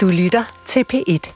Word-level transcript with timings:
Du 0.00 0.08
lytter 0.08 0.44
til 0.66 0.84
P1. 0.92 1.32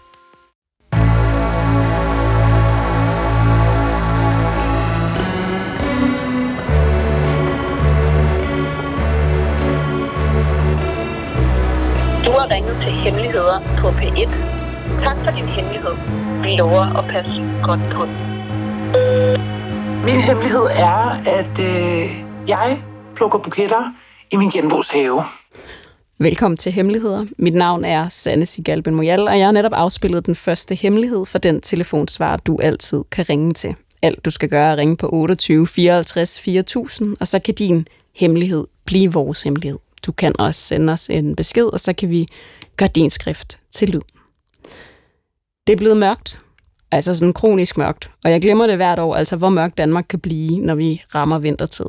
Du 12.24 12.30
har 12.30 12.54
ringet 12.54 12.76
til 12.82 12.92
Hemmeligheder 12.92 13.60
på 13.78 13.88
P1. 13.88 14.30
Tak 15.04 15.16
for 15.24 15.30
din 15.36 15.48
hemmelighed. 15.48 15.94
Vi 16.42 16.56
lover 16.58 16.98
at 16.98 17.04
passe 17.10 17.32
godt 17.62 17.80
på 17.94 18.02
den. 18.04 18.16
Min 20.04 20.20
hemmelighed 20.20 20.66
er, 20.70 21.22
at 21.26 21.58
øh, 21.58 22.22
jeg 22.48 22.82
plukker 23.14 23.38
buketter 23.38 23.92
i 24.30 24.36
min 24.36 24.50
genbrugshave. 24.50 25.24
Velkommen 26.18 26.56
til 26.56 26.72
Hemmeligheder. 26.72 27.26
Mit 27.38 27.54
navn 27.54 27.84
er 27.84 28.08
Sanne 28.08 28.46
Sigalben 28.46 28.94
Moyal, 28.94 29.28
og 29.28 29.38
jeg 29.38 29.46
har 29.46 29.52
netop 29.52 29.72
afspillet 29.74 30.26
den 30.26 30.34
første 30.34 30.74
hemmelighed 30.74 31.26
for 31.26 31.38
den 31.38 31.60
telefonsvar, 31.60 32.36
du 32.36 32.58
altid 32.62 33.04
kan 33.10 33.28
ringe 33.28 33.54
til. 33.54 33.74
Alt 34.02 34.24
du 34.24 34.30
skal 34.30 34.48
gøre 34.48 34.66
er 34.68 34.72
at 34.72 34.78
ringe 34.78 34.96
på 34.96 35.08
28 35.12 35.66
54 35.66 36.40
4000, 36.40 37.16
og 37.20 37.28
så 37.28 37.38
kan 37.38 37.54
din 37.54 37.86
hemmelighed 38.16 38.66
blive 38.84 39.12
vores 39.12 39.42
hemmelighed. 39.42 39.78
Du 40.06 40.12
kan 40.12 40.32
også 40.38 40.60
sende 40.60 40.92
os 40.92 41.10
en 41.10 41.36
besked, 41.36 41.64
og 41.64 41.80
så 41.80 41.92
kan 41.92 42.10
vi 42.10 42.26
gøre 42.76 42.90
din 42.94 43.10
skrift 43.10 43.58
til 43.70 43.88
lyd. 43.88 44.02
Det 45.66 45.72
er 45.72 45.76
blevet 45.76 45.96
mørkt, 45.96 46.40
altså 46.90 47.14
sådan 47.14 47.32
kronisk 47.32 47.78
mørkt, 47.78 48.10
og 48.24 48.30
jeg 48.30 48.42
glemmer 48.42 48.66
det 48.66 48.76
hvert 48.76 48.98
år, 48.98 49.14
altså 49.14 49.36
hvor 49.36 49.48
mørkt 49.48 49.78
Danmark 49.78 50.06
kan 50.08 50.20
blive, 50.20 50.58
når 50.58 50.74
vi 50.74 51.02
rammer 51.14 51.38
vintertid. 51.38 51.86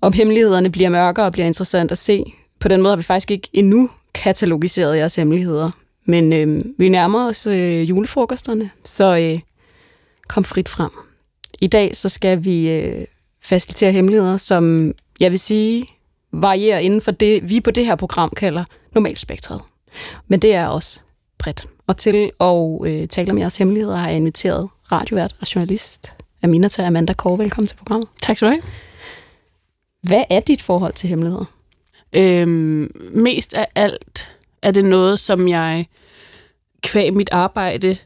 Om 0.00 0.12
hemmelighederne 0.12 0.70
bliver 0.70 0.90
mørkere 0.90 1.26
og 1.26 1.32
bliver 1.32 1.46
interessant 1.46 1.92
at 1.92 1.98
se, 1.98 2.24
på 2.60 2.68
den 2.68 2.82
måde 2.82 2.90
har 2.90 2.96
vi 2.96 3.02
faktisk 3.02 3.30
ikke 3.30 3.48
endnu 3.52 3.90
katalogiseret 4.14 4.96
jeres 4.96 5.16
hemmeligheder. 5.16 5.70
Men 6.04 6.32
øh, 6.32 6.62
vi 6.78 6.88
nærmer 6.88 7.28
os 7.28 7.46
øh, 7.46 7.88
julefrokosterne, 7.88 8.70
så 8.84 9.18
øh, 9.18 9.40
kom 10.28 10.44
frit 10.44 10.68
frem. 10.68 10.90
I 11.60 11.66
dag 11.66 11.96
så 11.96 12.08
skal 12.08 12.44
vi 12.44 12.70
øh, 12.70 13.04
facilitere 13.42 13.92
hemmeligheder, 13.92 14.36
som 14.36 14.94
jeg 15.20 15.30
vil 15.30 15.38
sige 15.38 15.86
varierer 16.32 16.78
inden 16.78 17.00
for 17.00 17.10
det, 17.10 17.50
vi 17.50 17.60
på 17.60 17.70
det 17.70 17.86
her 17.86 17.96
program 17.96 18.30
kalder 18.36 18.64
normalspektret. 18.94 19.60
Men 20.28 20.42
det 20.42 20.54
er 20.54 20.66
også 20.66 21.00
bredt. 21.38 21.68
Og 21.86 21.96
til 21.96 22.30
at 22.40 22.78
øh, 22.84 23.08
tale 23.08 23.30
om 23.30 23.38
jeres 23.38 23.56
hemmeligheder 23.56 23.96
har 23.96 24.08
jeg 24.08 24.16
inviteret 24.16 24.68
radiovært 24.92 25.36
og 25.40 25.54
journalist 25.54 26.14
Aminata 26.42 26.86
Amanda 26.86 27.12
Kåre. 27.12 27.38
Velkommen 27.38 27.66
til 27.66 27.76
programmet. 27.76 28.08
Tak 28.22 28.36
skal 28.36 28.48
du 28.48 28.50
have. 28.50 28.62
Hvad 30.02 30.24
er 30.30 30.40
dit 30.40 30.62
forhold 30.62 30.92
til 30.92 31.08
hemmeligheder? 31.08 31.57
Øhm, 32.12 32.90
mest 33.12 33.54
af 33.54 33.66
alt 33.74 34.36
er 34.62 34.70
det 34.70 34.84
noget, 34.84 35.18
som 35.18 35.48
jeg 35.48 35.86
kvæg 36.82 37.14
mit 37.14 37.28
arbejde 37.32 37.96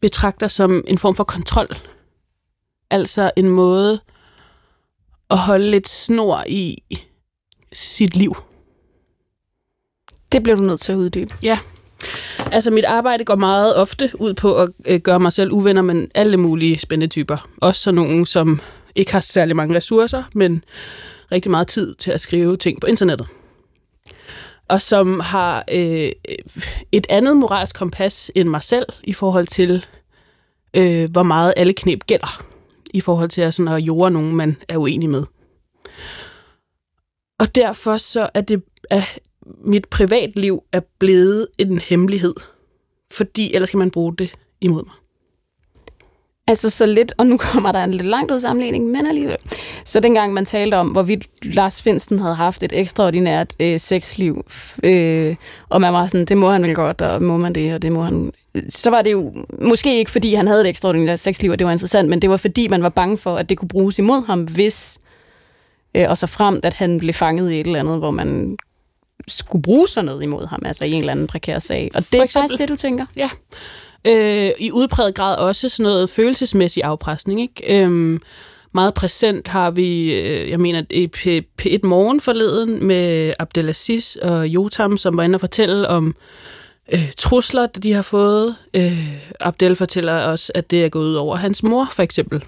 betragter 0.00 0.48
som 0.48 0.84
en 0.86 0.98
form 0.98 1.14
for 1.16 1.24
kontrol. 1.24 1.68
Altså 2.90 3.30
en 3.36 3.48
måde 3.48 4.00
at 5.30 5.38
holde 5.38 5.70
lidt 5.70 5.88
snor 5.88 6.44
i 6.46 6.82
sit 7.72 8.16
liv. 8.16 8.36
Det 10.32 10.42
bliver 10.42 10.56
du 10.56 10.62
nødt 10.62 10.80
til 10.80 10.92
at 10.92 10.96
uddybe. 10.96 11.34
Ja. 11.42 11.58
Altså 12.52 12.70
mit 12.70 12.84
arbejde 12.84 13.24
går 13.24 13.34
meget 13.34 13.76
ofte 13.76 14.10
ud 14.14 14.34
på 14.34 14.56
at 14.56 14.68
øh, 14.86 15.00
gøre 15.00 15.20
mig 15.20 15.32
selv 15.32 15.52
uvenner 15.52 15.82
med 15.82 16.08
alle 16.14 16.36
mulige 16.36 16.78
spændende 16.78 17.12
typer. 17.12 17.48
Også 17.56 17.82
sådan 17.82 17.94
nogen, 17.94 18.26
som 18.26 18.60
ikke 18.94 19.12
har 19.12 19.20
særlig 19.20 19.56
mange 19.56 19.76
ressourcer, 19.76 20.22
men 20.34 20.64
rigtig 21.32 21.50
meget 21.50 21.68
tid 21.68 21.94
til 21.94 22.10
at 22.10 22.20
skrive 22.20 22.56
ting 22.56 22.80
på 22.80 22.86
internettet. 22.86 23.26
Og 24.68 24.82
som 24.82 25.20
har 25.20 25.64
øh, 25.70 26.12
et 26.92 27.06
andet 27.08 27.36
moralsk 27.36 27.76
kompas 27.76 28.30
end 28.34 28.48
mig 28.48 28.62
selv 28.62 28.86
i 29.04 29.12
forhold 29.12 29.46
til, 29.46 29.86
øh, 30.76 31.10
hvor 31.10 31.22
meget 31.22 31.54
alle 31.56 31.72
knep 31.72 32.06
gælder. 32.06 32.42
I 32.94 33.00
forhold 33.00 33.28
til 33.28 33.40
at, 33.40 33.54
sådan, 33.54 33.72
at 33.72 33.78
jorde 33.78 34.10
nogen, 34.10 34.36
man 34.36 34.56
er 34.68 34.76
uenig 34.76 35.10
med. 35.10 35.24
Og 37.40 37.54
derfor 37.54 37.96
så 37.96 38.28
er 38.34 38.40
det, 38.40 38.62
at 38.90 39.20
mit 39.64 39.88
privatliv 39.88 40.62
er 40.72 40.80
blevet 40.98 41.46
en 41.58 41.78
hemmelighed. 41.78 42.34
Fordi 43.12 43.54
ellers 43.54 43.70
kan 43.70 43.78
man 43.78 43.90
bruge 43.90 44.16
det 44.16 44.32
imod 44.60 44.84
mig. 44.84 44.94
Altså 46.50 46.70
så 46.70 46.86
lidt, 46.86 47.12
og 47.18 47.26
nu 47.26 47.36
kommer 47.52 47.72
der 47.72 47.84
en 47.84 47.94
lidt 47.94 48.06
langt 48.06 48.32
ud 48.32 48.40
sammenligning, 48.40 48.86
men 48.86 49.06
alligevel. 49.06 49.36
Så 49.84 50.00
dengang 50.00 50.32
man 50.32 50.44
talte 50.44 50.74
om, 50.74 50.88
hvorvidt 50.88 51.26
Lars 51.42 51.82
Finsten 51.82 52.18
havde 52.18 52.34
haft 52.34 52.62
et 52.62 52.72
ekstraordinært 52.74 53.54
øh, 53.60 53.80
sexliv, 53.80 54.46
øh, 54.82 55.36
og 55.68 55.80
man 55.80 55.92
var 55.92 56.06
sådan, 56.06 56.24
det 56.24 56.36
må 56.36 56.50
han 56.50 56.62
vel 56.62 56.74
godt, 56.74 57.00
og 57.00 57.22
må 57.22 57.36
man 57.36 57.52
det, 57.52 57.74
og 57.74 57.82
det 57.82 57.92
må 57.92 58.02
han... 58.02 58.32
Så 58.68 58.90
var 58.90 59.02
det 59.02 59.12
jo 59.12 59.32
måske 59.60 59.98
ikke, 59.98 60.10
fordi 60.10 60.34
han 60.34 60.46
havde 60.46 60.60
et 60.60 60.68
ekstraordinært 60.68 61.20
sexliv, 61.20 61.50
og 61.50 61.58
det 61.58 61.66
var 61.66 61.72
interessant, 61.72 62.08
men 62.08 62.22
det 62.22 62.30
var 62.30 62.36
fordi, 62.36 62.68
man 62.68 62.82
var 62.82 62.88
bange 62.88 63.18
for, 63.18 63.36
at 63.36 63.48
det 63.48 63.58
kunne 63.58 63.68
bruges 63.68 63.98
imod 63.98 64.26
ham, 64.26 64.42
hvis... 64.42 64.98
Øh, 65.94 66.06
og 66.08 66.18
så 66.18 66.26
fremt, 66.26 66.64
at 66.64 66.74
han 66.74 66.98
blev 66.98 67.14
fanget 67.14 67.52
i 67.52 67.60
et 67.60 67.66
eller 67.66 67.80
andet, 67.80 67.98
hvor 67.98 68.10
man 68.10 68.56
skulle 69.28 69.62
bruge 69.62 69.88
sådan 69.88 70.04
noget 70.04 70.22
imod 70.22 70.46
ham, 70.46 70.62
altså 70.64 70.86
i 70.86 70.92
en 70.92 71.00
eller 71.00 71.12
anden 71.12 71.26
prekær 71.26 71.58
sag. 71.58 71.90
Og 71.94 72.02
det 72.12 72.20
er 72.20 72.26
faktisk 72.32 72.58
det, 72.58 72.68
du 72.68 72.76
tænker? 72.76 73.06
Ja. 73.16 73.28
Øh, 74.06 74.50
I 74.58 74.70
udpræget 74.72 75.14
grad 75.14 75.36
også 75.36 75.68
sådan 75.68 75.84
noget 75.84 76.10
følelsesmæssig 76.10 76.84
afpresning. 76.84 77.40
Ikke? 77.40 77.82
Øhm, 77.82 78.22
meget 78.72 78.94
præsent 78.94 79.48
har 79.48 79.70
vi, 79.70 80.14
øh, 80.14 80.50
jeg 80.50 80.60
mener, 80.60 80.82
et 80.90 81.16
P1 81.62 81.78
Morgen 81.82 82.20
forleden 82.20 82.86
med 82.86 83.32
Abdelaziz 83.38 84.16
og 84.16 84.46
Jotam, 84.46 84.96
som 84.96 85.16
var 85.16 85.22
inde 85.22 85.36
og 85.36 85.40
fortælle 85.40 85.88
om 85.88 86.14
øh, 86.92 87.12
trusler, 87.16 87.66
de 87.66 87.92
har 87.92 88.02
fået. 88.02 88.56
Øh, 88.76 89.22
Abdel 89.40 89.76
fortæller 89.76 90.22
også, 90.22 90.52
at 90.54 90.70
det 90.70 90.84
er 90.84 90.88
gået 90.88 91.06
ud 91.06 91.14
over 91.14 91.36
hans 91.36 91.62
mor, 91.62 91.88
for 91.92 92.02
eksempel. 92.02 92.44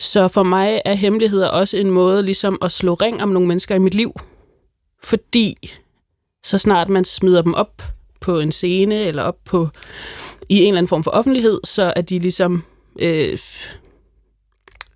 Så 0.00 0.28
for 0.28 0.42
mig 0.42 0.82
er 0.84 0.94
hemmeligheder 0.94 1.48
også 1.48 1.76
en 1.76 1.90
måde 1.90 2.22
ligesom 2.22 2.58
at 2.62 2.72
slå 2.72 2.94
ring 2.94 3.22
om 3.22 3.28
nogle 3.28 3.48
mennesker 3.48 3.74
i 3.74 3.78
mit 3.78 3.94
liv. 3.94 4.12
Fordi 5.02 5.54
så 6.44 6.58
snart 6.58 6.88
man 6.88 7.04
smider 7.04 7.42
dem 7.42 7.54
op 7.54 7.82
på 8.20 8.38
en 8.38 8.52
scene 8.52 8.94
eller 8.94 9.22
op 9.22 9.36
på 9.44 9.68
i 10.48 10.62
en 10.62 10.68
eller 10.68 10.78
anden 10.78 10.88
form 10.88 11.04
for 11.04 11.10
offentlighed, 11.10 11.60
så 11.64 11.92
er 11.96 12.00
de 12.00 12.18
ligesom 12.18 12.64
øh, 12.98 13.38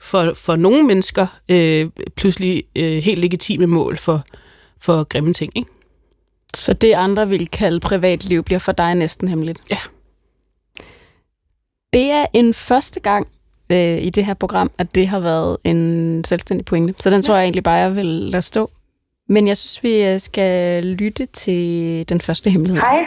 for, 0.00 0.32
for 0.34 0.56
nogle 0.56 0.82
mennesker 0.82 1.26
øh, 1.48 1.86
pludselig 2.16 2.64
øh, 2.76 3.03
helt 3.03 3.19
legitime 3.20 3.66
mål 3.66 3.98
for, 3.98 4.25
for 4.81 5.04
grimme 5.04 5.32
ting. 5.32 5.53
Ikke? 5.56 5.70
Så 6.54 6.72
det 6.72 6.92
andre 6.92 7.28
vil 7.28 7.48
kalde 7.48 7.81
privatliv 7.81 8.44
bliver 8.44 8.58
for 8.58 8.72
dig 8.72 8.94
næsten 8.94 9.28
hemmeligt? 9.28 9.60
Ja. 9.70 9.78
Det 11.92 12.10
er 12.10 12.26
en 12.32 12.54
første 12.54 13.00
gang 13.00 13.28
øh, 13.72 14.03
i 14.03 14.10
det 14.10 14.25
her 14.25 14.34
program, 14.34 14.70
at 14.78 14.94
det 14.94 15.08
har 15.08 15.20
været 15.20 15.56
en 15.64 16.25
selvstændig 16.25 16.64
pointe. 16.64 16.94
Så 16.98 17.10
den 17.10 17.22
tror 17.22 17.34
jeg 17.34 17.42
egentlig 17.44 17.64
bare, 17.64 17.75
jeg 17.75 17.97
vil 17.97 18.06
lade 18.06 18.42
stå. 18.42 18.70
Men 19.28 19.48
jeg 19.48 19.58
synes, 19.58 19.82
vi 19.82 20.04
øh, 20.04 20.20
skal 20.20 20.84
lytte 20.84 21.26
til 21.26 22.04
den 22.08 22.20
første 22.20 22.50
hemmelighed. 22.50 22.81
Hej. 22.81 23.06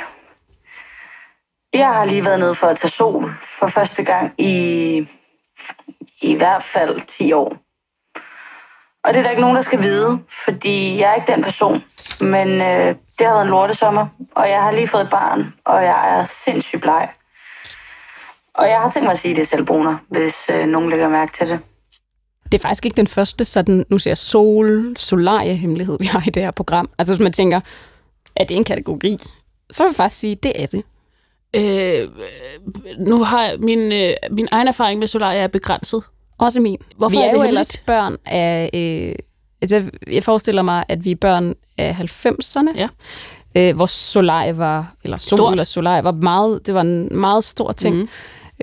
Jeg 1.74 1.88
har 1.88 2.06
lige 2.06 2.26
været 2.26 2.40
nede 2.40 2.56
for 2.56 2.68
at 2.68 2.78
tage 2.78 2.92
sol 2.92 3.32
for 3.60 3.68
første 3.68 4.04
gang 4.04 4.34
i 4.38 5.08
i 6.22 6.34
hvert 6.34 6.64
fald 6.64 7.00
10 7.00 7.34
år. 7.34 7.58
Og 9.04 9.14
det 9.14 9.20
er 9.20 9.24
der 9.24 9.30
ikke 9.30 9.42
nogen, 9.42 9.56
der 9.56 9.62
skal 9.62 9.84
vide, 9.84 10.20
fordi 10.46 11.00
jeg 11.00 11.10
er 11.10 11.16
ikke 11.16 11.32
den 11.32 11.44
person. 11.44 11.84
Men 12.22 12.48
øh, 12.48 12.96
det 13.20 13.28
har 13.28 13.34
været 13.34 13.42
en 13.42 13.50
lortesommer, 13.50 14.08
og 14.36 14.50
jeg 14.50 14.62
har 14.64 14.72
lige 14.72 14.88
fået 14.88 15.02
et 15.02 15.10
barn, 15.10 15.54
og 15.66 15.84
jeg 15.84 16.20
er 16.20 16.24
sindssygt 16.24 16.82
bleg. 16.82 17.10
Og 18.54 18.66
jeg 18.68 18.78
har 18.80 18.90
tænkt 18.90 19.06
mig 19.06 19.12
at 19.12 19.18
sige, 19.18 19.36
det 19.36 19.48
selv, 19.48 19.66
Bruner, 19.66 19.98
hvis 20.10 20.36
øh, 20.50 20.68
nogen 20.68 20.90
lægger 20.90 21.10
mærke 21.10 21.32
til 21.32 21.48
det. 21.48 21.60
Det 22.52 22.54
er 22.54 22.62
faktisk 22.62 22.86
ikke 22.86 22.98
den 22.98 23.08
første 23.08 23.46
sådan, 23.46 23.86
nu 23.90 23.98
ser 23.98 24.14
sol, 24.14 24.98
solarie-hemmelighed, 24.98 25.98
vi 26.00 26.06
har 26.06 26.24
i 26.28 26.30
det 26.30 26.44
her 26.44 26.52
program. 26.52 26.90
Altså 27.00 27.14
hvis 27.14 27.24
man 27.24 27.34
tænker, 27.34 27.60
er 28.36 28.44
det 28.44 28.58
en 28.58 28.64
kategori? 28.64 29.18
Så 29.72 29.84
vil 29.84 29.90
jeg 29.90 29.96
faktisk 29.96 30.20
sige, 30.20 30.36
det 30.36 30.62
er 30.64 30.66
det. 30.66 30.84
Øh, 31.56 32.08
nu 33.00 33.24
har 33.24 33.44
jeg, 33.44 33.56
min, 33.60 33.92
øh, 33.92 34.14
min 34.32 34.48
egen 34.52 34.68
erfaring 34.68 35.00
med 35.00 35.08
Solaria 35.08 35.40
er 35.42 35.48
begrænset. 35.48 36.04
Også 36.38 36.60
min. 36.62 36.78
Hvorfor 36.98 37.16
vi 37.16 37.18
er, 37.18 37.28
er 37.28 37.32
det 37.32 37.38
jo 37.38 37.44
ellers 37.44 37.78
børn 37.78 38.18
af... 38.26 38.70
Øh, 38.74 39.16
altså, 39.62 39.84
jeg 40.12 40.24
forestiller 40.24 40.62
mig, 40.62 40.84
at 40.88 41.06
vi 41.06 41.12
er 41.12 41.16
børn 41.16 41.56
af 41.78 41.92
90'erne. 42.26 42.78
Ja. 42.80 42.88
Øh, 43.56 43.76
hvor 43.76 43.86
Solarie 43.86 44.58
var... 44.58 44.94
Eller 45.04 45.18
sol 45.18 45.38
Stort. 45.38 45.54
eller 45.54 45.64
Solarie 45.64 46.04
var 46.04 46.12
meget... 46.12 46.68
Det 46.68 46.74
var 46.74 46.82
en 46.82 47.08
meget 47.18 47.44
stor 47.44 47.72
ting. 47.72 47.96
Mm. 47.96 48.08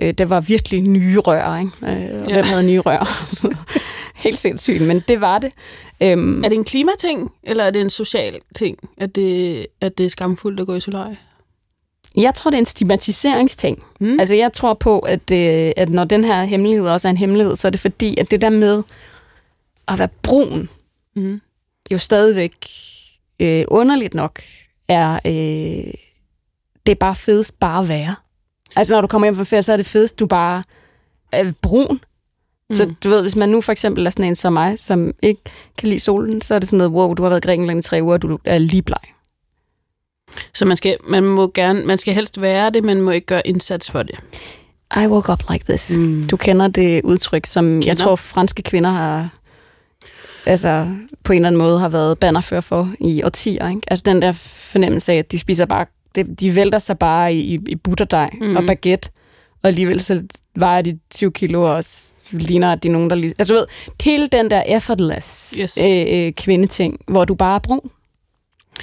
Øh, 0.01 0.13
det 0.13 0.29
var 0.29 0.41
virkelig 0.41 0.81
nye 0.81 1.19
rør, 1.19 1.57
ikke? 1.57 1.71
Øh, 1.83 2.21
og 2.21 2.27
Ja. 2.27 2.33
hvem 2.33 2.45
havde 2.45 2.67
nye 2.67 2.79
rør? 2.79 3.25
Helt 4.23 4.37
sindssygt, 4.37 4.81
men 4.81 5.03
det 5.07 5.21
var 5.21 5.39
det. 5.39 5.51
Øhm, 6.01 6.43
Er 6.43 6.49
det 6.49 6.55
en 6.57 6.63
klimating, 6.63 7.31
eller 7.43 7.63
er 7.63 7.71
det 7.71 7.81
en 7.81 7.89
social 7.89 8.37
ting, 8.55 8.77
at 8.97 9.15
det, 9.15 9.65
at 9.81 9.97
det 9.97 10.05
er 10.05 10.09
skamfuldt 10.09 10.59
at 10.59 10.65
gå 10.67 10.75
i 10.75 10.79
Solaria? 10.79 11.15
Jeg 12.17 12.35
tror, 12.35 12.51
det 12.51 12.57
er 12.57 12.59
en 12.59 12.65
stigmatiseringsting. 12.65 13.83
Mm. 13.99 14.19
Altså, 14.19 14.35
jeg 14.35 14.53
tror 14.53 14.73
på, 14.73 14.99
at, 14.99 15.31
øh, 15.31 15.71
at 15.77 15.89
når 15.89 16.03
den 16.03 16.23
her 16.23 16.43
hemmelighed 16.43 16.87
også 16.87 17.07
er 17.07 17.09
en 17.09 17.17
hemmelighed, 17.17 17.55
så 17.55 17.67
er 17.67 17.69
det 17.69 17.79
fordi, 17.79 18.17
at 18.17 18.31
det 18.31 18.41
der 18.41 18.49
med 18.49 18.83
at 19.87 19.99
være 19.99 20.09
brun, 20.21 20.69
Mm. 21.15 21.41
jo 21.91 21.97
stadigvæk 21.97 22.55
øh, 23.39 23.65
underligt 23.67 24.13
nok 24.13 24.39
er, 24.87 25.13
øh, 25.25 25.93
det 26.85 26.91
er 26.91 26.95
bare 26.99 27.15
fedest 27.15 27.59
bare 27.59 27.81
at 27.83 27.89
være. 27.89 28.15
Altså, 28.75 28.93
når 28.93 29.01
du 29.01 29.07
kommer 29.07 29.25
hjem 29.25 29.35
fra 29.35 29.43
ferie, 29.43 29.63
så 29.63 29.73
er 29.73 29.77
det 29.77 29.85
fedest, 29.85 30.19
du 30.19 30.25
bare 30.25 30.63
er 31.31 31.51
brun. 31.61 31.99
Så 32.71 32.85
Mm. 32.85 32.95
du 33.03 33.09
ved, 33.09 33.21
hvis 33.21 33.35
man 33.35 33.49
nu 33.49 33.61
for 33.61 33.71
eksempel 33.71 34.05
er 34.05 34.09
sådan 34.09 34.25
en 34.25 34.35
som 34.35 34.53
mig, 34.53 34.79
som 34.79 35.13
ikke 35.21 35.41
kan 35.77 35.89
lide 35.89 35.99
solen, 35.99 36.41
så 36.41 36.55
er 36.55 36.59
det 36.59 36.67
sådan 36.69 36.77
noget, 36.77 36.91
wow, 36.91 37.13
du 37.13 37.23
har 37.23 37.29
været 37.29 37.45
i 37.45 37.47
Grækenland 37.47 37.79
i 37.79 37.81
tre 37.81 37.99
uger, 38.03 38.13
og 38.13 38.21
du 38.21 38.39
er 38.45 38.57
lige 38.57 38.81
bleg. 38.81 38.97
Så 40.53 40.65
man 40.65 40.77
skal, 40.77 40.97
man 41.07 41.23
må 41.23 41.51
gerne, 41.53 41.85
man 41.85 41.97
skal 41.97 42.13
helst 42.13 42.41
være 42.41 42.69
det, 42.69 42.83
man 42.83 43.01
må 43.01 43.11
ikke 43.11 43.27
gøre 43.27 43.47
indsats 43.47 43.91
for 43.91 44.03
det. 44.03 44.15
I 45.03 45.07
woke 45.07 45.31
up 45.31 45.43
like 45.51 45.65
this. 45.69 45.97
Mm. 45.97 46.23
Du 46.23 46.37
kender 46.37 46.67
det 46.67 47.01
udtryk, 47.03 47.45
som 47.45 47.65
kender. 47.65 47.87
jeg 47.87 47.97
tror, 47.97 48.15
franske 48.15 48.63
kvinder 48.63 48.89
har 48.89 49.29
altså, 50.45 50.87
på 51.23 51.33
en 51.33 51.37
eller 51.37 51.47
anden 51.47 51.59
måde 51.59 51.79
har 51.79 51.89
været 51.89 52.19
bannerfører 52.19 52.61
for 52.61 52.89
i 52.99 53.23
årtier. 53.23 53.69
Ikke? 53.69 53.81
Altså 53.87 54.03
den 54.05 54.21
der 54.21 54.31
fornemmelse 54.31 55.11
af, 55.11 55.17
at 55.17 55.31
de 55.31 55.39
spiser 55.39 55.65
bare, 55.65 55.85
det, 56.15 56.39
de 56.39 56.55
vælter 56.55 56.79
sig 56.79 56.99
bare 56.99 57.33
i, 57.33 57.59
i, 57.67 57.75
butterdej 57.75 58.29
mm. 58.41 58.55
Og 58.55 58.63
baguette, 58.67 59.09
og 59.63 59.67
alligevel 59.67 59.99
så 59.99 60.23
vejer 60.55 60.81
de 60.81 60.99
20 61.11 61.31
kilo 61.31 61.75
og 61.75 61.83
ligner, 62.31 62.71
at 62.71 62.83
de 62.83 62.87
er 62.87 62.91
nogen, 62.91 63.09
der 63.09 63.15
lige... 63.15 63.33
Altså 63.39 63.53
du 63.53 63.59
ved, 63.59 63.67
hele 64.01 64.27
den 64.27 64.51
der 64.51 64.61
effortless 64.61 65.55
Yes. 65.59 65.77
øh, 65.77 66.05
øh, 66.09 66.33
kvindeting, 66.33 66.99
hvor 67.07 67.25
du 67.25 67.35
bare 67.35 67.55
er 67.55 67.59
brun. 67.59 67.91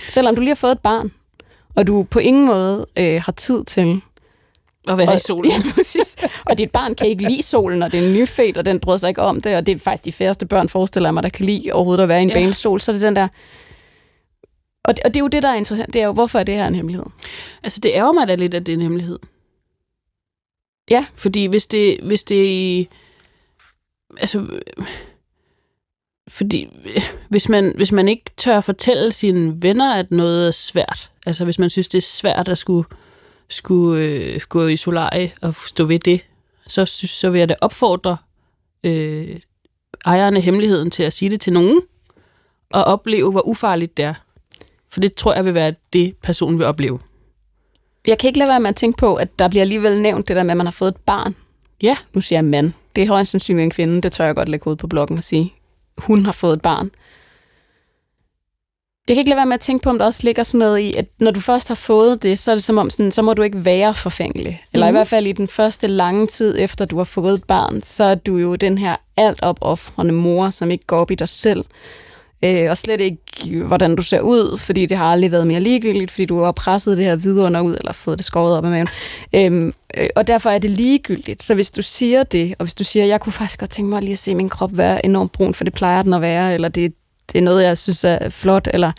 Selvom 0.08 0.34
du 0.34 0.40
lige 0.40 0.50
har 0.50 0.54
fået 0.54 0.72
et 0.72 0.78
barn, 0.78 1.12
og 1.76 1.86
du 1.86 2.02
på 2.10 2.18
ingen 2.18 2.46
måde 2.46 2.86
øh, 2.98 3.22
har 3.22 3.32
tid 3.32 3.64
til 3.64 4.00
At 4.88 4.98
være 4.98 5.06
i 5.06 5.14
og- 5.14 5.20
solen. 5.20 5.50
Ja, 5.66 5.72
præcis. 5.74 6.16
Og 6.46 6.58
dit 6.58 6.70
barn 6.70 6.94
kan 6.94 7.06
ikke 7.08 7.28
lide 7.28 7.42
solen, 7.42 7.82
og 7.82 7.92
det 7.92 8.06
er 8.06 8.12
nyfødt, 8.12 8.56
og 8.56 8.64
den 8.64 8.80
bryder 8.80 8.98
sig 8.98 9.08
ikke 9.08 9.22
om 9.22 9.40
det, 9.40 9.56
og 9.56 9.66
det 9.66 9.74
er 9.74 9.78
faktisk 9.78 10.04
de 10.04 10.12
færreste 10.12 10.46
børn, 10.46 10.68
forestiller 10.68 11.10
mig, 11.10 11.22
der 11.22 11.28
kan 11.28 11.44
lide 11.44 11.72
overhovedet 11.72 12.02
at 12.02 12.08
være 12.08 12.18
i 12.18 12.22
en 12.22 12.30
Ja. 12.30 12.40
ja. 12.40 12.52
sol, 12.52 12.80
så 12.80 12.90
er 12.90 12.94
det 12.94 13.02
den 13.02 13.16
der... 13.16 13.28
Og 14.84 14.96
det, 14.96 15.04
og 15.04 15.14
det 15.14 15.20
er 15.20 15.24
jo 15.24 15.28
det, 15.28 15.42
der 15.42 15.48
er 15.48 15.54
interessant, 15.54 15.92
det 15.92 16.02
er 16.02 16.06
jo, 16.06 16.12
hvorfor 16.12 16.38
er 16.38 16.44
det 16.44 16.54
her 16.54 16.66
en 16.66 16.74
hemmelighed? 16.74 17.06
Altså, 17.62 17.80
det 17.80 17.90
ærger 17.94 18.12
mig 18.12 18.28
da 18.28 18.34
lidt, 18.34 18.54
at 18.54 18.66
det 18.66 18.72
er 18.72 18.76
en 18.76 18.82
hemmelighed. 18.82 19.18
Ja. 20.90 21.06
Fordi 21.14 21.46
hvis 21.46 21.66
det, 21.66 21.98
hvis 22.02 22.22
det 22.24 22.40
er 22.44 22.48
i... 22.50 22.88
Altså... 24.20 24.46
Fordi 26.28 26.68
hvis 27.28 27.48
man, 27.48 27.72
hvis 27.76 27.92
man 27.92 28.08
ikke 28.08 28.24
tør 28.36 28.60
fortælle 28.60 29.12
sine 29.12 29.62
venner, 29.62 29.94
at 29.94 30.10
noget 30.10 30.46
er 30.48 30.50
svært, 30.52 31.10
altså 31.26 31.44
hvis 31.44 31.58
man 31.58 31.70
synes, 31.70 31.88
det 31.88 31.98
er 31.98 32.02
svært 32.02 32.48
at 32.48 32.58
skulle, 32.58 32.88
skulle 33.48 34.04
øh, 34.04 34.40
gå 34.48 34.66
i 34.66 34.76
solarie 34.76 35.32
og 35.42 35.54
stå 35.54 35.84
ved 35.84 35.98
det, 35.98 36.20
så, 36.66 36.84
synes, 36.84 37.10
så 37.10 37.30
vil 37.30 37.38
jeg 37.38 37.48
da 37.48 37.54
opfordre 37.60 38.16
øh, 38.84 39.36
ejeren 40.06 40.36
af 40.36 40.42
hemmeligheden 40.42 40.90
til 40.90 41.02
at 41.02 41.12
sige 41.12 41.30
det 41.30 41.40
til 41.40 41.52
nogen, 41.52 41.80
og 42.70 42.84
opleve, 42.84 43.30
hvor 43.30 43.46
ufarligt 43.48 43.96
det 43.96 44.04
er. 44.04 44.14
For 44.90 45.00
det 45.00 45.14
tror 45.14 45.34
jeg 45.34 45.44
vil 45.44 45.54
være 45.54 45.74
det, 45.92 46.16
personen 46.22 46.58
vil 46.58 46.66
opleve. 46.66 46.98
Jeg 48.06 48.18
kan 48.18 48.28
ikke 48.28 48.38
lade 48.38 48.48
være 48.48 48.60
med 48.60 48.68
at 48.68 48.76
tænke 48.76 48.96
på, 48.96 49.14
at 49.14 49.38
der 49.38 49.48
bliver 49.48 49.62
alligevel 49.62 50.02
nævnt 50.02 50.28
det 50.28 50.36
der 50.36 50.42
med, 50.42 50.50
at 50.50 50.56
man 50.56 50.66
har 50.66 50.72
fået 50.72 50.88
et 50.88 50.96
barn. 50.96 51.36
Ja. 51.82 51.96
Nu 52.12 52.20
siger 52.20 52.36
jeg 52.36 52.44
mand. 52.44 52.72
Det 52.96 53.02
er 53.04 53.08
højst 53.08 53.30
sandsynligt 53.30 53.64
en 53.64 53.70
kvinde, 53.70 54.02
det 54.02 54.12
tør 54.12 54.24
jeg 54.24 54.34
godt 54.34 54.48
lægge 54.48 54.70
ud 54.70 54.76
på 54.76 54.86
bloggen 54.86 55.18
og 55.18 55.24
sige. 55.24 55.54
Hun 55.98 56.24
har 56.24 56.32
fået 56.32 56.52
et 56.52 56.62
barn. 56.62 56.90
Jeg 59.08 59.14
kan 59.16 59.20
ikke 59.20 59.28
lade 59.30 59.36
være 59.36 59.46
med 59.46 59.54
at 59.54 59.60
tænke 59.60 59.82
på, 59.82 59.90
om 59.90 59.98
der 59.98 60.04
også 60.04 60.20
ligger 60.24 60.42
sådan 60.42 60.58
noget 60.58 60.78
i, 60.78 60.94
at 60.96 61.06
når 61.20 61.30
du 61.30 61.40
først 61.40 61.68
har 61.68 61.74
fået 61.74 62.22
det, 62.22 62.38
så 62.38 62.50
er 62.50 62.54
det 62.54 62.64
som 62.64 62.78
om, 62.78 62.90
sådan, 62.90 63.12
så 63.12 63.22
må 63.22 63.34
du 63.34 63.42
ikke 63.42 63.64
være 63.64 63.94
forfængelig. 63.94 64.62
Eller 64.72 64.86
mm. 64.86 64.88
i 64.88 64.90
Mhm. 64.92 64.96
hvert 64.96 65.08
fald 65.08 65.26
i 65.26 65.32
den 65.32 65.48
første 65.48 65.86
lange 65.86 66.26
tid 66.26 66.56
efter, 66.58 66.84
du 66.84 66.96
har 66.96 67.04
fået 67.04 67.34
et 67.34 67.44
barn, 67.44 67.82
så 67.82 68.04
er 68.04 68.14
du 68.14 68.36
jo 68.36 68.54
den 68.54 68.78
her 68.78 68.96
alt 69.16 69.38
opoffrende 69.42 70.12
mor, 70.12 70.50
som 70.50 70.70
ikke 70.70 70.86
går 70.86 70.98
op 70.98 71.10
i 71.10 71.14
dig 71.14 71.28
selv. 71.28 71.64
Øh, 72.44 72.70
og 72.70 72.78
slet 72.78 73.00
ikke, 73.00 73.62
hvordan 73.66 73.96
du 73.96 74.02
ser 74.02 74.20
ud, 74.20 74.58
fordi 74.58 74.86
det 74.86 74.96
har 74.96 75.04
aldrig 75.12 75.32
været 75.32 75.46
mere 75.46 75.60
ligegyldigt, 75.60 76.10
fordi 76.10 76.24
du 76.24 76.42
har 76.42 76.52
presset 76.52 76.96
det 76.96 77.04
her 77.04 77.16
vidunder 77.16 77.60
ud, 77.60 77.74
eller 77.74 77.92
fået 77.92 78.18
det 78.18 78.26
skåret 78.26 78.56
op 78.58 78.64
af 78.64 78.70
maven. 78.70 78.88
Øhm, 79.34 79.72
øh, 79.98 80.08
og 80.16 80.26
derfor 80.26 80.50
er 80.50 80.58
det 80.58 80.70
ligegyldigt. 80.70 81.42
Så 81.42 81.54
hvis 81.54 81.70
du 81.70 81.82
siger 81.82 82.22
det, 82.22 82.54
og 82.58 82.64
hvis 82.64 82.74
du 82.74 82.84
siger, 82.84 83.04
jeg 83.06 83.20
kunne 83.20 83.32
faktisk 83.32 83.60
godt 83.60 83.70
tænke 83.70 83.88
mig 83.90 84.02
lige 84.02 84.12
at 84.12 84.18
se 84.18 84.34
min 84.34 84.48
krop 84.48 84.76
være 84.76 85.04
enormt 85.06 85.32
brun, 85.32 85.54
for 85.54 85.64
det 85.64 85.74
plejer 85.74 86.02
den 86.02 86.14
at 86.14 86.20
være, 86.20 86.54
eller 86.54 86.68
det, 86.68 86.92
det 87.32 87.38
er 87.38 87.42
noget, 87.42 87.64
jeg 87.64 87.78
synes 87.78 88.04
er 88.04 88.28
flot, 88.28 88.68
eller 88.74 88.92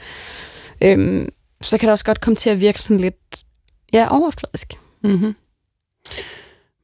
øhm, 0.82 1.30
så 1.62 1.78
kan 1.78 1.88
det 1.88 1.92
også 1.92 2.06
godt 2.06 2.22
komme 2.22 2.36
til 2.36 2.50
at 2.50 2.60
virke 2.60 2.82
sådan 2.82 3.00
lidt, 3.00 3.16
ja, 3.94 4.08
overfladisk. 4.12 4.74
Mm-hmm. 5.04 5.36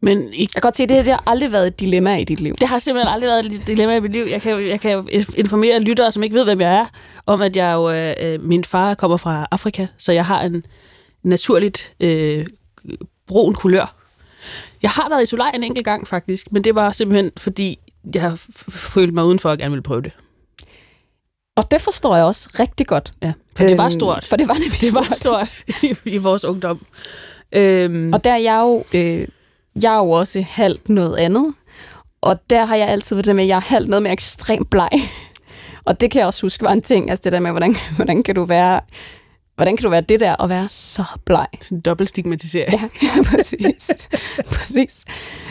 Men 0.02 0.34
i 0.34 0.42
Jeg 0.42 0.50
kan 0.50 0.62
godt 0.62 0.78
se, 0.78 0.84
at 0.84 0.90
det 0.90 0.96
her 0.98 1.04
det 1.04 1.14
har 1.14 1.24
aldrig 1.28 1.52
været 1.52 1.68
et 1.68 1.80
dilemma 1.80 2.18
i 2.18 2.24
dit 2.24 2.40
liv. 2.40 2.56
Det 2.60 2.68
har 2.68 2.80
simpelthen 2.80 3.14
aldrig 3.14 3.28
været 3.28 3.46
et 3.46 3.68
dilemma 3.68 3.96
i 3.96 4.00
mit 4.00 4.12
liv. 4.12 4.26
Jeg 4.30 4.42
kan, 4.42 4.68
jeg 4.68 4.80
kan 4.82 5.08
informere 5.36 5.80
lyttere, 5.80 6.12
som 6.12 6.24
ikke 6.24 6.36
ved, 6.36 6.44
hvem 6.44 6.62
jeg 6.62 6.76
er, 6.76 6.86
om 7.26 7.42
at 7.42 7.56
jeg 7.56 7.74
jo, 7.74 7.92
øh, 7.92 8.14
øh, 8.34 8.44
min 8.44 8.64
far 8.64 8.94
kommer 8.94 9.18
fra 9.18 9.48
Afrika, 9.52 9.88
så 9.98 10.12
jeg 10.12 10.26
har 10.26 10.42
en 10.42 10.66
naturligt 11.24 11.94
øh, 12.00 12.46
brun 13.28 13.54
kulør. 13.56 13.96
Jeg 14.82 14.92
har 14.92 15.10
været 15.10 15.24
i 15.24 15.26
solariet 15.26 15.56
en 15.56 15.64
enkelt 15.64 15.86
gang 15.86 16.08
faktisk, 16.08 16.52
men 16.52 16.64
det 16.64 16.76
var 16.76 16.92
simpelthen 16.92 17.32
fordi, 17.38 17.80
jeg 18.14 18.22
har 18.22 18.32
f- 18.36 18.64
f- 18.68 18.78
følt 18.94 19.14
mig 19.14 19.26
udenfor 19.26 19.50
og 19.50 19.58
gerne 19.58 19.72
ville 19.72 19.84
prøve 19.84 20.02
det. 20.02 20.12
Og 21.56 21.72
det 21.72 21.82
forstår 21.82 22.16
jeg 22.16 22.26
også 22.26 22.50
rigtig 22.60 22.88
godt. 22.88 23.12
Ja, 23.22 23.34
for 23.58 23.64
det 23.64 23.78
var 23.78 23.84
Øhm, 23.84 23.92
stort. 23.92 24.24
For 24.26 24.36
det 24.36 24.48
var 24.48 24.54
nemlig 24.54 24.82
Det 24.82 24.94
var 24.96 25.16
stort. 25.16 25.60
i, 25.84 25.96
i 26.06 26.18
vores 26.18 26.44
ungdom. 26.44 26.86
Øhm, 27.52 28.14
Og 28.14 28.24
der 28.24 28.32
er 28.32 28.38
jeg 28.38 28.60
jo, 28.62 28.84
øh, 28.94 29.28
jeg 29.82 29.94
er 29.94 29.98
jo 29.98 30.10
også 30.12 30.42
halvt 30.50 30.90
noget 30.90 31.18
andet. 31.18 31.54
Og 32.22 32.50
der 32.50 32.66
har 32.66 32.76
jeg 32.76 32.88
altid 32.88 33.16
været 33.16 33.26
det 33.26 33.36
med, 33.36 33.44
at 33.44 33.48
jeg 33.48 33.56
er 33.56 33.60
halvt 33.62 33.90
noget 33.90 34.04
mere 34.04 34.14
ekstremt 34.14 34.70
bleg. 34.70 34.90
Og 35.86 36.02
det 36.02 36.12
kan 36.12 36.20
jeg 36.20 36.28
også 36.28 36.42
huske 36.42 36.64
var 36.64 36.72
en 36.72 36.82
ting, 36.82 37.10
altså 37.10 37.22
det 37.24 37.32
der 37.32 37.40
med, 37.40 37.52
hvordan, 37.52 37.76
hvordan 37.96 38.24
kan 38.24 38.36
du 38.36 38.46
være... 38.46 38.82
Hvordan 39.56 39.78
kan 39.78 39.84
du 39.84 39.90
være 39.90 40.02
det 40.02 40.20
der 40.20 40.34
og 40.36 40.50
være 40.50 40.70
så 40.70 41.04
bleg? 41.26 41.48
sådan 41.62 41.78
en 41.78 41.82
dobbelt 41.82 42.10
stigmatisering. 42.10 42.82
Ja, 43.04 43.24
præcis. 43.26 43.92
præcis. 44.46 45.06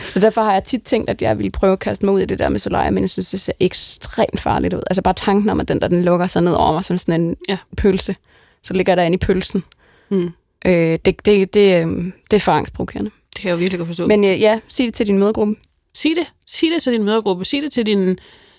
Så 0.09 0.19
derfor 0.19 0.41
har 0.43 0.53
jeg 0.53 0.63
tit 0.63 0.81
tænkt, 0.83 1.09
at 1.09 1.21
jeg 1.21 1.37
ville 1.37 1.51
prøve 1.51 1.73
at 1.73 1.79
kaste 1.79 2.05
mig 2.05 2.13
ud 2.13 2.21
i 2.21 2.25
det 2.25 2.39
der 2.39 2.49
med 2.49 2.59
solarie, 2.59 2.91
men 2.91 3.01
jeg 3.03 3.09
synes, 3.09 3.29
det 3.29 3.41
ser 3.41 3.53
ekstremt 3.59 4.39
farligt 4.39 4.73
ud. 4.73 4.81
Altså 4.89 5.01
bare 5.01 5.13
tanken 5.13 5.49
om, 5.49 5.59
at 5.59 5.67
den 5.67 5.81
der, 5.81 5.87
den 5.87 6.03
lukker 6.03 6.27
sig 6.27 6.41
ned 6.41 6.53
over 6.53 6.73
mig 6.73 6.85
som 6.85 6.97
sådan 6.97 7.21
en 7.21 7.35
Ja. 7.49 7.57
pølse. 7.77 8.15
Så 8.63 8.73
ligger 8.73 8.95
der 8.95 9.03
inde 9.03 9.15
i 9.15 9.17
pølsen. 9.17 9.63
Mm. 10.11 10.31
Øh, 10.65 10.99
det, 11.05 11.25
det, 11.25 11.53
det, 11.53 11.85
øh, 11.85 12.11
det 12.31 12.35
er 12.35 12.39
for 12.39 12.51
angstprovokerende. 12.51 13.11
Det 13.33 13.41
kan 13.41 13.47
jeg 13.49 13.53
jo 13.55 13.59
virkelig 13.59 13.77
godt 13.79 13.87
forstå. 13.87 14.07
Men 14.07 14.23
øh, 14.23 14.41
ja, 14.41 14.59
sig 14.69 14.85
det 14.85 14.93
til 14.93 15.07
din 15.07 15.19
mødegruppe. 15.19 15.55
Sig 15.95 16.11
det. 16.17 16.27
Sig 16.47 16.69
det 16.73 16.81
til 16.83 16.93
din 16.93 17.03
mødergruppe. 17.03 17.45
Sig 17.45 17.61
det 17.61 17.71
til 17.71 17.85
din... 17.85 18.17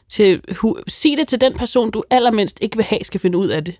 Til, 0.08 0.40
hu, 0.56 0.76
sig 0.88 1.11
det 1.19 1.29
til 1.29 1.40
den 1.40 1.55
person, 1.55 1.90
du 1.90 2.02
allermindst 2.11 2.58
ikke 2.61 2.76
vil 2.76 2.85
have, 2.85 2.99
skal 3.05 3.20
finde 3.20 3.38
ud 3.38 3.49
af 3.49 3.64
det. 3.64 3.75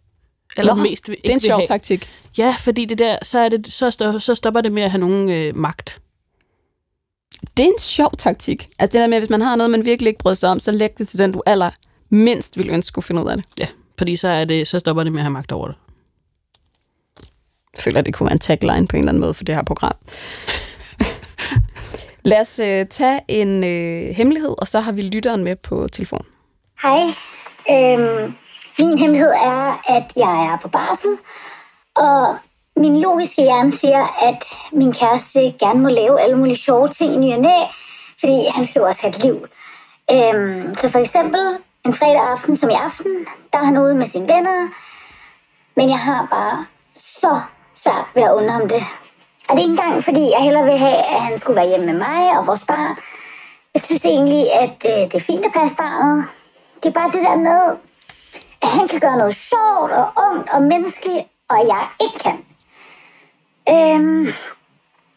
Allermest 0.57 1.09
vil, 1.09 1.17
Det 1.17 1.25
er 1.29 1.33
en 1.33 1.37
ikke 1.37 1.47
sjov 1.47 1.59
have. 1.59 1.67
taktik. 1.67 2.09
Ja, 2.39 2.57
fordi 2.61 2.85
det 2.85 2.99
der, 2.99 3.17
så, 3.23 3.39
er 3.39 3.49
det, 3.49 3.73
så, 3.73 3.91
stopper, 3.91 4.19
så 4.19 4.35
stopper 4.35 4.61
det 4.61 4.73
med 4.73 4.83
at 4.83 4.91
have 4.91 5.01
nogen 5.01 5.31
øh, 5.31 5.57
magt. 5.57 6.01
Det 7.57 7.65
er 7.65 7.69
en 7.69 7.79
sjov 7.79 8.11
taktik. 8.19 8.69
Altså 8.79 8.93
det 8.93 9.01
der 9.03 9.07
med, 9.09 9.17
at 9.17 9.21
hvis 9.21 9.31
man 9.31 9.41
har 9.41 9.57
noget, 9.57 9.71
man 9.71 9.85
virkelig 9.85 10.09
ikke 10.09 10.19
bryder 10.19 10.35
sig 10.35 10.51
om, 10.51 10.61
så 10.61 10.73
læg 10.73 10.99
det 10.99 11.09
til 11.09 11.19
den, 11.19 11.33
du 11.33 11.43
aller 11.47 11.71
mindst 12.11 12.57
ville 12.57 12.73
ønske 12.73 12.89
skulle 12.89 13.05
finde 13.05 13.23
ud 13.23 13.29
af 13.29 13.37
det. 13.37 13.47
Ja, 13.59 13.67
fordi 13.99 14.17
så, 14.17 14.29
er 14.29 14.45
det, 14.45 14.69
så 14.69 14.81
stopper 14.81 15.03
det 15.05 15.13
med 15.13 15.21
at 15.21 15.25
have 15.25 15.33
magt 15.33 15.53
over 15.53 15.67
det. 15.67 15.77
Jeg 17.75 17.83
føler, 17.83 18.01
det 18.01 18.15
kunne 18.15 18.25
være 18.27 18.33
en 18.33 18.39
tagline 18.39 18.89
på 18.89 18.97
en 18.97 19.03
eller 19.03 19.13
anden 19.13 19.21
måde 19.21 19.35
for 19.35 19.45
det 19.45 19.55
her 19.55 19.63
program. 19.63 19.97
Lad 22.25 22.41
os 22.41 22.59
øh, 22.59 22.87
tage 22.87 23.21
en 23.29 23.65
øh, 23.65 24.15
hemmelighed, 24.15 24.55
og 24.59 24.67
så 24.69 24.81
har 24.81 24.93
vi 24.93 25.03
lytteren 25.03 25.45
med 25.45 25.57
på 25.57 25.89
telefon. 25.93 26.27
Hej. 26.83 27.03
Øhm, 27.71 28.35
min 28.79 28.99
hemmelighed 28.99 29.31
er, 29.31 29.83
at 29.97 30.13
jeg 30.17 30.53
er 30.53 30.59
på 30.63 30.69
barsel, 30.69 31.19
og 31.97 32.37
min 32.77 33.01
logiske 33.01 33.43
hjerne 33.43 33.73
siger, 33.73 34.27
at 34.29 34.45
min 34.73 34.93
kæreste 34.93 35.41
gerne 35.41 35.81
må 35.81 35.89
lave 35.89 36.21
alle 36.21 36.37
mulige 36.37 36.57
sjove 36.57 36.89
ting 36.89 37.15
i 37.15 37.17
ny 37.17 37.33
og 37.33 37.41
næ, 37.41 37.59
fordi 38.21 38.47
han 38.55 38.67
skal 38.67 38.81
jo 38.81 38.87
også 38.87 39.01
have 39.03 39.11
et 39.11 39.23
liv. 39.25 39.47
Øhm, 40.13 40.75
så 40.75 40.91
for 40.91 40.99
eksempel 40.99 41.59
en 41.87 41.95
fredag 41.95 42.21
aften 42.21 42.57
som 42.57 42.71
i 42.71 42.75
aften, 42.75 43.27
der 43.53 43.59
er 43.59 43.65
han 43.65 43.79
ude 43.79 43.95
med 43.95 44.07
sine 44.07 44.29
venner, 44.29 44.69
men 45.77 45.89
jeg 45.89 45.99
har 45.99 46.29
bare 46.31 46.67
så 46.97 47.41
svært 47.75 48.07
ved 48.15 48.23
at 48.23 48.33
undre 48.33 48.51
ham 48.51 48.69
det. 48.69 48.83
Og 49.49 49.57
det 49.57 49.63
er 49.63 49.69
ikke 49.69 49.71
engang, 49.71 50.05
fordi 50.05 50.21
jeg 50.21 50.43
hellere 50.43 50.65
vil 50.65 50.79
have, 50.79 50.97
at 50.97 51.21
han 51.21 51.39
skulle 51.39 51.57
være 51.57 51.69
hjemme 51.69 51.87
med 51.87 51.99
mig 51.99 52.39
og 52.39 52.47
vores 52.47 52.65
barn. 52.65 52.97
Jeg 53.75 53.83
synes 53.83 54.05
egentlig, 54.05 54.53
at 54.53 54.79
øh, 54.93 55.05
det 55.11 55.15
er 55.15 55.21
fint 55.21 55.47
at 55.47 55.53
passe 55.53 55.77
barnet. 55.77 56.25
Det 56.83 56.89
er 56.89 57.01
bare 57.01 57.11
det 57.13 57.23
der 57.29 57.37
med, 57.37 57.77
han 58.67 58.89
kan 58.89 59.01
gøre 59.01 59.19
noget 59.19 59.35
sjovt 59.35 59.91
og 60.01 60.07
ungt 60.27 60.51
og 60.55 60.63
menneskeligt, 60.63 61.25
og 61.49 61.59
jeg 61.73 61.85
ikke 62.05 62.19
kan. 62.27 62.39
Øhm, 63.75 64.27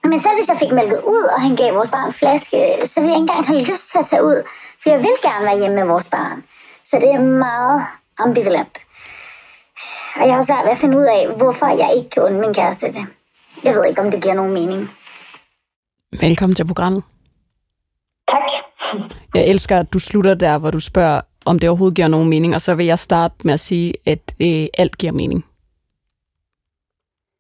men 0.10 0.22
selv 0.22 0.36
hvis 0.38 0.50
jeg 0.52 0.58
fik 0.60 0.72
mælket 0.72 1.02
ud, 1.14 1.24
og 1.36 1.42
han 1.42 1.56
gav 1.56 1.76
vores 1.76 1.90
barn 1.90 2.06
en 2.06 2.14
flaske, 2.14 2.58
så 2.86 3.00
ville 3.00 3.12
jeg 3.12 3.22
ikke 3.22 3.32
engang 3.32 3.48
have 3.48 3.62
lyst 3.62 3.92
til 3.92 3.98
at 3.98 4.06
tage 4.06 4.24
ud, 4.24 4.44
for 4.82 4.90
jeg 4.90 5.00
vil 5.00 5.18
gerne 5.22 5.46
være 5.46 5.60
hjemme 5.60 5.76
med 5.76 5.86
vores 5.86 6.10
barn. 6.10 6.44
Så 6.84 6.96
det 7.02 7.10
er 7.12 7.22
meget 7.22 7.86
ambivalent. 8.18 8.78
Og 10.16 10.28
jeg 10.28 10.36
har 10.36 10.42
svært 10.42 10.64
ved 10.66 10.72
at 10.72 10.78
finde 10.78 10.98
ud 10.98 11.04
af, 11.04 11.28
hvorfor 11.38 11.68
jeg 11.68 11.96
ikke 11.98 12.10
kan 12.10 12.24
undre 12.24 12.40
min 12.40 12.54
kæreste 12.54 12.88
det. 12.88 13.06
Jeg 13.64 13.74
ved 13.76 13.86
ikke, 13.86 14.02
om 14.02 14.12
det 14.12 14.24
giver 14.24 14.34
nogen 14.34 14.54
mening. 14.54 14.92
Velkommen 16.22 16.56
til 16.56 16.68
programmet. 16.68 17.04
Tak. 18.32 18.42
Jeg 19.36 19.48
elsker, 19.48 19.80
at 19.80 19.94
du 19.94 20.00
slutter 20.00 20.34
der, 20.34 20.58
hvor 20.58 20.72
du 20.72 20.80
spørger, 20.80 21.22
om 21.50 21.60
det 21.60 21.70
overhovedet 21.70 21.96
giver 21.96 22.08
nogen 22.08 22.30
mening, 22.30 22.56
og 22.56 22.62
så 22.62 22.76
vil 22.76 22.86
jeg 22.86 23.00
starte 23.00 23.36
med 23.44 23.54
at 23.54 23.60
sige, 23.60 23.94
at 24.06 24.24
øh, 24.46 24.66
alt 24.82 24.98
giver 24.98 25.14
mening. 25.14 25.46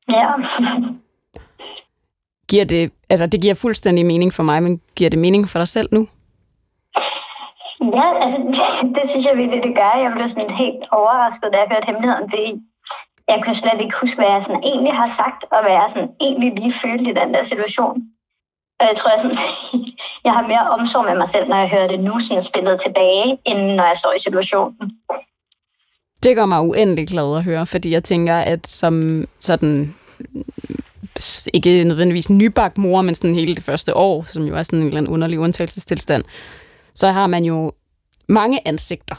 Ja. 0.09 0.25
Giver 2.51 2.65
det, 2.65 2.91
altså 3.09 3.27
det 3.27 3.41
giver 3.41 3.55
fuldstændig 3.55 4.05
mening 4.05 4.33
for 4.33 4.43
mig, 4.43 4.63
men 4.63 4.81
giver 4.97 5.09
det 5.09 5.19
mening 5.19 5.49
for 5.49 5.59
dig 5.59 5.67
selv 5.67 5.89
nu? 5.91 6.01
Ja, 7.99 8.07
altså, 8.23 8.37
det 8.95 9.03
synes 9.11 9.25
jeg 9.25 9.37
virkelig, 9.37 9.61
det 9.67 9.75
gør. 9.79 10.03
Jeg 10.03 10.11
blev 10.15 10.29
sådan 10.29 10.55
helt 10.63 10.83
overrasket, 10.99 11.49
da 11.53 11.57
jeg 11.59 11.71
hørte 11.71 11.87
hemmeligheden, 11.89 12.29
fordi 12.31 12.47
jeg 13.31 13.37
kunne 13.39 13.59
slet 13.61 13.79
ikke 13.81 13.99
huske, 14.01 14.17
hvad 14.19 14.29
jeg 14.33 14.43
sådan 14.43 14.63
egentlig 14.71 14.93
har 15.01 15.09
sagt, 15.21 15.41
og 15.53 15.59
hvad 15.63 15.73
jeg 15.79 15.89
sådan 15.93 16.13
egentlig 16.25 16.49
lige 16.59 16.79
følte 16.83 17.09
i 17.11 17.17
den 17.19 17.29
der 17.35 17.43
situation. 17.51 17.95
Og 18.79 18.85
jeg 18.89 18.95
tror, 18.97 19.09
jeg, 19.13 19.19
sådan, 19.23 19.37
jeg 20.25 20.33
har 20.37 20.43
mere 20.51 20.69
omsorg 20.75 21.05
med 21.09 21.15
mig 21.21 21.29
selv, 21.33 21.47
når 21.49 21.57
jeg 21.63 21.69
hører 21.69 21.87
det 21.87 21.99
nu, 21.99 22.13
sådan 22.19 22.49
spillet 22.49 22.81
tilbage, 22.85 23.27
end 23.49 23.59
når 23.77 23.85
jeg 23.91 23.97
står 24.01 24.13
i 24.13 24.25
situationen. 24.27 24.85
Det 26.23 26.35
gør 26.35 26.45
mig 26.45 26.61
uendelig 26.61 27.07
glad 27.07 27.37
at 27.37 27.43
høre, 27.43 27.65
fordi 27.65 27.91
jeg 27.91 28.03
tænker, 28.03 28.35
at 28.35 28.67
som 28.67 29.23
sådan 29.39 29.95
ikke 31.53 31.83
nødvendigvis 31.83 32.29
nybagt 32.29 32.77
mor, 32.77 33.01
men 33.01 33.15
sådan 33.15 33.35
hele 33.35 33.55
det 33.55 33.63
første 33.63 33.97
år, 33.97 34.23
som 34.23 34.43
jo 34.43 34.55
er 34.55 34.63
sådan 34.63 34.79
en 34.79 34.87
eller 34.87 34.97
anden 34.97 35.13
underlig 35.13 35.39
undtagelsestilstand, 35.39 36.23
så 36.95 37.07
har 37.07 37.27
man 37.27 37.43
jo 37.43 37.71
mange 38.29 38.59
ansigter. 38.67 39.15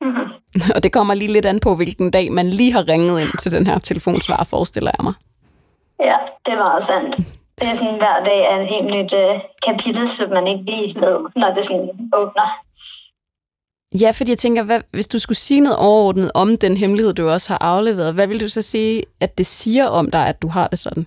Mm-hmm. 0.00 0.28
Og 0.74 0.82
det 0.82 0.92
kommer 0.92 1.14
lige 1.14 1.32
lidt 1.32 1.46
an 1.46 1.60
på, 1.60 1.74
hvilken 1.74 2.10
dag 2.10 2.32
man 2.32 2.50
lige 2.50 2.72
har 2.72 2.88
ringet 2.88 3.20
ind 3.20 3.38
til 3.38 3.52
den 3.52 3.66
her 3.66 3.78
telefonsvar, 3.78 4.44
forestiller 4.44 4.90
jeg 4.98 5.04
mig. 5.04 5.14
Ja, 6.00 6.16
det 6.46 6.58
meget 6.58 6.84
sandt. 6.86 7.14
Det 7.60 7.68
er 7.68 7.76
sådan, 7.76 8.00
hver 8.02 8.18
dag 8.28 8.40
er 8.50 8.56
et 8.60 8.68
helt 8.74 8.90
nyt 8.96 9.12
uh, 9.22 9.40
kapitel, 9.66 10.04
som 10.16 10.28
man 10.36 10.46
ikke 10.46 10.64
lige 10.64 10.94
ved, 11.04 11.18
når 11.40 11.50
det 11.54 11.64
sådan 11.64 12.10
åbner. 12.20 12.48
Ja, 14.02 14.10
fordi 14.16 14.30
jeg 14.30 14.38
tænker, 14.38 14.62
hvad, 14.64 14.80
hvis 14.92 15.08
du 15.08 15.18
skulle 15.18 15.42
sige 15.46 15.60
noget 15.60 15.78
overordnet 15.78 16.30
om 16.42 16.48
den 16.64 16.76
hemmelighed, 16.76 17.12
du 17.14 17.28
også 17.28 17.48
har 17.52 17.60
afleveret, 17.72 18.14
hvad 18.14 18.26
vil 18.26 18.40
du 18.40 18.48
så 18.48 18.62
sige, 18.62 19.02
at 19.20 19.38
det 19.38 19.46
siger 19.46 19.86
om 19.98 20.10
dig, 20.10 20.24
at 20.28 20.42
du 20.42 20.48
har 20.56 20.66
det 20.72 20.78
sådan? 20.78 21.06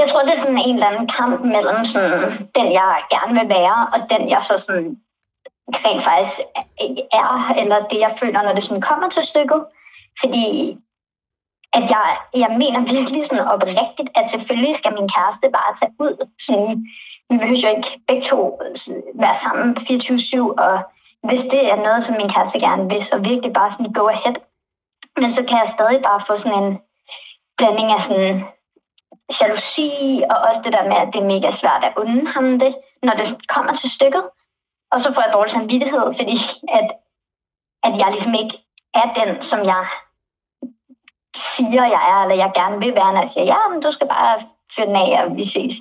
Jeg 0.00 0.06
tror, 0.08 0.22
det 0.22 0.32
er 0.34 0.42
sådan 0.42 0.64
en 0.66 0.74
eller 0.74 0.90
anden 0.90 1.08
kamp 1.18 1.40
mellem 1.54 1.80
sådan, 1.92 2.22
den, 2.56 2.66
jeg 2.80 2.90
gerne 3.14 3.32
vil 3.38 3.48
være, 3.58 3.78
og 3.94 4.00
den, 4.12 4.22
jeg 4.34 4.42
så 4.48 4.54
sådan 4.66 4.90
rent 5.84 6.04
faktisk 6.08 6.36
er, 7.22 7.32
eller 7.60 7.78
det, 7.90 7.98
jeg 8.06 8.12
føler, 8.20 8.42
når 8.42 8.54
det 8.54 8.64
sådan 8.64 8.86
kommer 8.90 9.08
til 9.10 9.24
stykket. 9.30 9.60
Fordi 10.20 10.46
at 11.78 11.84
jeg, 11.94 12.08
jeg 12.42 12.50
mener 12.60 12.80
virkelig 12.94 13.22
sådan 13.26 13.50
oprigtigt, 13.54 14.10
at 14.18 14.30
selvfølgelig 14.32 14.74
skal 14.78 14.92
min 14.98 15.12
kæreste 15.14 15.46
bare 15.58 15.72
tage 15.78 15.94
ud. 16.04 16.14
Sådan, 16.46 16.72
vi 17.28 17.34
behøver 17.40 17.64
jo 17.64 17.76
ikke 17.76 17.92
begge 18.08 18.24
to 18.30 18.40
øh, 18.64 18.74
være 19.22 19.36
sammen 19.44 19.68
24-7, 19.88 20.38
og 20.66 20.74
hvis 21.28 21.44
det 21.52 21.62
er 21.72 21.84
noget, 21.86 22.00
som 22.04 22.14
min 22.20 22.32
kæreste 22.34 22.58
gerne 22.66 22.84
vil, 22.92 23.02
så 23.10 23.16
virkelig 23.30 23.52
bare 23.58 23.72
sådan 23.72 23.92
go 23.98 24.04
ahead. 24.14 24.36
Men 25.20 25.30
så 25.36 25.40
kan 25.48 25.56
jeg 25.62 25.74
stadig 25.76 26.00
bare 26.08 26.20
få 26.28 26.32
sådan 26.38 26.58
en 26.62 26.70
blanding 27.58 27.88
af 27.96 28.00
sådan 28.06 28.32
jalousi, 29.38 29.90
og 30.30 30.36
også 30.46 30.60
det 30.64 30.72
der 30.76 30.88
med, 30.90 30.98
at 31.02 31.10
det 31.12 31.20
er 31.20 31.32
mega 31.34 31.48
svært 31.60 31.82
at 31.84 31.96
unde 32.02 32.26
ham 32.34 32.46
det, 32.62 32.72
når 33.06 33.14
det 33.20 33.28
kommer 33.54 33.72
til 33.76 33.90
stykket. 33.96 34.24
Og 34.92 34.98
så 35.02 35.08
får 35.14 35.22
jeg 35.22 35.32
dårlig 35.32 35.52
samvittighed, 35.52 36.04
fordi 36.18 36.36
at, 36.78 36.88
at 37.86 37.92
jeg 38.00 38.08
ligesom 38.12 38.34
ikke 38.42 38.56
er 39.00 39.06
den, 39.20 39.30
som 39.50 39.60
jeg 39.72 39.84
siger, 41.56 41.84
jeg 41.96 42.02
er, 42.12 42.18
eller 42.22 42.36
jeg 42.44 42.50
gerne 42.60 42.78
vil 42.84 42.94
være, 43.00 43.12
når 43.12 43.22
jeg 43.24 43.30
siger, 43.32 43.46
ja, 43.54 43.60
men 43.70 43.78
du 43.84 43.90
skal 43.92 44.08
bare 44.16 44.32
fyre 44.74 44.86
den 44.86 44.96
af, 45.04 45.10
og 45.22 45.36
vi 45.36 45.44
ses. 45.54 45.74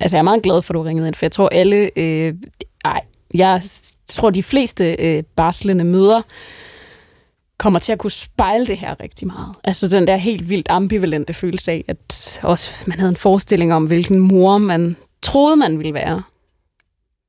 Altså, 0.00 0.16
jeg 0.16 0.20
er 0.20 0.30
meget 0.30 0.42
glad 0.42 0.62
for, 0.62 0.72
at 0.72 0.74
du 0.74 0.82
ringede 0.82 1.08
ind, 1.08 1.14
for 1.14 1.26
jeg 1.26 1.32
tror 1.32 1.48
alle... 1.48 1.90
Øh, 1.96 2.34
ej, 2.84 3.00
jeg 3.34 3.62
tror, 4.08 4.30
de 4.30 4.42
fleste 4.42 4.96
øh, 4.98 5.22
barslende 5.36 5.84
møder 5.84 6.22
kommer 7.58 7.78
til 7.78 7.92
at 7.92 7.98
kunne 7.98 8.10
spejle 8.10 8.66
det 8.66 8.76
her 8.76 9.00
rigtig 9.00 9.26
meget. 9.26 9.54
Altså 9.64 9.88
den 9.88 10.06
der 10.06 10.16
helt 10.16 10.48
vildt 10.48 10.66
ambivalente 10.70 11.34
følelse 11.34 11.72
af, 11.72 11.84
at 11.88 12.40
også 12.42 12.70
man 12.86 12.98
havde 12.98 13.10
en 13.10 13.16
forestilling 13.16 13.74
om, 13.74 13.86
hvilken 13.86 14.18
mor 14.18 14.58
man 14.58 14.96
troede, 15.22 15.56
man 15.56 15.78
ville 15.78 15.94
være. 15.94 16.22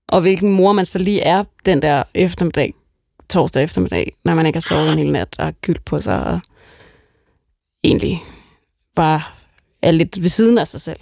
Og 0.07 0.21
hvilken 0.21 0.51
mor 0.51 0.71
man 0.71 0.85
så 0.85 0.99
lige 0.99 1.21
er 1.21 1.43
den 1.65 1.81
der 1.81 2.03
eftermiddag, 2.15 2.73
torsdag 3.29 3.63
eftermiddag, 3.63 4.13
når 4.23 4.33
man 4.35 4.45
ikke 4.45 4.57
har 4.57 4.61
sovet 4.61 4.91
en 4.91 4.97
hel 4.97 5.11
nat 5.11 5.39
og 5.39 5.53
gyldt 5.61 5.85
på 5.85 5.99
sig 5.99 6.19
og 6.31 6.39
egentlig 7.83 8.15
bare 8.95 9.19
er 9.81 9.91
lidt 9.91 10.21
ved 10.21 10.29
siden 10.29 10.57
af 10.57 10.67
sig 10.67 10.81
selv. 10.81 10.99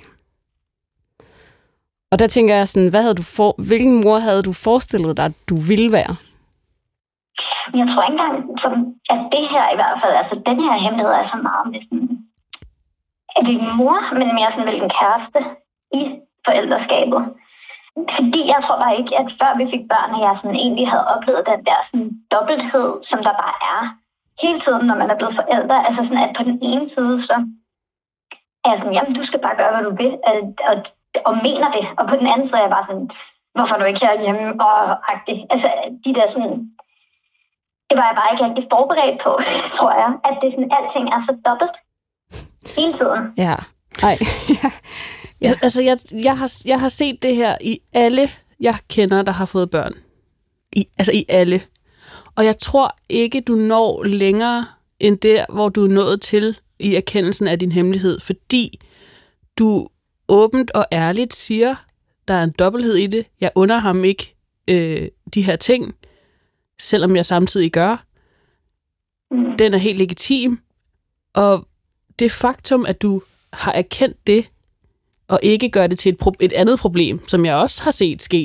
Og 2.12 2.20
der 2.20 2.28
tænker 2.28 2.56
jeg 2.56 2.68
sådan, 2.68 2.90
hvad 2.90 3.02
havde 3.02 3.16
du 3.22 3.28
for, 3.38 3.52
hvilken 3.68 4.04
mor 4.04 4.18
havde 4.18 4.44
du 4.44 4.54
forestillet 4.54 5.18
dig, 5.18 5.26
at 5.26 5.36
du 5.50 5.56
ville 5.70 5.92
være? 5.92 6.14
Jeg 7.80 7.86
tror 7.90 8.04
ikke 8.04 8.18
engang, 8.18 8.36
som, 8.64 8.74
at 9.14 9.20
det 9.34 9.44
her 9.54 9.66
i 9.74 9.78
hvert 9.80 9.98
fald, 10.02 10.16
altså 10.22 10.36
den 10.50 10.58
her 10.66 10.76
hemmelighed 10.84 11.14
er 11.22 11.28
så 11.34 11.40
meget 11.50 11.66
med 11.72 11.80
sådan, 11.88 12.10
at 13.38 13.44
vi 13.50 13.56
mor, 13.80 13.98
men 14.20 14.28
mere 14.38 14.52
sådan 14.52 14.70
hvilken 14.70 14.92
kæreste 15.00 15.40
i 16.00 16.02
forældreskabet. 16.46 17.22
Fordi 18.18 18.42
jeg 18.54 18.60
tror 18.64 18.78
bare 18.84 18.98
ikke, 19.02 19.14
at 19.22 19.28
før 19.42 19.52
vi 19.60 19.66
fik 19.74 19.84
børn, 19.94 20.16
at 20.16 20.22
jeg 20.26 20.34
sådan 20.36 20.62
egentlig 20.64 20.88
havde 20.92 21.10
oplevet 21.14 21.50
den 21.52 21.62
der 21.70 21.80
sådan 21.88 22.10
dobbelthed, 22.34 22.90
som 23.10 23.20
der 23.28 23.34
bare 23.44 23.56
er 23.74 23.82
hele 24.44 24.60
tiden, 24.66 24.84
når 24.88 24.98
man 25.02 25.10
er 25.12 25.18
blevet 25.20 25.40
forældre. 25.42 25.78
Altså 25.88 26.02
sådan, 26.04 26.26
at 26.26 26.36
på 26.38 26.44
den 26.50 26.58
ene 26.72 26.86
side, 26.96 27.16
så 27.28 27.36
er 28.64 28.70
jeg 28.72 28.80
sådan, 28.80 28.96
jamen 28.98 29.14
du 29.20 29.24
skal 29.26 29.42
bare 29.46 29.60
gøre, 29.60 29.74
hvad 29.74 29.84
du 29.88 29.94
vil, 30.02 30.14
og, 30.30 30.36
og, 30.70 30.76
og 31.28 31.34
mener 31.48 31.70
det. 31.78 31.86
Og 31.98 32.04
på 32.10 32.16
den 32.20 32.28
anden 32.32 32.48
side 32.48 32.60
er 32.60 32.66
jeg 32.68 32.76
bare 32.78 32.88
sådan, 32.90 33.10
hvorfor 33.56 33.74
er 33.74 33.80
du 33.80 33.86
ikke 33.90 34.06
her 34.06 34.22
hjemme? 34.24 34.46
Og 34.68 34.76
agtigt. 35.14 35.42
Altså 35.54 35.70
de 36.04 36.16
der 36.18 36.26
sådan 36.34 36.54
det 37.94 37.96
var 38.02 38.08
jeg 38.10 38.18
bare 38.20 38.32
ikke 38.34 38.46
rigtig 38.48 38.66
forberedt 38.74 39.18
på, 39.26 39.32
tror 39.78 39.92
jeg. 40.02 40.12
At 40.28 40.36
det 40.42 40.48
sådan, 40.52 40.72
alting 40.78 41.06
er 41.16 41.22
så 41.28 41.34
dobbelt 41.48 41.76
hele 42.78 42.94
tiden. 43.00 43.22
Ja. 43.46 43.56
Ej. 44.10 44.16
ja. 45.44 45.50
Jeg, 45.50 45.60
Altså, 45.62 45.82
jeg, 45.82 45.98
jeg, 46.24 46.38
har, 46.38 46.52
jeg 46.66 46.80
har 46.80 46.90
set 46.90 47.24
det 47.24 47.36
her 47.36 47.58
i 47.62 47.80
alle, 47.94 48.30
jeg 48.60 48.76
kender, 48.88 49.22
der 49.22 49.32
har 49.32 49.46
fået 49.46 49.70
børn. 49.70 49.94
I, 50.76 50.88
altså 50.98 51.12
i 51.12 51.26
alle. 51.30 51.62
Og 52.36 52.46
jeg 52.46 52.58
tror 52.58 52.98
ikke, 53.10 53.42
du 53.42 53.56
når 53.56 54.04
længere 54.04 54.66
end 55.00 55.18
der, 55.18 55.46
hvor 55.50 55.70
du 55.70 55.84
er 55.84 55.90
nået 55.90 56.22
til 56.22 56.60
i 56.80 56.96
erkendelsen 56.96 57.48
af 57.48 57.60
din 57.60 57.72
hemmelighed, 57.72 58.20
fordi 58.20 58.80
du 59.58 59.88
åbent 60.28 60.72
og 60.72 60.86
ærligt 60.92 61.34
siger, 61.34 61.76
der 62.28 62.34
er 62.34 62.44
en 62.44 62.54
dobbelthed 62.60 62.96
i 62.96 63.08
det. 63.08 63.26
Jeg 63.42 63.52
under 63.56 63.78
ham 63.78 64.04
ikke 64.04 64.36
øh, 64.68 65.08
de 65.34 65.42
her 65.42 65.56
ting 65.56 65.96
selvom 66.80 67.16
jeg 67.16 67.26
samtidig 67.26 67.72
gør, 67.72 68.06
den 69.60 69.74
er 69.74 69.78
helt 69.78 69.98
legitim. 69.98 70.60
Og 71.34 71.68
det 72.20 72.32
faktum, 72.32 72.86
at 72.86 73.02
du 73.02 73.22
har 73.54 73.72
erkendt 73.72 74.28
det, 74.28 74.50
og 75.34 75.40
ikke 75.44 75.70
gøre 75.70 75.88
det 75.88 76.00
til 76.00 76.10
et, 76.14 76.20
pro- 76.24 76.40
et 76.40 76.54
andet 76.62 76.80
problem, 76.80 77.16
som 77.28 77.46
jeg 77.46 77.56
også 77.56 77.84
har 77.84 77.92
set 77.92 78.22
ske, 78.22 78.44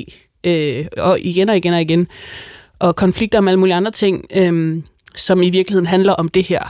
øh, 0.49 0.85
og 0.97 1.19
igen 1.19 1.49
og 1.49 1.57
igen 1.57 1.73
og 1.73 1.81
igen, 1.81 2.07
og 2.79 2.95
konflikter 2.95 3.37
om 3.37 3.47
alle 3.47 3.59
mulige 3.59 3.75
andre 3.75 3.91
ting, 3.91 4.15
øh, 4.39 4.83
som 5.15 5.37
i 5.47 5.49
virkeligheden 5.57 5.87
handler 5.95 6.13
om 6.13 6.27
det 6.27 6.43
her. 6.51 6.63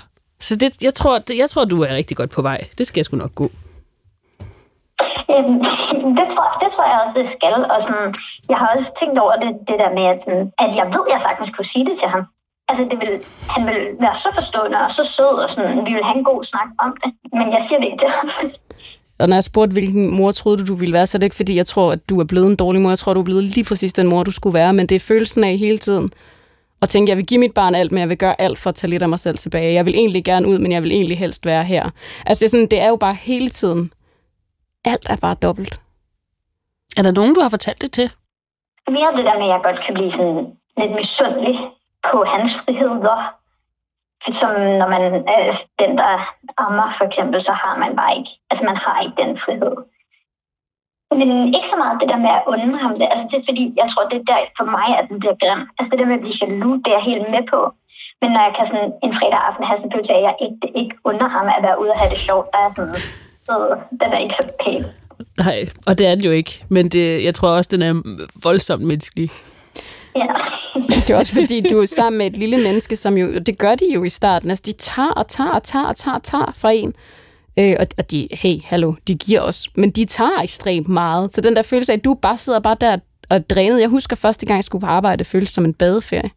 Så 0.47 0.53
det, 0.55 0.83
jeg, 0.87 0.93
tror, 0.93 1.15
det, 1.27 1.37
jeg 1.37 1.49
tror, 1.49 1.65
du 1.65 1.77
er 1.81 1.95
rigtig 1.99 2.17
godt 2.17 2.31
på 2.37 2.41
vej. 2.41 2.59
Det 2.77 2.87
skal 2.87 2.99
jeg 2.99 3.05
sgu 3.05 3.17
nok 3.17 3.35
gå. 3.35 3.47
Øhm, 5.33 5.57
det, 6.19 6.25
tror, 6.33 6.47
det 6.61 6.69
tror 6.73 6.85
jeg 6.91 6.97
også, 7.03 7.15
det 7.21 7.27
skal. 7.35 7.55
Og 7.73 7.79
sådan, 7.85 8.09
jeg 8.51 8.57
har 8.61 8.67
også 8.73 8.87
tænkt 8.99 9.17
over 9.23 9.35
det, 9.43 9.51
det 9.69 9.77
der 9.83 9.91
med, 9.97 10.05
at, 10.13 10.19
sådan, 10.25 10.45
at 10.63 10.69
jeg 10.79 10.85
ved, 10.93 11.03
at 11.07 11.13
jeg 11.15 11.21
faktisk 11.27 11.51
kunne 11.53 11.71
sige 11.73 11.85
det 11.89 11.95
til 12.01 12.09
ham. 12.15 12.23
Altså, 12.69 12.83
det 12.91 12.97
vil, 13.03 13.13
han 13.53 13.61
vil 13.69 13.79
være 14.03 14.17
så 14.23 14.29
forstående 14.39 14.77
og 14.85 14.91
så 14.97 15.03
sød, 15.15 15.35
og 15.43 15.49
sådan, 15.53 15.85
vi 15.87 15.91
vil 15.97 16.07
have 16.07 16.17
en 16.21 16.29
god 16.31 16.41
snak 16.51 16.69
om 16.85 16.91
det. 17.01 17.11
Men 17.39 17.47
jeg 17.55 17.61
siger 17.65 17.79
det 17.79 17.87
ikke 17.89 18.03
til 18.03 18.11
ham. 18.17 18.27
Og 19.19 19.27
når 19.27 19.35
jeg 19.35 19.43
spurgte, 19.43 19.73
hvilken 19.73 20.15
mor 20.15 20.31
troede 20.31 20.57
du, 20.57 20.67
du 20.67 20.75
ville 20.75 20.93
være, 20.93 21.07
så 21.07 21.17
er 21.17 21.19
det 21.19 21.25
ikke 21.25 21.35
fordi, 21.35 21.55
jeg 21.55 21.65
tror, 21.65 21.91
at 21.91 22.09
du 22.09 22.19
er 22.19 22.25
blevet 22.25 22.47
en 22.47 22.55
dårlig 22.55 22.81
mor. 22.81 22.89
Jeg 22.89 22.99
tror, 22.99 23.13
du 23.13 23.19
er 23.19 23.23
blevet 23.23 23.43
lige 23.43 23.63
præcis 23.63 23.93
den 23.93 24.07
mor, 24.07 24.23
du 24.23 24.31
skulle 24.31 24.53
være. 24.53 24.73
Men 24.73 24.87
det 24.87 24.95
er 24.95 24.99
følelsen 24.99 25.43
af 25.43 25.57
hele 25.57 25.77
tiden. 25.77 26.09
Og 26.81 26.89
tænke, 26.89 27.09
jeg 27.09 27.17
vil 27.17 27.25
give 27.25 27.39
mit 27.39 27.53
barn 27.53 27.75
alt, 27.75 27.91
men 27.91 27.99
jeg 27.99 28.09
vil 28.09 28.17
gøre 28.17 28.41
alt 28.41 28.59
for 28.59 28.69
at 28.69 28.75
tage 28.75 28.91
lidt 28.91 29.03
af 29.03 29.09
mig 29.09 29.19
selv 29.19 29.37
tilbage. 29.37 29.73
Jeg 29.73 29.85
vil 29.85 29.95
egentlig 29.95 30.23
gerne 30.23 30.47
ud, 30.47 30.59
men 30.59 30.71
jeg 30.71 30.83
vil 30.83 30.91
egentlig 30.91 31.17
helst 31.17 31.45
være 31.45 31.63
her. 31.63 31.89
Altså, 32.25 32.39
det 32.39 32.45
er, 32.45 32.49
sådan, 32.49 32.67
det 32.71 32.81
er 32.81 32.89
jo 32.89 32.95
bare 32.95 33.13
hele 33.13 33.49
tiden 33.49 33.91
alt 34.85 35.05
er 35.09 35.17
bare 35.21 35.35
dobbelt. 35.35 35.81
Er 36.97 37.03
der 37.03 37.11
nogen, 37.11 37.35
du 37.35 37.41
har 37.41 37.49
fortalt 37.49 37.81
det 37.81 37.91
til? 37.91 38.11
Mere 38.87 39.17
det 39.17 39.25
der 39.25 39.37
med, 39.39 39.47
at 39.47 39.53
jeg 39.53 39.61
godt 39.63 39.79
kan 39.85 39.93
blive 39.93 40.11
sådan 40.11 40.39
lidt 40.79 40.93
misundelig 41.01 41.55
på 42.11 42.17
hans 42.33 42.51
friheder. 42.63 43.38
Som 44.41 44.51
når 44.79 44.87
man 44.93 45.01
er 45.37 45.43
den, 45.81 45.91
der 46.01 46.11
ammer 46.57 46.89
for 46.97 47.05
eksempel, 47.09 47.39
så 47.49 47.53
har 47.63 47.75
man 47.83 47.91
bare 47.99 48.13
ikke, 48.17 48.31
altså 48.49 48.63
man 48.69 48.77
har 48.85 48.95
ikke 49.03 49.21
den 49.23 49.33
frihed. 49.43 49.75
Men 51.19 51.29
ikke 51.55 51.71
så 51.71 51.77
meget 51.81 52.01
det 52.01 52.09
der 52.11 52.23
med 52.25 52.31
at 52.37 52.45
undre 52.51 52.79
ham 52.85 52.93
det. 52.99 53.07
Altså 53.11 53.25
det 53.29 53.37
er 53.37 53.49
fordi, 53.49 53.63
jeg 53.81 53.87
tror, 53.89 54.03
det 54.11 54.17
er 54.19 54.29
der 54.31 54.39
for 54.59 54.67
mig, 54.77 54.89
at 54.99 55.05
den 55.09 55.17
bliver 55.21 55.37
grim. 55.41 55.61
Altså 55.77 55.89
det 55.89 55.99
der 55.99 56.09
med 56.11 56.19
at 56.19 56.25
blive 56.25 56.39
jaloux, 56.41 56.75
det 56.83 56.89
er 56.91 56.97
jeg 56.97 57.09
helt 57.11 57.27
med 57.35 57.43
på. 57.53 57.59
Men 58.21 58.29
når 58.33 58.41
jeg 58.47 58.53
kan 58.57 58.65
sådan 58.69 58.91
en 59.05 59.13
fredag 59.17 59.41
aften 59.47 59.63
have 59.67 59.77
sådan 59.77 59.89
en 59.89 59.95
følelse 59.95 60.13
af, 60.13 60.21
at 60.21 60.27
jeg 60.27 60.35
ikke, 60.45 60.67
ikke 60.81 60.95
under 61.09 61.27
ham 61.35 61.45
at 61.57 61.61
være 61.67 61.79
ude 61.81 61.91
og 61.93 61.99
have 62.01 62.11
det 62.13 62.21
sjovt, 62.27 62.47
der 62.53 62.59
er 62.65 62.71
sådan, 62.77 62.99
så 63.47 63.53
den 64.01 64.09
er 64.15 64.21
ikke 64.25 64.37
så 64.39 64.45
pæn. 64.63 64.83
Nej, 65.43 65.59
og 65.87 65.93
det 65.97 66.03
er 66.07 66.15
den 66.15 66.25
jo 66.29 66.33
ikke. 66.41 66.53
Men 66.75 66.83
det, 66.93 67.05
jeg 67.27 67.33
tror 67.37 67.57
også, 67.57 67.69
den 67.75 67.83
er 67.89 67.93
voldsomt 68.47 68.83
menneskelig. 68.91 69.29
Ja. 70.15 70.25
Det 70.75 71.09
er 71.09 71.17
også 71.17 71.33
fordi, 71.33 71.61
du 71.71 71.81
er 71.81 71.85
sammen 71.85 72.17
med 72.17 72.25
et 72.25 72.37
lille 72.37 72.57
menneske, 72.57 72.95
som 72.95 73.17
jo, 73.17 73.39
det 73.39 73.57
gør 73.57 73.75
de 73.75 73.85
jo 73.93 74.03
i 74.03 74.09
starten, 74.09 74.49
altså 74.49 74.63
de 74.65 74.71
tager 74.71 75.09
og 75.09 75.27
tager 75.27 75.49
og 75.49 75.63
tager 75.63 75.85
og 75.85 75.95
tager 75.95 76.15
og 76.15 76.23
tager 76.23 76.51
fra 76.55 76.71
en. 76.71 76.93
Øh, 77.59 77.75
og, 77.79 77.87
og 77.97 78.11
de, 78.11 78.27
hey, 78.31 78.61
hallo, 78.63 78.93
de 79.07 79.15
giver 79.15 79.41
os, 79.41 79.69
men 79.75 79.89
de 79.89 80.05
tager 80.05 80.41
ekstremt 80.43 80.87
meget. 80.87 81.35
Så 81.35 81.41
den 81.41 81.55
der 81.55 81.61
følelse 81.61 81.91
af, 81.91 81.97
at 81.97 82.03
du 82.03 82.13
bare 82.13 82.37
sidder 82.37 82.59
bare 82.59 82.75
der 82.81 82.97
og 83.29 83.49
drænet. 83.49 83.81
Jeg 83.81 83.89
husker 83.89 84.15
første 84.15 84.45
gang, 84.45 84.57
jeg 84.57 84.63
skulle 84.63 84.81
på 84.81 84.87
arbejde, 84.87 85.19
det 85.19 85.27
føltes 85.27 85.53
som 85.53 85.65
en 85.65 85.73
badeferie. 85.73 86.29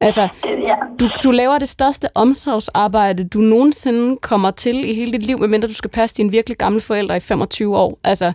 Altså, 0.00 0.28
ja. 0.44 0.74
du, 1.00 1.10
du 1.22 1.30
laver 1.30 1.58
det 1.58 1.68
største 1.68 2.08
omsorgsarbejde, 2.14 3.24
du 3.24 3.38
nogensinde 3.38 4.16
kommer 4.16 4.50
til 4.50 4.90
i 4.90 4.94
hele 4.94 5.12
dit 5.12 5.22
liv, 5.22 5.38
medmindre 5.38 5.68
du 5.68 5.74
skal 5.74 5.90
passe 5.90 6.16
dine 6.16 6.30
virkelig 6.30 6.56
gamle 6.58 6.80
forældre 6.80 7.16
i 7.16 7.20
25 7.20 7.76
år. 7.76 7.98
Altså, 8.04 8.32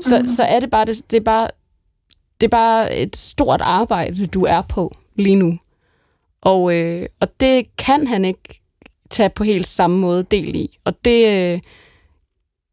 så, 0.00 0.18
mm. 0.18 0.26
så 0.26 0.42
er 0.42 0.60
det 0.60 0.70
bare, 0.70 0.84
det, 0.84 1.10
det 1.10 1.16
er 1.16 1.24
bare, 1.24 1.48
det 2.40 2.46
er 2.46 2.48
bare 2.48 2.96
et 2.96 3.16
stort 3.16 3.60
arbejde, 3.60 4.26
du 4.26 4.44
er 4.44 4.62
på 4.62 4.92
lige 5.16 5.36
nu. 5.36 5.58
Og, 6.42 6.76
øh, 6.76 7.06
og 7.20 7.28
det 7.40 7.76
kan 7.76 8.06
han 8.06 8.24
ikke 8.24 8.60
tage 9.10 9.30
på 9.30 9.44
helt 9.44 9.66
samme 9.66 9.98
måde 9.98 10.22
del 10.22 10.56
i. 10.56 10.78
Og 10.84 11.04
det, 11.04 11.26
øh, 11.26 11.60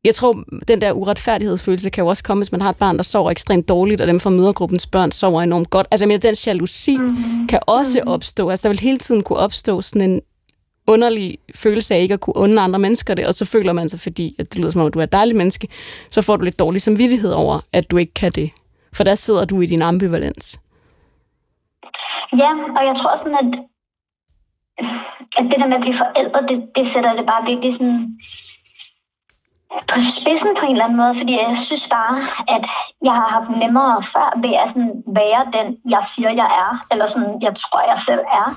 jeg 0.03 0.15
tror, 0.15 0.43
den 0.67 0.81
der 0.81 0.91
uretfærdighedsfølelse 0.91 1.89
kan 1.89 2.03
jo 2.03 2.07
også 2.07 2.23
komme, 2.23 2.43
hvis 2.43 2.51
man 2.51 2.61
har 2.61 2.69
et 2.69 2.75
barn, 2.75 2.97
der 2.97 3.03
sover 3.03 3.31
ekstremt 3.31 3.69
dårligt, 3.69 4.01
og 4.01 4.07
dem 4.07 4.19
fra 4.19 4.29
mødergruppens 4.29 4.87
børn 4.87 5.11
sover 5.11 5.41
enormt 5.41 5.69
godt. 5.69 5.87
Altså, 5.91 6.07
men 6.07 6.21
den 6.21 6.35
jalousi 6.45 6.97
mm-hmm. 6.97 7.47
kan 7.47 7.59
også 7.67 7.99
mm-hmm. 7.99 8.11
opstå. 8.11 8.49
Altså, 8.49 8.63
der 8.63 8.69
vil 8.69 8.79
hele 8.79 8.97
tiden 8.97 9.23
kunne 9.23 9.39
opstå 9.39 9.81
sådan 9.81 10.09
en 10.09 10.21
underlig 10.87 11.37
følelse 11.55 11.95
af 11.95 12.01
ikke 12.01 12.13
at 12.13 12.19
kunne 12.19 12.37
undre 12.37 12.63
andre 12.63 12.79
mennesker 12.79 13.13
det, 13.13 13.27
og 13.27 13.35
så 13.35 13.45
føler 13.45 13.73
man 13.73 13.89
sig, 13.89 13.99
fordi 13.99 14.35
at 14.39 14.53
det 14.53 14.59
lyder 14.59 14.69
som 14.69 14.81
om, 14.81 14.91
du 14.91 14.99
er 14.99 15.03
et 15.03 15.11
dejligt 15.11 15.37
menneske, 15.37 15.67
så 16.09 16.21
får 16.21 16.37
du 16.37 16.43
lidt 16.43 16.59
dårlig 16.59 16.81
samvittighed 16.81 17.31
over, 17.31 17.59
at 17.73 17.91
du 17.91 17.97
ikke 17.97 18.13
kan 18.13 18.31
det. 18.31 18.49
For 18.97 19.03
der 19.03 19.15
sidder 19.15 19.45
du 19.45 19.61
i 19.61 19.65
din 19.65 19.81
ambivalens. 19.81 20.47
Ja, 22.41 22.51
og 22.77 22.81
jeg 22.89 22.95
tror 22.99 23.17
sådan, 23.17 23.39
at, 23.43 23.49
at 25.37 25.43
det 25.49 25.57
der 25.59 25.67
med 25.67 25.79
at 25.79 25.85
blive 25.85 26.01
forældre, 26.03 26.39
det, 26.49 26.57
det 26.75 26.85
sætter 26.93 27.13
det 27.17 27.25
bare 27.31 27.47
virkelig 27.49 27.73
sådan 27.77 28.01
på 29.91 29.97
spidsen 30.17 30.51
på 30.59 30.63
en 30.65 30.75
eller 30.75 30.85
anden 30.85 31.01
måde, 31.03 31.15
fordi 31.19 31.33
jeg 31.43 31.57
synes 31.67 31.85
bare, 31.97 32.15
at 32.55 32.63
jeg 33.07 33.13
har 33.19 33.27
haft 33.35 33.49
nemmere 33.63 33.97
før 34.13 34.27
ved 34.43 34.53
at 34.63 34.69
sådan 34.73 34.95
være 35.21 35.41
den, 35.57 35.67
jeg 35.95 36.03
siger, 36.13 36.31
jeg 36.41 36.49
er, 36.63 36.71
eller 36.91 37.07
sådan, 37.07 37.33
jeg 37.45 37.53
tror, 37.63 37.81
jeg 37.91 37.99
selv 38.07 38.23
er. 38.41 38.47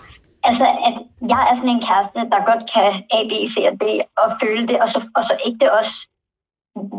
Altså, 0.49 0.67
at 0.89 0.97
jeg 1.33 1.41
er 1.49 1.55
sådan 1.57 1.75
en 1.75 1.87
kæreste, 1.89 2.21
der 2.33 2.49
godt 2.51 2.63
kan 2.75 2.89
A, 3.17 3.21
B, 3.31 3.33
C 3.53 3.55
og 3.71 3.75
D 3.83 3.85
og 4.23 4.29
føle 4.43 4.65
det, 4.71 4.77
og 4.83 4.89
så, 4.93 4.99
og 5.17 5.23
så 5.29 5.35
ikke 5.47 5.59
det 5.63 5.71
også 5.79 5.95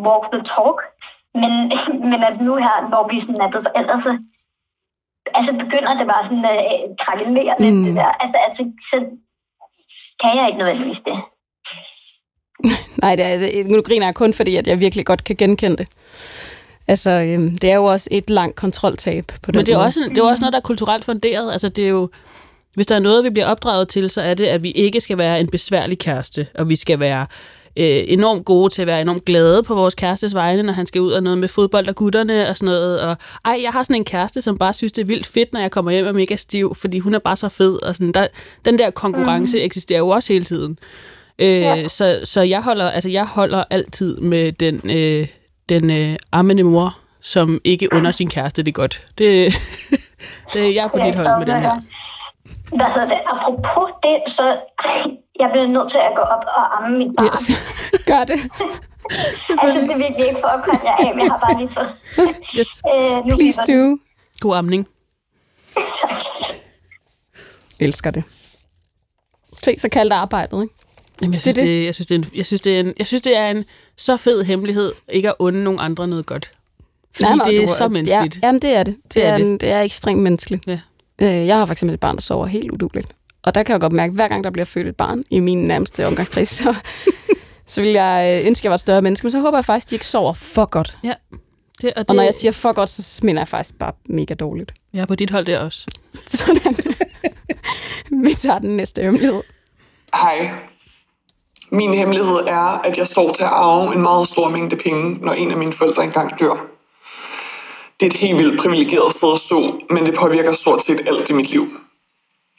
walk 0.05 0.25
the 0.33 0.41
talk. 0.53 0.77
Men, 1.41 1.51
men 2.11 2.19
at 2.29 2.35
nu 2.47 2.53
her, 2.65 2.75
hvor 2.89 3.03
vi 3.11 3.17
sådan 3.21 3.41
er 3.45 3.49
blevet 3.51 3.67
forældre, 3.69 3.97
så 4.05 4.11
altså 5.37 5.51
begynder 5.63 5.93
det 5.99 6.07
bare 6.13 6.23
sådan 6.29 6.45
at 6.53 6.59
øh, 6.73 6.83
krakelere 7.03 7.55
lidt, 7.61 7.75
mm. 7.75 7.83
det 7.85 7.95
der. 7.95 8.11
Altså, 8.23 8.37
altså, 8.47 8.63
så 8.89 8.97
kan 10.21 10.31
jeg 10.37 10.45
ikke 10.47 10.59
nødvendigvis 10.61 11.01
det. 11.07 11.17
Nej, 13.03 13.15
det 13.15 13.25
er, 13.25 13.29
altså, 13.35 13.47
nu 13.73 13.81
griner 13.81 14.05
jeg 14.05 14.15
kun, 14.15 14.33
fordi 14.33 14.55
at 14.55 14.67
jeg 14.67 14.79
virkelig 14.79 15.05
godt 15.05 15.23
kan 15.23 15.35
genkende 15.35 15.77
det. 15.77 15.87
Altså, 16.87 17.09
øhm, 17.09 17.57
det 17.57 17.71
er 17.71 17.75
jo 17.75 17.85
også 17.85 18.07
et 18.11 18.29
langt 18.29 18.55
kontroltab 18.55 19.25
på 19.43 19.51
den 19.51 19.57
Men 19.57 19.65
det 19.65 19.73
er, 19.73 19.77
måde. 19.77 19.85
også, 19.85 19.99
det 20.09 20.17
er 20.17 20.23
også 20.23 20.41
noget, 20.41 20.53
der 20.53 20.59
er 20.59 20.69
kulturelt 20.71 21.05
funderet. 21.05 21.51
Altså, 21.51 21.69
det 21.69 21.83
er 21.85 21.89
jo, 21.89 22.09
hvis 22.73 22.87
der 22.87 22.95
er 22.95 22.99
noget, 22.99 23.23
vi 23.23 23.29
bliver 23.29 23.47
opdraget 23.47 23.89
til, 23.89 24.09
så 24.09 24.21
er 24.21 24.33
det, 24.33 24.45
at 24.45 24.63
vi 24.63 24.71
ikke 24.71 25.01
skal 25.01 25.17
være 25.17 25.39
en 25.39 25.49
besværlig 25.49 25.99
kæreste, 25.99 26.47
og 26.59 26.69
vi 26.69 26.75
skal 26.75 26.99
være 26.99 27.25
øh, 27.77 28.03
enormt 28.07 28.45
gode 28.45 28.73
til 28.73 28.81
at 28.81 28.87
være 28.87 29.01
enormt 29.01 29.25
glade 29.25 29.63
på 29.63 29.75
vores 29.75 29.95
kærestes 29.95 30.35
vegne, 30.35 30.63
når 30.63 30.73
han 30.73 30.85
skal 30.85 31.01
ud 31.01 31.11
og 31.11 31.23
noget 31.23 31.37
med 31.37 31.47
fodbold 31.47 31.87
og 31.87 31.95
gutterne 31.95 32.49
og 32.49 32.57
sådan 32.57 32.65
noget. 32.65 33.01
Og, 33.01 33.17
ej, 33.45 33.59
jeg 33.63 33.71
har 33.71 33.83
sådan 33.83 33.95
en 33.95 34.05
kæreste, 34.05 34.41
som 34.41 34.57
bare 34.57 34.73
synes, 34.73 34.91
det 34.93 35.01
er 35.01 35.05
vildt 35.05 35.25
fedt, 35.25 35.53
når 35.53 35.59
jeg 35.59 35.71
kommer 35.71 35.91
hjem 35.91 36.05
og 36.05 36.09
er 36.09 36.13
mega 36.13 36.35
stiv, 36.35 36.75
fordi 36.75 36.99
hun 36.99 37.13
er 37.13 37.19
bare 37.19 37.35
så 37.35 37.49
fed. 37.49 37.83
Og 37.83 37.95
sådan. 37.95 38.11
Der, 38.11 38.27
den 38.65 38.79
der 38.79 38.91
konkurrence 38.91 39.57
mm. 39.57 39.63
eksisterer 39.63 39.99
jo 39.99 40.07
også 40.07 40.33
hele 40.33 40.45
tiden. 40.45 40.79
Øh, 41.39 41.47
ja. 41.47 41.87
så, 41.87 42.19
så 42.23 42.41
jeg 42.41 42.61
holder, 42.61 42.89
altså 42.89 43.09
jeg 43.09 43.25
holder 43.25 43.63
altid 43.69 44.17
med 44.17 44.51
den, 44.51 44.81
øh, 44.89 45.27
den 45.69 45.91
øh, 45.91 46.15
ammende 46.31 46.63
mor, 46.63 46.97
som 47.21 47.61
ikke 47.63 47.93
under 47.93 48.11
sin 48.11 48.29
kæreste 48.29 48.63
det 48.63 48.73
godt. 48.73 49.07
Det, 49.17 49.53
det 50.53 50.75
jeg 50.75 50.85
er 50.85 50.87
på 50.87 50.97
ja, 50.97 51.07
dit 51.07 51.15
hold 51.15 51.45
med 51.45 51.53
den 51.53 51.61
her. 51.61 51.81
Hvad 52.77 52.87
hedder 52.93 53.07
det? 53.13 53.19
Apropos 53.33 53.87
det, 54.05 54.17
så 54.37 54.45
jeg 55.41 55.47
bliver 55.51 55.67
nødt 55.75 55.89
til 55.93 56.01
at 56.07 56.13
gå 56.19 56.23
op 56.35 56.43
og 56.59 56.63
amme 56.77 56.97
mit 56.97 57.11
barn. 57.17 57.27
Yes. 57.27 57.43
Gør 58.09 58.23
det. 58.31 58.39
altså, 59.49 59.67
det 59.75 59.91
er 59.95 59.97
virkelig 60.05 60.25
ikke 60.29 60.41
for 60.45 60.51
at 60.57 60.61
komme 60.65 60.81
jer 60.89 60.95
af, 61.05 61.09
men 61.15 61.19
jeg 61.25 61.31
har 61.33 61.41
bare 61.45 61.55
lige 61.61 61.71
fået... 61.77 61.91
yes. 62.59 62.71
øh, 62.93 63.37
Please 63.37 63.61
do. 63.71 63.97
God 64.39 64.55
amning. 64.57 64.87
Elsker 67.79 68.11
det. 68.11 68.23
Se, 69.63 69.79
så 69.79 69.89
kaldt 69.89 70.13
arbejdet, 70.13 70.63
ikke? 70.63 70.75
Jamen, 71.21 71.33
jeg 71.33 71.41
synes, 71.41 71.55
det, 71.55 71.63
det. 71.63 71.69
Det, 71.71 71.85
jeg, 71.85 71.95
synes, 71.95 72.07
det 72.07 72.15
er 72.15 72.19
en, 72.19 72.25
jeg, 72.35 72.45
synes, 72.45 72.61
det 72.61 72.75
er 72.75 72.79
en, 72.79 72.93
jeg 72.99 73.07
synes, 73.07 73.21
det 73.21 73.37
er 73.37 73.49
en 73.49 73.65
så 73.97 74.17
fed 74.17 74.43
hemmelighed, 74.43 74.91
ikke 75.09 75.29
at 75.29 75.35
unde 75.39 75.63
nogen 75.63 75.79
andre 75.79 76.07
noget 76.07 76.25
godt. 76.25 76.51
Fordi 77.15 77.37
Nej, 77.37 77.45
det 77.45 77.63
er 77.63 77.67
du, 77.67 77.73
så 77.73 77.87
menneskeligt. 77.89 78.35
Ja, 78.35 78.47
jamen, 78.47 78.61
det 78.61 78.75
er 78.75 78.83
det. 78.83 78.95
Det, 79.03 79.15
det 79.15 79.25
er, 79.25 79.31
er 79.31 79.37
det. 79.37 79.45
En, 79.45 79.57
det 79.57 79.71
er 79.71 79.81
ekstremt 79.81 80.21
menneskeligt. 80.21 80.67
Ja. 80.67 80.79
Øh, 81.21 81.47
jeg 81.47 81.57
har 81.57 81.65
for 81.65 81.71
eksempel 81.71 81.93
et 81.93 81.99
barn, 81.99 82.15
der 82.15 82.21
sover 82.21 82.45
helt 82.45 82.71
uduligt. 82.71 83.07
Og 83.43 83.55
der 83.55 83.63
kan 83.63 83.73
jeg 83.73 83.81
godt 83.81 83.93
mærke, 83.93 84.11
at 84.11 84.15
hver 84.15 84.27
gang 84.27 84.43
der 84.43 84.49
bliver 84.49 84.65
født 84.65 84.87
et 84.87 84.95
barn 84.95 85.23
i 85.29 85.39
min 85.39 85.63
nærmeste 85.63 86.07
omgangskreds, 86.07 86.49
så, 86.49 86.75
så 87.73 87.81
vil 87.81 87.89
jeg 87.89 88.41
øh, 88.41 88.47
ønske, 88.47 88.61
at 88.61 88.63
jeg 88.63 88.69
var 88.69 88.75
et 88.75 88.81
større 88.81 89.01
menneske. 89.01 89.25
Men 89.25 89.31
så 89.31 89.39
håber 89.39 89.57
jeg 89.57 89.65
faktisk, 89.65 89.87
at 89.87 89.89
de 89.89 89.95
ikke 89.95 90.07
sover 90.07 90.33
for 90.33 90.65
godt. 90.65 90.97
Ja. 91.03 91.13
Det, 91.81 91.93
og, 91.95 91.99
det... 91.99 92.09
og 92.09 92.15
når 92.15 92.23
jeg 92.23 92.33
siger 92.33 92.51
for 92.51 92.73
godt, 92.73 92.89
så 92.89 93.19
mener 93.23 93.41
jeg 93.41 93.47
faktisk 93.47 93.79
bare 93.79 93.93
mega 94.05 94.33
dårligt. 94.33 94.73
Ja, 94.93 95.05
på 95.05 95.15
dit 95.15 95.29
hold 95.29 95.45
der 95.45 95.59
også. 95.59 95.85
Sådan. 96.27 96.75
Vi 98.23 98.33
tager 98.33 98.59
den 98.59 98.77
næste 98.77 99.01
hemmelighed. 99.01 99.41
Hej, 100.15 100.51
min 101.71 101.93
hemmelighed 101.93 102.39
er, 102.47 102.81
at 102.83 102.97
jeg 102.97 103.07
står 103.07 103.33
til 103.33 103.43
at 103.43 103.49
arve 103.49 103.95
en 103.95 104.01
meget 104.01 104.27
stor 104.27 104.49
mængde 104.49 104.75
penge, 104.75 105.25
når 105.25 105.33
en 105.33 105.51
af 105.51 105.57
mine 105.57 105.73
forældre 105.73 106.03
engang 106.03 106.39
dør. 106.39 106.67
Det 108.01 108.07
er 108.07 108.11
et 108.11 108.17
helt 108.17 108.37
vildt 108.37 108.61
privilegeret 108.61 109.13
sted 109.13 109.33
at 109.33 109.39
stå, 109.39 109.79
men 109.89 110.05
det 110.05 110.15
påvirker 110.15 110.53
stort 110.53 110.83
set 110.83 111.01
alt 111.07 111.29
i 111.29 111.33
mit 111.33 111.49
liv. 111.49 111.67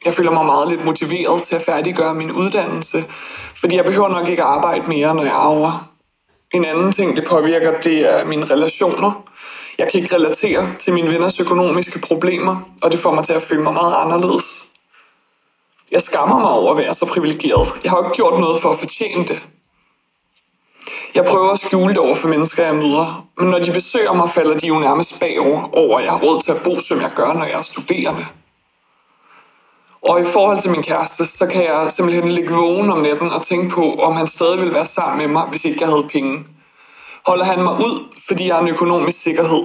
Jeg 0.05 0.15
føler 0.15 0.31
mig 0.31 0.47
meget 0.47 0.69
lidt 0.69 0.85
motiveret 0.85 1.43
til 1.43 1.55
at 1.55 1.63
færdiggøre 1.63 2.15
min 2.15 2.33
uddannelse, 2.33 3.05
fordi 3.55 3.77
jeg 3.77 3.85
behøver 3.85 4.09
nok 4.09 4.29
ikke 4.29 4.43
at 4.43 4.49
arbejde 4.49 4.89
mere, 4.89 5.15
når 5.15 5.23
jeg 5.23 5.33
arver. 5.33 5.93
En 6.55 6.65
anden 6.65 6.93
ting, 6.93 7.17
det 7.17 7.25
påvirker, 7.25 7.81
det 7.81 7.99
er 8.13 8.25
mine 8.25 8.45
relationer. 8.45 9.25
Jeg 9.79 9.89
kan 9.91 10.01
ikke 10.03 10.15
relatere 10.15 10.75
til 10.79 10.93
mine 10.93 11.11
venners 11.11 11.41
økonomiske 11.41 11.99
problemer, 11.99 12.57
og 12.83 12.93
det 12.93 13.01
får 13.01 13.15
mig 13.15 13.25
til 13.25 13.33
at 13.33 13.43
føle 13.43 13.63
mig 13.63 13.73
meget 13.73 13.95
anderledes. 13.99 14.45
Jeg 15.93 16.01
skammer 16.01 16.39
mig 16.39 16.51
over 16.51 16.71
at 16.71 16.79
være 16.79 16.95
så 16.95 17.07
privilegeret. 17.07 17.73
Jeg 17.85 17.91
har 17.91 17.99
jo 17.99 18.05
ikke 18.05 18.17
gjort 18.17 18.41
noget 18.41 18.61
for 18.61 18.71
at 18.71 18.79
fortjene 18.79 19.25
det. 19.25 19.43
Jeg 21.15 21.25
prøver 21.25 21.51
at 21.51 21.59
skjule 21.59 21.89
det 21.89 21.99
over 21.99 22.15
for 22.15 22.29
mennesker, 22.29 22.65
jeg 22.65 22.75
møder, 22.75 23.29
men 23.39 23.49
når 23.49 23.59
de 23.59 23.73
besøger 23.73 24.13
mig, 24.13 24.31
falder 24.31 24.59
de 24.59 24.69
jo 24.69 24.79
nærmest 24.79 25.21
bagover 25.21 25.77
over, 25.77 25.99
at 25.99 26.05
jeg 26.05 26.13
har 26.13 26.21
råd 26.21 26.43
til 26.43 26.51
at 26.51 26.63
bo, 26.65 26.81
som 26.81 27.01
jeg 27.01 27.11
gør, 27.15 27.33
når 27.33 27.45
jeg 27.45 27.59
er 27.59 27.63
studerende. 27.63 28.27
Og 30.03 30.21
i 30.21 30.25
forhold 30.25 30.59
til 30.59 30.71
min 30.71 30.83
kæreste, 30.83 31.27
så 31.27 31.47
kan 31.47 31.65
jeg 31.65 31.91
simpelthen 31.91 32.33
ligge 32.33 32.55
vågen 32.55 32.91
om 32.91 32.99
natten 32.99 33.31
og 33.31 33.43
tænke 33.43 33.69
på, 33.75 33.95
om 33.95 34.17
han 34.17 34.27
stadig 34.27 34.59
ville 34.59 34.75
være 34.75 34.87
sammen 34.87 35.19
med 35.19 35.29
mig, 35.29 35.49
hvis 35.51 35.65
ikke 35.65 35.81
jeg 35.81 35.89
havde 35.89 36.09
penge. 36.13 36.45
Holder 37.27 37.45
han 37.45 37.63
mig 37.63 37.75
ud, 37.75 38.09
fordi 38.29 38.47
jeg 38.47 38.55
har 38.55 38.63
en 38.63 38.69
økonomisk 38.69 39.23
sikkerhed, 39.23 39.63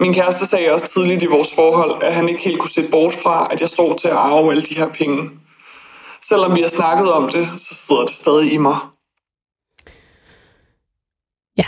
min 0.00 0.14
kæreste 0.14 0.46
sagde 0.46 0.72
også 0.72 0.86
tidligt 0.88 1.22
i 1.22 1.26
vores 1.26 1.54
forhold, 1.54 2.02
at 2.02 2.14
han 2.14 2.28
ikke 2.28 2.42
helt 2.42 2.60
kunne 2.60 2.70
se 2.70 2.88
bort 2.90 3.12
fra, 3.12 3.48
at 3.50 3.60
jeg 3.60 3.68
står 3.68 3.96
til 3.96 4.08
at 4.08 4.16
arve 4.16 4.50
alle 4.50 4.62
de 4.62 4.74
her 4.74 4.88
penge. 4.88 5.30
Selvom 6.22 6.56
vi 6.56 6.60
har 6.60 6.68
snakket 6.68 7.12
om 7.12 7.28
det, 7.28 7.48
så 7.58 7.74
sidder 7.74 8.04
det 8.04 8.14
stadig 8.14 8.52
i 8.52 8.56
mig. 8.56 8.78
Ja 11.56 11.64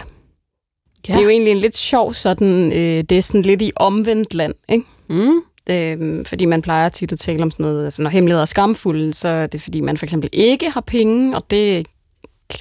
ja. 1.09 1.12
Det 1.12 1.19
er 1.19 1.23
jo 1.23 1.29
egentlig 1.29 1.51
en 1.51 1.59
lidt 1.59 1.77
sjov 1.77 2.15
sådan, 2.15 2.73
øh, 2.73 3.05
det 3.09 3.12
er 3.12 3.23
sådan 3.23 3.43
lidt 3.43 3.62
i 3.62 3.73
omvendt 3.77 4.35
land, 4.35 4.55
ikke? 4.69 4.85
Mm. 5.09 5.43
Øh, 5.71 6.27
fordi 6.27 6.45
man 6.45 6.62
plejer 6.62 6.88
tit 6.88 7.12
at 7.12 7.19
tale 7.19 7.43
om 7.43 7.51
sådan 7.51 7.65
noget, 7.65 7.85
altså 7.85 8.03
når 8.03 8.11
hemmeligheder 8.11 8.43
er 8.43 8.47
skamfulde, 8.47 9.15
så 9.15 9.29
er 9.29 9.47
det 9.47 9.62
fordi 9.62 9.81
man 9.81 9.97
for 9.97 10.07
eksempel 10.07 10.31
ikke 10.33 10.71
har 10.71 10.81
penge, 10.81 11.37
og 11.37 11.51
det 11.51 11.87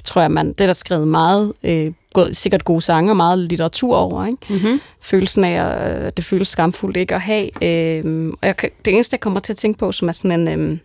tror 0.04 0.20
jeg, 0.20 0.30
man, 0.30 0.48
det 0.48 0.60
er 0.60 0.66
der 0.66 0.72
skrevet 0.72 1.08
meget, 1.08 1.52
øh, 1.62 1.92
gået, 2.12 2.36
sikkert 2.36 2.64
gode 2.64 2.80
sange 2.80 3.12
og 3.12 3.16
meget 3.16 3.38
litteratur 3.38 3.96
over. 3.96 4.26
Ikke? 4.26 4.38
Mm-hmm. 4.48 4.80
Følelsen 5.00 5.44
af, 5.44 5.64
at 5.64 6.04
øh, 6.04 6.12
det 6.16 6.24
føles 6.24 6.48
skamfuldt 6.48 6.96
ikke 6.96 7.14
at 7.14 7.20
have. 7.20 7.64
Øh, 7.64 8.32
og 8.40 8.46
jeg, 8.46 8.54
det 8.84 8.94
eneste, 8.94 9.14
jeg 9.14 9.20
kommer 9.20 9.40
til 9.40 9.52
at 9.52 9.56
tænke 9.56 9.78
på, 9.78 9.92
som 9.92 10.08
er 10.08 10.12
sådan 10.12 10.48
en... 10.48 10.72
Øh, 10.72 10.78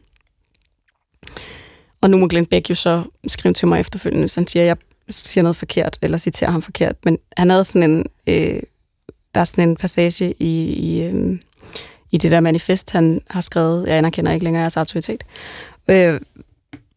og 2.01 2.09
nu 2.09 2.17
må 2.17 2.27
Glenn 2.27 2.45
Beck 2.45 2.69
jo 2.69 2.75
så 2.75 3.03
skrive 3.27 3.53
til 3.53 3.67
mig 3.67 3.79
efterfølgende, 3.79 4.21
hvis 4.21 4.35
han 4.35 4.47
siger, 4.47 4.63
at 4.63 4.67
jeg 4.67 4.77
siger 5.09 5.41
noget 5.41 5.55
forkert, 5.55 5.97
eller 6.01 6.17
citerer 6.17 6.51
ham 6.51 6.61
forkert. 6.61 6.95
Men 7.05 7.17
han 7.37 7.49
havde 7.49 7.63
sådan 7.63 7.91
en... 7.91 8.05
Øh, 8.27 8.59
der 9.35 9.41
er 9.41 9.45
sådan 9.45 9.69
en 9.69 9.75
passage 9.75 10.33
i, 10.39 10.63
i, 10.73 11.03
øh, 11.03 11.39
i 12.11 12.17
det 12.17 12.31
der 12.31 12.39
manifest, 12.39 12.91
han 12.91 13.21
har 13.29 13.41
skrevet. 13.41 13.87
Jeg 13.87 13.97
anerkender 13.97 14.31
ikke 14.31 14.43
længere 14.43 14.61
jeres 14.61 14.77
autoritet. 14.77 15.23
Øh, 15.87 16.21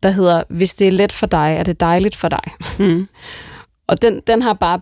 der 0.03 0.11
hedder, 0.11 0.43
hvis 0.49 0.75
det 0.75 0.89
er 0.89 0.93
let 0.93 1.13
for 1.13 1.27
dig, 1.27 1.55
er 1.59 1.63
det 1.63 1.81
dejligt 1.81 2.17
for 2.17 2.29
dig. 2.29 2.41
Mm. 2.79 3.09
Og 3.87 4.03
den, 4.03 4.21
den 4.27 4.43
har 4.43 4.53
bare, 4.53 4.81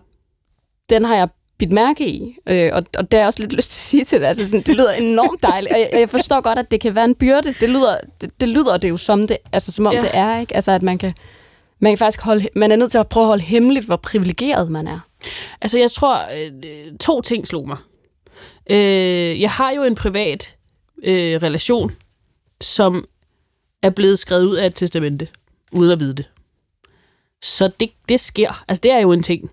den 0.89 1.05
har 1.05 1.15
jeg 1.15 1.27
bidt 1.57 1.71
mærke 1.71 2.07
i. 2.07 2.35
Øh, 2.47 2.69
og, 2.73 2.83
og 2.97 3.11
det 3.11 3.17
er 3.17 3.21
jeg 3.21 3.27
også 3.27 3.39
lidt 3.39 3.53
lyst 3.53 3.71
til 3.71 3.77
at 3.77 3.83
sige 3.89 4.05
til 4.05 4.19
det. 4.21 4.25
Altså, 4.27 4.43
det 4.51 4.67
lyder 4.75 4.91
enormt 4.91 5.41
dejligt. 5.43 5.73
Og 5.73 5.79
jeg, 5.79 5.89
jeg 5.99 6.09
forstår 6.09 6.41
godt, 6.41 6.59
at 6.59 6.71
det 6.71 6.81
kan 6.81 6.95
være 6.95 7.05
en 7.05 7.15
byrde. 7.15 7.53
Det 7.59 7.69
lyder 7.69 7.97
det, 8.21 8.31
det, 8.39 8.49
lyder 8.49 8.77
det 8.77 8.89
jo 8.89 8.97
som, 8.97 9.27
det, 9.27 9.37
altså, 9.51 9.71
som 9.71 9.85
om 9.85 9.93
Ja. 9.93 10.01
det 10.01 10.09
er. 10.13 10.39
ikke. 10.39 10.55
Altså, 10.55 10.71
at 10.71 10.83
man 10.83 10.97
kan, 10.97 11.13
man 11.79 11.91
kan 11.91 11.97
faktisk 11.97 12.21
holde, 12.21 12.47
man 12.55 12.71
er 12.71 12.75
nødt 12.75 12.91
til 12.91 12.97
at 12.97 13.07
prøve 13.07 13.23
at 13.23 13.27
holde 13.27 13.43
hemmeligt, 13.43 13.85
hvor 13.85 13.95
privilegeret 13.95 14.71
man 14.71 14.87
er. 14.87 14.99
Altså, 15.61 15.79
jeg 15.79 15.91
tror, 15.91 16.17
øh, 16.37 16.97
to 16.97 17.21
ting 17.21 17.47
slog 17.47 17.67
mig. 17.67 17.77
Øh, 18.69 19.41
jeg 19.41 19.51
har 19.51 19.71
jo 19.71 19.83
en 19.83 19.95
privat 19.95 20.55
øh, 21.03 21.35
relation, 21.35 21.91
som 22.61 23.05
er 23.81 23.89
blevet 23.89 24.19
skrevet 24.19 24.45
ud 24.45 24.55
af 24.55 24.65
et 24.65 24.75
testamente, 24.75 25.27
uden 25.71 25.91
at 25.91 25.99
vide 25.99 26.13
det. 26.13 26.25
Så 27.41 27.71
det, 27.79 27.91
det 28.09 28.19
sker. 28.19 28.63
Altså, 28.67 28.81
det 28.81 28.91
er 28.91 28.99
jo 28.99 29.11
en 29.11 29.23
ting. 29.23 29.51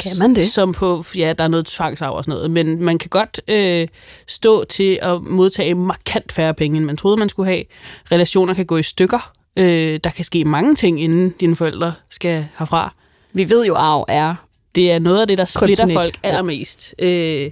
Kan 0.00 0.12
man 0.18 0.34
det? 0.34 0.48
Som 0.48 0.72
på, 0.72 1.04
ja, 1.16 1.34
der 1.38 1.44
er 1.44 1.48
noget 1.48 1.66
tvangsarv 1.66 2.16
og 2.16 2.24
sådan 2.24 2.34
noget, 2.34 2.50
men 2.50 2.82
man 2.82 2.98
kan 2.98 3.08
godt 3.08 3.40
øh, 3.48 3.88
stå 4.26 4.64
til 4.64 4.98
at 5.02 5.22
modtage 5.22 5.74
markant 5.74 6.32
færre 6.32 6.54
penge, 6.54 6.76
end 6.76 6.84
man 6.84 6.96
troede, 6.96 7.16
man 7.16 7.28
skulle 7.28 7.50
have. 7.50 7.64
Relationer 8.12 8.54
kan 8.54 8.66
gå 8.66 8.76
i 8.76 8.82
stykker. 8.82 9.32
Øh, 9.60 10.00
der 10.04 10.10
kan 10.10 10.24
ske 10.24 10.44
mange 10.44 10.74
ting, 10.74 11.02
inden 11.02 11.30
dine 11.30 11.56
forældre 11.56 11.92
skal 12.10 12.46
herfra. 12.58 12.94
Vi 13.32 13.50
ved 13.50 13.66
jo, 13.66 13.74
arv 13.74 14.04
er 14.08 14.34
Det 14.74 14.92
er 14.92 14.98
noget 14.98 15.20
af 15.20 15.26
det, 15.26 15.38
der 15.38 15.44
splitter 15.44 15.84
Kryptonit, 15.84 15.94
folk 15.94 16.20
ja. 16.24 16.28
allermest. 16.28 16.94
Øh, 16.98 17.50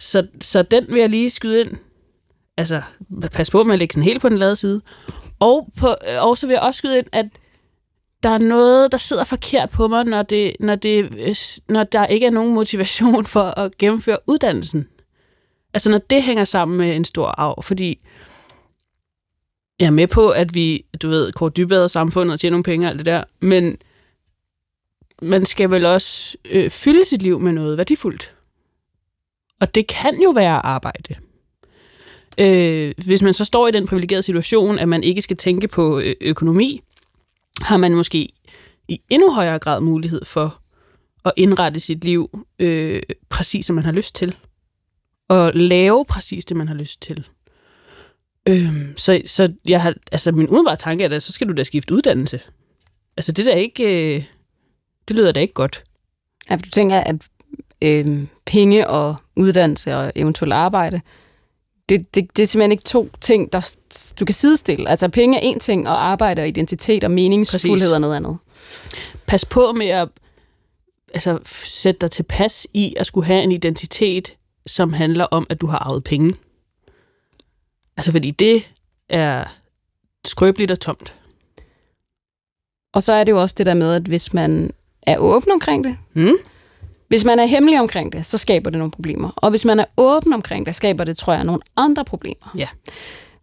så, 0.00 0.26
så 0.40 0.62
den 0.62 0.84
vil 0.88 1.00
jeg 1.00 1.10
lige 1.10 1.30
skyde 1.30 1.60
ind. 1.60 1.70
Altså, 2.56 2.82
pas 3.32 3.50
på 3.50 3.64
med 3.64 3.72
at 3.72 3.78
lægge 3.78 3.92
sådan 3.92 4.04
helt 4.04 4.20
på 4.20 4.28
den 4.28 4.38
lade 4.38 4.56
side. 4.56 4.80
Og, 5.40 5.68
på, 5.76 5.88
øh, 5.88 6.28
og 6.28 6.38
så 6.38 6.46
vil 6.46 6.54
jeg 6.54 6.62
også 6.62 6.78
skyde 6.78 6.98
ind, 6.98 7.06
at 7.12 7.26
der 8.22 8.28
er 8.28 8.38
noget, 8.38 8.92
der 8.92 8.98
sidder 8.98 9.24
forkert 9.24 9.70
på 9.70 9.88
mig, 9.88 10.04
når, 10.04 10.22
det, 10.22 10.52
når, 10.60 10.74
det, 10.74 11.14
øh, 11.18 11.36
når 11.68 11.84
der 11.84 12.06
ikke 12.06 12.26
er 12.26 12.30
nogen 12.30 12.54
motivation 12.54 13.26
for 13.26 13.60
at 13.60 13.78
gennemføre 13.78 14.18
uddannelsen. 14.26 14.88
Altså, 15.74 15.90
når 15.90 15.98
det 15.98 16.22
hænger 16.22 16.44
sammen 16.44 16.78
med 16.78 16.96
en 16.96 17.04
stor 17.04 17.26
arv. 17.26 17.62
Fordi 17.62 18.00
jeg 19.80 19.86
er 19.86 19.90
med 19.90 20.06
på, 20.06 20.30
at 20.30 20.54
vi, 20.54 20.84
du 21.02 21.08
ved, 21.08 21.32
går 21.32 21.48
dybere 21.48 21.82
af 21.82 21.90
samfundet 21.90 22.32
og 22.32 22.40
tjener 22.40 22.50
nogle 22.50 22.64
penge 22.64 22.86
og 22.86 22.90
alt 22.90 22.98
det 22.98 23.06
der, 23.06 23.24
men 23.40 23.76
man 25.22 25.44
skal 25.46 25.70
vel 25.70 25.86
også 25.86 26.36
øh, 26.44 26.70
fylde 26.70 27.04
sit 27.04 27.22
liv 27.22 27.40
med 27.40 27.52
noget 27.52 27.78
værdifuldt. 27.78 28.34
Og 29.60 29.74
det 29.74 29.86
kan 29.86 30.22
jo 30.22 30.30
være 30.30 30.66
arbejde. 30.66 31.14
Øh, 32.38 32.94
hvis 33.04 33.22
man 33.22 33.34
så 33.34 33.44
står 33.44 33.68
i 33.68 33.70
den 33.70 33.86
privilegerede 33.86 34.22
situation, 34.22 34.78
at 34.78 34.88
man 34.88 35.02
ikke 35.02 35.22
skal 35.22 35.36
tænke 35.36 35.68
på 35.68 35.98
øh, 35.98 36.14
økonomi, 36.20 36.80
har 37.60 37.76
man 37.76 37.94
måske 37.94 38.28
i 38.88 39.00
endnu 39.10 39.32
højere 39.32 39.58
grad 39.58 39.80
mulighed 39.80 40.24
for 40.24 40.62
at 41.24 41.32
indrette 41.36 41.80
sit 41.80 42.04
liv 42.04 42.46
øh, 42.58 43.02
præcis, 43.28 43.66
som 43.66 43.76
man 43.76 43.84
har 43.84 43.92
lyst 43.92 44.14
til. 44.14 44.36
Og 45.28 45.52
lave 45.54 46.04
præcis 46.04 46.44
det, 46.44 46.56
man 46.56 46.68
har 46.68 46.74
lyst 46.74 47.02
til. 47.02 47.28
Øhm, 48.48 48.94
så, 48.96 49.20
så 49.26 49.52
jeg 49.68 49.82
har, 49.82 49.94
altså 50.12 50.32
min 50.32 50.48
umiddelbare 50.48 50.76
tanke 50.76 51.04
er, 51.04 51.14
at 51.14 51.22
så 51.22 51.32
skal 51.32 51.48
du 51.48 51.52
da 51.52 51.64
skifte 51.64 51.94
uddannelse. 51.94 52.40
Altså 53.16 53.32
det 53.32 53.46
er 53.46 53.52
da 53.52 53.58
ikke, 53.58 54.14
øh, 54.16 54.24
det 55.08 55.16
lyder 55.16 55.32
da 55.32 55.40
ikke 55.40 55.54
godt. 55.54 55.84
Ja, 56.50 56.54
for 56.54 56.62
du 56.62 56.70
tænker, 56.70 56.96
at 56.96 57.16
øh, 57.82 58.26
penge 58.46 58.88
og 58.88 59.16
uddannelse 59.36 59.96
og 59.96 60.12
eventuelt 60.14 60.52
arbejde, 60.52 61.00
det, 61.88 62.14
det, 62.14 62.36
det 62.36 62.42
er 62.42 62.46
simpelthen 62.46 62.72
ikke 62.72 62.84
to 62.84 63.10
ting, 63.20 63.52
der 63.52 63.74
du 64.20 64.24
kan 64.24 64.34
sidestille. 64.34 64.88
Altså 64.88 65.08
penge 65.08 65.36
er 65.36 65.40
en 65.42 65.60
ting, 65.60 65.88
og 65.88 66.06
arbejde 66.06 66.42
og 66.42 66.48
identitet 66.48 67.04
og 67.04 67.10
meningsfuldhed 67.10 67.92
er 67.92 67.98
noget 67.98 68.16
andet. 68.16 68.36
Pas 69.26 69.44
på 69.44 69.72
med 69.72 69.86
at 69.86 70.08
altså, 71.14 71.38
sætte 71.64 71.98
dig 72.00 72.10
tilpas 72.10 72.66
i 72.74 72.94
at 72.96 73.06
skulle 73.06 73.26
have 73.26 73.42
en 73.42 73.52
identitet, 73.52 74.34
som 74.66 74.92
handler 74.92 75.24
om, 75.24 75.46
at 75.50 75.60
du 75.60 75.66
har 75.66 75.78
arvet 75.78 76.04
penge. 76.04 76.34
Altså 77.98 78.12
fordi 78.12 78.30
det 78.30 78.68
er 79.08 79.44
skrøbeligt 80.24 80.70
og 80.70 80.80
tomt. 80.80 81.14
Og 82.94 83.02
så 83.02 83.12
er 83.12 83.24
det 83.24 83.32
jo 83.32 83.40
også 83.42 83.54
det 83.58 83.66
der 83.66 83.74
med, 83.74 83.94
at 83.94 84.02
hvis 84.02 84.34
man 84.34 84.70
er 85.02 85.18
åben 85.18 85.52
omkring 85.52 85.84
det, 85.84 85.96
Mm? 86.14 86.36
hvis 87.08 87.24
man 87.24 87.38
er 87.38 87.46
hemmelig 87.46 87.80
omkring 87.80 88.12
det, 88.12 88.26
så 88.26 88.38
skaber 88.38 88.70
det 88.70 88.78
nogle 88.78 88.90
problemer. 88.90 89.30
Og 89.36 89.50
hvis 89.50 89.64
man 89.64 89.80
er 89.80 89.84
åben 89.96 90.32
omkring 90.32 90.66
det, 90.66 90.74
skaber 90.74 91.04
det, 91.04 91.16
tror 91.16 91.32
jeg, 91.32 91.44
nogle 91.44 91.60
andre 91.76 92.04
problemer. 92.04 92.54
Ja. 92.58 92.68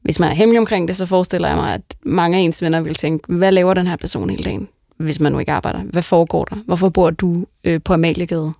Hvis 0.02 0.20
man 0.20 0.30
er 0.30 0.34
hemmelig 0.36 0.60
omkring 0.60 0.88
det, 0.88 0.96
så 0.96 1.06
forestiller 1.06 1.48
jeg 1.48 1.58
mig, 1.58 1.74
at 1.74 1.82
mange 2.04 2.38
af 2.38 2.42
ens 2.42 2.62
venner 2.62 2.82
vil 2.82 2.96
tænke, 2.96 3.34
hvad 3.34 3.52
laver 3.52 3.74
den 3.74 3.88
her 3.88 3.96
person 3.98 4.30
hele 4.30 4.44
dagen, 4.44 4.68
hvis 4.98 5.20
man 5.20 5.32
nu 5.32 5.40
ikke 5.40 5.52
arbejder? 5.52 5.84
Hvad 5.84 6.02
foregår 6.04 6.46
der? 6.46 6.56
Hvorfor 6.56 6.90
bor 6.90 7.10
du 7.10 7.46
øh, 7.64 7.82
på 7.82 7.94
Amaliegade 7.94 8.54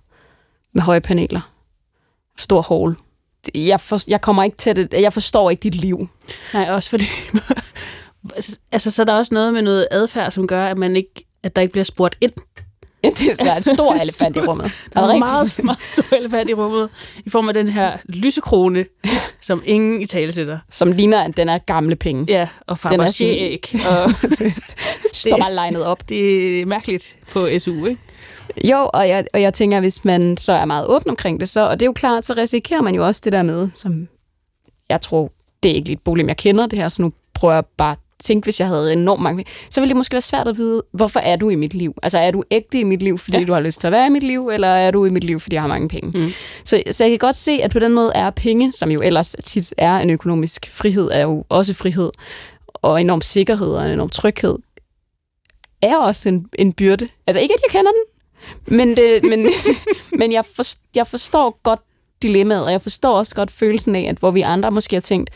med 0.72 0.82
høje 0.82 1.00
paneler? 1.00 1.50
Stor 2.36 2.62
hall. 2.62 2.96
Det- 3.46 3.66
Jeg, 3.66 3.80
for, 3.80 4.00
jeg 4.08 4.20
kommer 4.20 4.42
ikke 4.42 4.56
til 4.56 4.76
det. 4.76 4.92
Jeg 4.92 5.12
forstår 5.12 5.50
ikke 5.50 5.60
dit 5.62 5.74
liv. 5.74 6.08
Nej, 6.54 6.70
også 6.70 6.90
fordi... 6.90 7.04
altså, 8.72 8.90
så 8.90 9.02
er 9.02 9.06
der 9.06 9.12
også 9.18 9.34
noget 9.34 9.52
med 9.54 9.62
noget 9.62 9.88
adfærd, 9.90 10.30
som 10.32 10.46
gør, 10.46 10.66
at, 10.66 10.78
man 10.78 10.96
ikke, 10.96 11.26
at 11.42 11.56
der 11.56 11.62
ikke 11.62 11.72
bliver 11.72 11.84
spurgt 11.84 12.16
ind. 12.20 12.32
Det 13.04 13.28
er 13.40 13.56
en 13.56 13.62
stor 13.76 13.94
elefant 14.02 14.36
i 14.36 14.40
rummet. 14.40 14.72
Der 14.94 15.00
er 15.00 15.04
det 15.06 15.14
en 15.14 15.18
meget, 15.18 15.64
meget 15.64 15.78
stor 15.84 16.16
elefant 16.16 16.50
i 16.50 16.54
rummet, 16.54 16.88
i 17.26 17.30
form 17.30 17.48
af 17.48 17.54
den 17.54 17.68
her 17.68 17.96
lysekrone, 18.08 18.84
som 19.40 19.62
ingen 19.64 20.02
i 20.02 20.06
tale 20.06 20.32
sætter. 20.32 20.58
Som 20.70 20.92
ligner, 20.92 21.18
at 21.22 21.36
den 21.36 21.48
er 21.48 21.58
gamle 21.58 21.96
penge. 21.96 22.24
Ja, 22.28 22.48
og 22.66 22.78
Den 22.90 23.00
er 23.00 23.06
Fabergé-æg. 23.06 23.86
Og 23.88 24.10
Står 25.12 25.38
bare 25.38 25.54
legnet 25.54 25.84
op. 25.84 26.08
det 26.08 26.60
er 26.60 26.66
mærkeligt 26.66 27.16
på 27.32 27.48
SU, 27.58 27.86
ikke? 27.86 28.00
Jo, 28.64 28.90
og 28.92 29.08
jeg, 29.08 29.26
og 29.34 29.42
jeg 29.42 29.54
tænker, 29.54 29.80
hvis 29.80 30.04
man 30.04 30.36
så 30.36 30.52
er 30.52 30.64
meget 30.64 30.86
åben 30.86 31.10
omkring 31.10 31.40
det, 31.40 31.48
så, 31.48 31.60
og 31.60 31.80
det 31.80 31.86
er 31.86 31.88
jo 31.88 31.92
klart, 31.92 32.24
så 32.24 32.34
risikerer 32.36 32.82
man 32.82 32.94
jo 32.94 33.06
også 33.06 33.20
det 33.24 33.32
der 33.32 33.42
med, 33.42 33.68
som 33.74 34.08
jeg 34.88 35.00
tror, 35.00 35.32
det 35.62 35.70
er 35.70 35.74
ikke 35.74 35.88
lidt 35.88 35.98
et 35.98 36.04
problem, 36.04 36.28
jeg 36.28 36.36
kender 36.36 36.66
det 36.66 36.78
her, 36.78 36.88
så 36.88 37.02
nu 37.02 37.12
prøver 37.34 37.54
jeg 37.54 37.64
bare 37.76 37.92
at 37.92 37.98
tænke, 38.18 38.44
hvis 38.44 38.60
jeg 38.60 38.68
havde 38.68 38.92
enormt 38.92 39.22
mange 39.22 39.44
så 39.70 39.80
ville 39.80 39.88
det 39.88 39.96
måske 39.96 40.12
være 40.12 40.22
svært 40.22 40.48
at 40.48 40.56
vide, 40.56 40.82
hvorfor 40.92 41.20
er 41.20 41.36
du 41.36 41.50
i 41.50 41.54
mit 41.54 41.74
liv? 41.74 41.94
Altså, 42.02 42.18
er 42.18 42.30
du 42.30 42.44
ægte 42.50 42.80
i 42.80 42.84
mit 42.84 43.02
liv, 43.02 43.18
fordi 43.18 43.38
ja. 43.38 43.44
du 43.44 43.52
har 43.52 43.60
lyst 43.60 43.80
til 43.80 43.86
at 43.86 43.92
være 43.92 44.06
i 44.06 44.10
mit 44.10 44.22
liv, 44.22 44.48
eller 44.48 44.68
er 44.68 44.90
du 44.90 45.04
i 45.04 45.10
mit 45.10 45.24
liv, 45.24 45.40
fordi 45.40 45.54
jeg 45.54 45.62
har 45.62 45.68
mange 45.68 45.88
penge? 45.88 46.18
Mm. 46.18 46.30
Så, 46.64 46.82
så 46.90 47.04
jeg 47.04 47.10
kan 47.10 47.18
godt 47.18 47.36
se, 47.36 47.52
at 47.62 47.70
på 47.70 47.78
den 47.78 47.92
måde 47.92 48.12
er 48.14 48.30
penge, 48.30 48.72
som 48.72 48.90
jo 48.90 49.02
ellers 49.02 49.36
tit 49.44 49.74
er 49.78 49.98
en 49.98 50.10
økonomisk 50.10 50.70
frihed, 50.70 51.08
er 51.12 51.20
jo 51.20 51.44
også 51.48 51.74
frihed, 51.74 52.10
og 52.74 53.00
enorm 53.00 53.20
sikkerhed 53.20 53.68
og 53.68 53.86
en 53.86 53.92
enorm 53.92 54.08
tryghed, 54.08 54.58
er 55.82 55.96
også 55.96 56.28
en, 56.28 56.46
en 56.58 56.72
byrde. 56.72 57.08
Altså 57.26 57.40
ikke, 57.40 57.54
at 57.54 57.60
jeg 57.62 57.70
kender 57.70 57.92
den, 57.92 58.15
men, 58.66 58.96
det, 58.96 59.20
men, 59.22 59.46
men 60.20 60.32
jeg, 60.32 60.44
for, 60.56 60.62
jeg 60.94 61.06
forstår 61.06 61.60
godt 61.62 61.80
dilemmaet, 62.22 62.64
og 62.64 62.72
jeg 62.72 62.80
forstår 62.80 63.18
også 63.18 63.34
godt 63.34 63.50
følelsen 63.50 63.96
af, 63.96 64.06
at 64.08 64.18
hvor 64.18 64.30
vi 64.30 64.40
andre 64.40 64.70
måske 64.70 64.96
har 64.96 65.00
tænkt, 65.00 65.30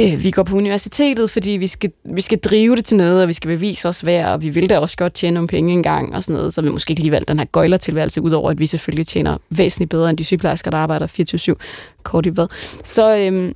øh, 0.00 0.22
vi 0.22 0.30
går 0.30 0.42
på 0.42 0.56
universitetet, 0.56 1.30
fordi 1.30 1.50
vi 1.50 1.66
skal, 1.66 1.92
vi 2.04 2.20
skal 2.20 2.38
drive 2.38 2.76
det 2.76 2.84
til 2.84 2.96
noget, 2.96 3.22
og 3.22 3.28
vi 3.28 3.32
skal 3.32 3.48
bevise 3.48 3.88
os 3.88 4.06
værd, 4.06 4.32
og 4.32 4.42
vi 4.42 4.48
vil 4.48 4.70
da 4.70 4.78
også 4.78 4.96
godt 4.96 5.14
tjene 5.14 5.34
nogle 5.34 5.48
penge 5.48 5.72
engang, 5.72 6.14
og 6.16 6.24
sådan 6.24 6.36
noget, 6.36 6.54
så 6.54 6.62
vi 6.62 6.68
måske 6.68 6.90
ikke 6.90 7.02
lige 7.02 7.12
valgt 7.12 7.28
den 7.28 7.38
her 7.38 7.46
gøjlertilværelse, 7.46 8.22
udover 8.22 8.50
at 8.50 8.58
vi 8.58 8.66
selvfølgelig 8.66 9.06
tjener 9.06 9.38
væsentligt 9.50 9.90
bedre 9.90 10.10
end 10.10 10.18
de 10.18 10.24
sygeplejersker, 10.24 10.70
der 10.70 10.78
arbejder 10.78 11.06
24-7 11.06 11.54
kort 12.02 12.26
i 12.26 12.28
hvad. 12.28 12.46
Så, 12.84 13.16
øhm, 13.16 13.54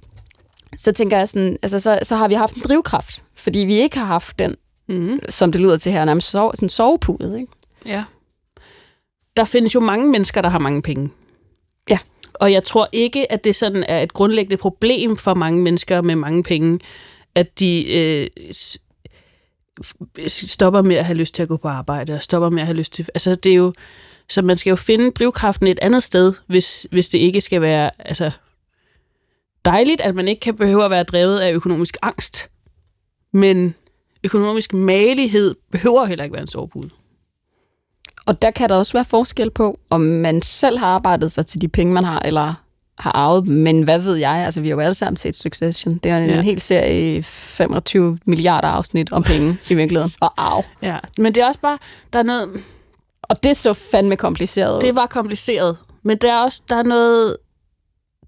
så 0.76 0.92
tænker 0.92 1.18
jeg 1.18 1.28
sådan, 1.28 1.58
altså 1.62 1.80
så, 1.80 1.98
så 2.02 2.16
har 2.16 2.28
vi 2.28 2.34
haft 2.34 2.54
en 2.54 2.62
drivkraft, 2.62 3.22
fordi 3.36 3.58
vi 3.58 3.74
ikke 3.74 3.98
har 3.98 4.06
haft 4.06 4.38
den, 4.38 4.56
Mm. 4.88 5.18
som 5.28 5.52
det 5.52 5.60
lyder 5.60 5.76
til 5.76 5.92
her, 5.92 6.04
nærmest 6.04 6.30
sove, 6.30 6.50
sådan 6.54 6.68
sovepudet, 6.68 7.38
ikke? 7.38 7.52
Ja. 7.86 8.04
Der 9.36 9.44
findes 9.44 9.74
jo 9.74 9.80
mange 9.80 10.10
mennesker, 10.10 10.40
der 10.40 10.48
har 10.48 10.58
mange 10.58 10.82
penge. 10.82 11.10
Ja. 11.90 11.98
Og 12.34 12.52
jeg 12.52 12.64
tror 12.64 12.88
ikke, 12.92 13.32
at 13.32 13.44
det 13.44 13.56
sådan 13.56 13.84
er 13.88 14.02
et 14.02 14.12
grundlæggende 14.12 14.56
problem 14.56 15.16
for 15.16 15.34
mange 15.34 15.62
mennesker 15.62 16.02
med 16.02 16.16
mange 16.16 16.42
penge, 16.42 16.80
at 17.34 17.58
de 17.60 17.94
øh, 17.94 18.28
stopper 20.28 20.82
med 20.82 20.96
at 20.96 21.04
have 21.04 21.16
lyst 21.16 21.34
til 21.34 21.42
at 21.42 21.48
gå 21.48 21.56
på 21.56 21.68
arbejde, 21.68 22.12
og 22.12 22.22
stopper 22.22 22.50
med 22.50 22.62
at 22.62 22.66
have 22.66 22.76
lyst 22.76 22.92
til... 22.92 23.08
Altså, 23.14 23.34
det 23.34 23.52
er 23.52 23.56
jo... 23.56 23.72
Så 24.28 24.42
man 24.42 24.58
skal 24.58 24.70
jo 24.70 24.76
finde 24.76 25.10
drivkraften 25.10 25.66
et 25.66 25.78
andet 25.82 26.02
sted, 26.02 26.34
hvis, 26.46 26.86
hvis 26.90 27.08
det 27.08 27.18
ikke 27.18 27.40
skal 27.40 27.60
være... 27.60 27.90
Altså, 27.98 28.30
dejligt, 29.64 30.00
at 30.00 30.14
man 30.14 30.28
ikke 30.28 30.40
kan 30.40 30.56
behøve 30.56 30.84
at 30.84 30.90
være 30.90 31.02
drevet 31.02 31.38
af 31.38 31.52
økonomisk 31.52 31.96
angst. 32.02 32.48
Men 33.32 33.74
økonomisk 34.24 34.74
malighed 34.74 35.54
behøver 35.72 36.04
heller 36.04 36.24
ikke 36.24 36.34
være 36.34 36.42
en 36.42 36.48
sovepude. 36.48 36.90
Og 38.26 38.42
der 38.42 38.50
kan 38.50 38.68
der 38.68 38.74
også 38.76 38.92
være 38.92 39.04
forskel 39.04 39.50
på, 39.50 39.78
om 39.90 40.00
man 40.00 40.42
selv 40.42 40.78
har 40.78 40.86
arbejdet 40.86 41.32
sig 41.32 41.46
til 41.46 41.60
de 41.60 41.68
penge, 41.68 41.92
man 41.94 42.04
har, 42.04 42.18
eller 42.24 42.54
har 42.98 43.12
arvet 43.12 43.44
dem. 43.44 43.52
Men 43.54 43.82
hvad 43.82 43.98
ved 43.98 44.14
jeg? 44.14 44.30
Altså, 44.30 44.60
vi 44.60 44.68
har 44.68 44.74
jo 44.76 44.80
alle 44.80 44.94
sammen 44.94 45.16
set 45.16 45.36
Succession. 45.36 45.96
Det 45.98 46.10
er 46.10 46.18
en 46.18 46.28
Ja. 46.30 46.40
hel 46.40 46.60
serie 46.60 47.22
25 47.22 48.18
milliarder 48.24 48.68
afsnit 48.68 49.12
om 49.12 49.22
penge 49.22 49.50
i 49.70 49.74
virkeligheden. 49.74 50.10
Og 50.20 50.32
arv. 50.36 50.64
Ja, 50.82 50.98
men 51.18 51.34
det 51.34 51.42
er 51.42 51.46
også 51.46 51.60
bare, 51.60 51.78
der 52.12 52.18
er 52.18 52.22
noget, 52.22 52.48
Og 53.22 53.42
det 53.42 53.56
så 53.56 53.74
fandme 53.74 54.16
kompliceret 54.16 54.82
det 54.82 54.94
var 54.96 55.06
kompliceret, 55.06 55.76
men 56.02 56.16
der 56.18 56.32
er 56.32 56.38
også, 56.44 56.62
der 56.68 56.76
er 56.76 56.82
noget, 56.82 57.36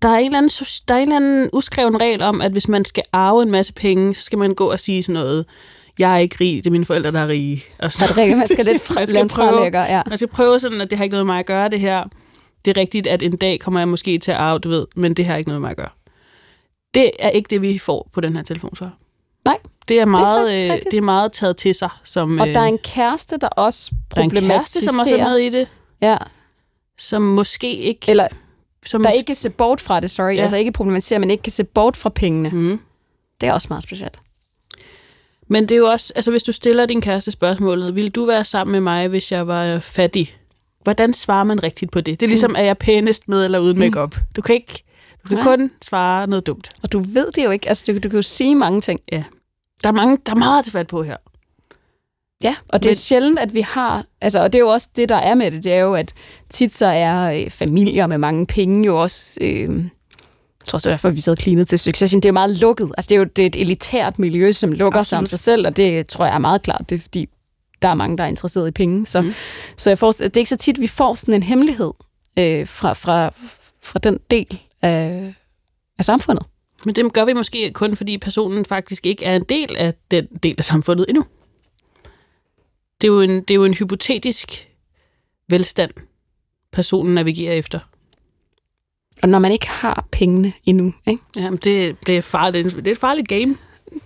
der 0.02 0.08
er 0.08 0.16
en 0.18 0.24
eller 0.26 0.38
anden, 0.38 0.50
der 0.88 0.94
er 0.94 0.98
en 0.98 1.02
eller 1.02 1.16
anden 1.16 1.50
uskreven 1.52 2.00
regel 2.00 2.22
om, 2.22 2.40
at 2.40 2.52
hvis 2.52 2.68
man 2.68 2.84
skal 2.84 3.02
arve 3.12 3.42
en 3.42 3.50
masse 3.50 3.72
penge, 3.72 4.14
så 4.14 4.22
skal 4.22 4.38
man 4.38 4.54
gå 4.54 4.70
og 4.72 4.80
sige 4.80 5.02
sådan 5.02 5.12
noget, 5.14 5.44
jeg 5.98 6.14
er 6.14 6.18
ikke 6.18 6.36
rig, 6.40 6.56
det 6.56 6.66
er 6.66 6.70
mine 6.70 6.84
forældre, 6.84 7.12
der 7.12 7.20
er 7.20 7.28
rige. 7.28 7.64
Og 7.78 7.92
Så 7.92 8.04
er 8.04 8.08
det 8.08 8.16
rigtigt, 8.16 8.38
man 8.38 8.48
skal 8.48 8.64
lidt 8.70 8.82
fra, 8.82 8.94
Man 8.94 9.06
skal 9.06 9.28
prøve. 9.28 9.64
ja. 9.64 10.02
Man 10.08 10.16
skal 10.18 10.28
prøve 10.28 10.60
sådan, 10.60 10.80
at 10.80 10.90
det 10.90 10.98
har 10.98 11.04
ikke 11.04 11.14
noget 11.14 11.26
med 11.26 11.32
mig 11.34 11.38
at 11.40 11.46
gøre, 11.46 11.68
det 11.68 11.80
her. 11.80 12.04
Det 12.64 12.76
er 12.76 12.80
rigtigt, 12.80 13.06
at 13.06 13.22
en 13.22 13.36
dag 13.36 13.60
kommer 13.60 13.80
jeg 13.80 13.88
måske 13.88 14.18
til 14.18 14.30
at 14.30 14.36
arve, 14.36 14.58
du 14.58 14.68
ved, 14.68 14.86
men 14.96 15.14
det 15.14 15.26
har 15.26 15.36
ikke 15.36 15.48
noget 15.48 15.60
med 15.60 15.66
mig 15.66 15.70
at 15.70 15.76
gøre. 15.76 15.88
Det 16.94 17.10
er 17.18 17.28
ikke 17.28 17.46
det, 17.50 17.62
vi 17.62 17.78
får 17.78 18.10
på 18.12 18.20
den 18.20 18.36
her 18.36 18.42
telefonsvar. 18.42 18.90
Nej, 19.44 19.58
Det 19.88 20.00
er 20.00 20.04
meget, 20.04 20.50
det 20.50 20.66
er, 20.68 20.72
rigtigt. 20.72 20.90
det 20.92 20.98
er 20.98 21.02
meget 21.02 21.32
taget 21.32 21.56
til 21.56 21.74
sig. 21.74 21.88
Som, 22.04 22.38
og 22.38 22.48
øh, 22.48 22.54
der 22.54 22.60
er 22.60 22.64
en 22.64 22.78
kæreste, 22.78 23.36
der 23.36 23.48
også 23.48 23.90
der 23.90 24.20
er 24.20 24.24
en 24.24 24.30
problematiserer. 24.30 24.58
kæreste, 24.58 24.84
som 24.84 24.98
også 24.98 25.16
er 25.16 25.24
med 25.28 25.36
i 25.38 25.48
det, 25.50 25.68
Ja, 26.02 26.16
som 26.98 27.22
måske 27.22 27.76
ikke... 27.76 28.10
eller 28.10 28.28
som 28.86 29.02
der 29.02 29.10
ikke 29.10 29.26
kan 29.26 29.34
se 29.36 29.50
bort 29.50 29.80
fra 29.80 30.00
det, 30.00 30.10
sorry. 30.10 30.26
Ja. 30.30 30.34
Ja. 30.34 30.42
Altså 30.42 30.56
ikke 30.56 30.72
problematiserer, 30.72 31.20
men 31.20 31.30
ikke 31.30 31.42
kan 31.42 31.52
se 31.52 31.64
bort 31.64 31.96
fra 31.96 32.08
pengene. 32.10 32.48
Mm. 32.50 32.80
Det 33.40 33.48
er 33.48 33.52
også 33.52 33.66
meget 33.70 33.82
specielt. 33.84 34.18
Men 35.48 35.62
det 35.62 35.72
er 35.72 35.76
jo 35.78 35.86
også, 35.86 36.12
altså 36.16 36.30
hvis 36.30 36.42
du 36.42 36.52
stiller 36.52 36.86
din 36.86 37.00
kæreste 37.00 37.30
spørgsmålet, 37.30 37.96
ville 37.96 38.10
du 38.10 38.24
være 38.26 38.44
sammen 38.44 38.72
med 38.72 38.80
mig, 38.80 39.08
hvis 39.08 39.32
jeg 39.32 39.46
var 39.46 39.78
fattig? 39.78 40.36
Hvordan 40.82 41.12
svarer 41.12 41.44
man 41.44 41.62
rigtigt 41.62 41.90
på 41.92 42.00
det? 42.00 42.20
Det 42.20 42.26
er 42.26 42.28
ligesom, 42.28 42.54
er 42.58 42.62
jeg 42.62 42.78
pænest 42.78 43.28
med 43.28 43.44
eller 43.44 43.58
uden 43.58 43.78
makeup? 43.78 44.16
Du 44.36 44.42
kan 44.42 44.54
ikke, 44.54 44.84
du 45.22 45.28
kan 45.28 45.36
Nej. 45.36 45.44
kun 45.44 45.70
svare 45.82 46.26
noget 46.26 46.46
dumt. 46.46 46.70
Og 46.82 46.92
du 46.92 46.98
ved 46.98 47.26
det 47.32 47.44
jo 47.44 47.50
ikke. 47.50 47.68
Altså, 47.68 47.84
du, 47.92 47.98
du 47.98 48.08
kan 48.08 48.16
jo 48.18 48.22
sige 48.22 48.54
mange 48.54 48.80
ting. 48.80 49.00
Ja. 49.12 49.24
Der 49.82 49.88
er, 49.88 49.92
mange, 49.92 50.18
der 50.26 50.32
er 50.32 50.36
meget 50.36 50.64
til 50.64 50.72
fat 50.72 50.86
på 50.86 51.02
her. 51.02 51.16
Ja, 52.42 52.56
og 52.68 52.82
det 52.82 52.88
er 52.88 52.90
Men- 52.90 52.94
sjældent, 52.96 53.38
at 53.38 53.54
vi 53.54 53.60
har... 53.60 54.04
Altså, 54.20 54.40
og 54.42 54.52
det 54.52 54.58
er 54.58 54.62
jo 54.62 54.68
også 54.68 54.88
det, 54.96 55.08
der 55.08 55.16
er 55.16 55.34
med 55.34 55.50
det. 55.50 55.64
Det 55.64 55.72
er 55.72 55.80
jo, 55.80 55.94
at 55.94 56.12
tit 56.50 56.72
så 56.74 56.86
er 56.86 57.40
øh, 57.44 57.50
familier 57.50 58.06
med 58.06 58.18
mange 58.18 58.46
penge 58.46 58.86
jo 58.86 59.02
også... 59.02 59.38
Øh, 59.40 59.84
jeg 60.66 60.70
tror 60.70 60.76
også, 60.76 60.88
det 60.88 60.92
er 60.92 60.96
derfor, 60.96 61.10
vi 61.10 61.20
sad 61.20 61.36
klinet 61.36 61.68
til 61.68 61.78
Succession. 61.78 62.20
Det 62.20 62.24
er 62.24 62.30
jo 62.30 62.32
meget 62.32 62.50
lukket. 62.50 62.92
Altså, 62.96 63.08
det 63.08 63.14
er 63.14 63.18
jo 63.18 63.24
det 63.24 63.42
er 63.42 63.46
et 63.46 63.56
elitært 63.56 64.18
miljø, 64.18 64.52
som 64.52 64.72
lukker 64.72 65.02
sig 65.02 65.18
om 65.18 65.22
Absolut. 65.22 65.28
sig 65.28 65.38
selv, 65.38 65.66
og 65.66 65.76
det 65.76 66.06
tror 66.06 66.24
jeg 66.24 66.34
er 66.34 66.38
meget 66.38 66.62
klart. 66.62 66.82
Det 66.88 66.94
er, 66.94 67.00
fordi 67.00 67.28
der 67.82 67.88
er 67.88 67.94
mange, 67.94 68.16
der 68.16 68.24
er 68.24 68.28
interesseret 68.28 68.68
i 68.68 68.70
penge. 68.70 69.06
Så, 69.06 69.20
mm. 69.20 69.32
så 69.76 69.90
jeg 69.90 69.98
forestiller, 69.98 70.28
det 70.28 70.36
er 70.36 70.40
ikke 70.40 70.48
så 70.48 70.56
tit, 70.56 70.80
vi 70.80 70.86
får 70.86 71.14
sådan 71.14 71.34
en 71.34 71.42
hemmelighed 71.42 71.92
øh, 72.38 72.68
fra, 72.68 72.92
fra, 72.92 73.32
fra 73.82 73.98
den 73.98 74.18
del 74.30 74.60
af, 74.82 75.34
af 75.98 76.04
samfundet. 76.04 76.46
Men 76.84 76.94
det 76.94 77.12
gør 77.12 77.24
vi 77.24 77.32
måske 77.32 77.72
kun, 77.72 77.96
fordi 77.96 78.18
personen 78.18 78.64
faktisk 78.64 79.06
ikke 79.06 79.24
er 79.24 79.36
en 79.36 79.44
del 79.44 79.76
af 79.76 79.94
den 80.10 80.26
del 80.42 80.54
af 80.58 80.64
samfundet 80.64 81.06
endnu. 81.08 81.24
Det 83.00 83.08
er 83.08 83.12
jo 83.12 83.20
en, 83.20 83.30
det 83.30 83.50
er 83.50 83.54
jo 83.54 83.64
en 83.64 83.74
hypotetisk 83.74 84.68
velstand, 85.48 85.90
personen 86.72 87.14
navigerer 87.14 87.52
efter. 87.52 87.78
Og 89.22 89.28
når 89.28 89.38
man 89.38 89.52
ikke 89.52 89.68
har 89.68 90.06
pengene 90.12 90.52
endnu, 90.64 90.92
ikke? 91.06 91.22
Jamen, 91.36 91.58
det, 91.64 91.96
det, 92.06 92.16
er 92.16 92.22
farligt, 92.22 92.76
det 92.76 92.86
er 92.86 92.92
et 92.92 92.98
farligt 92.98 93.28
game. 93.28 93.56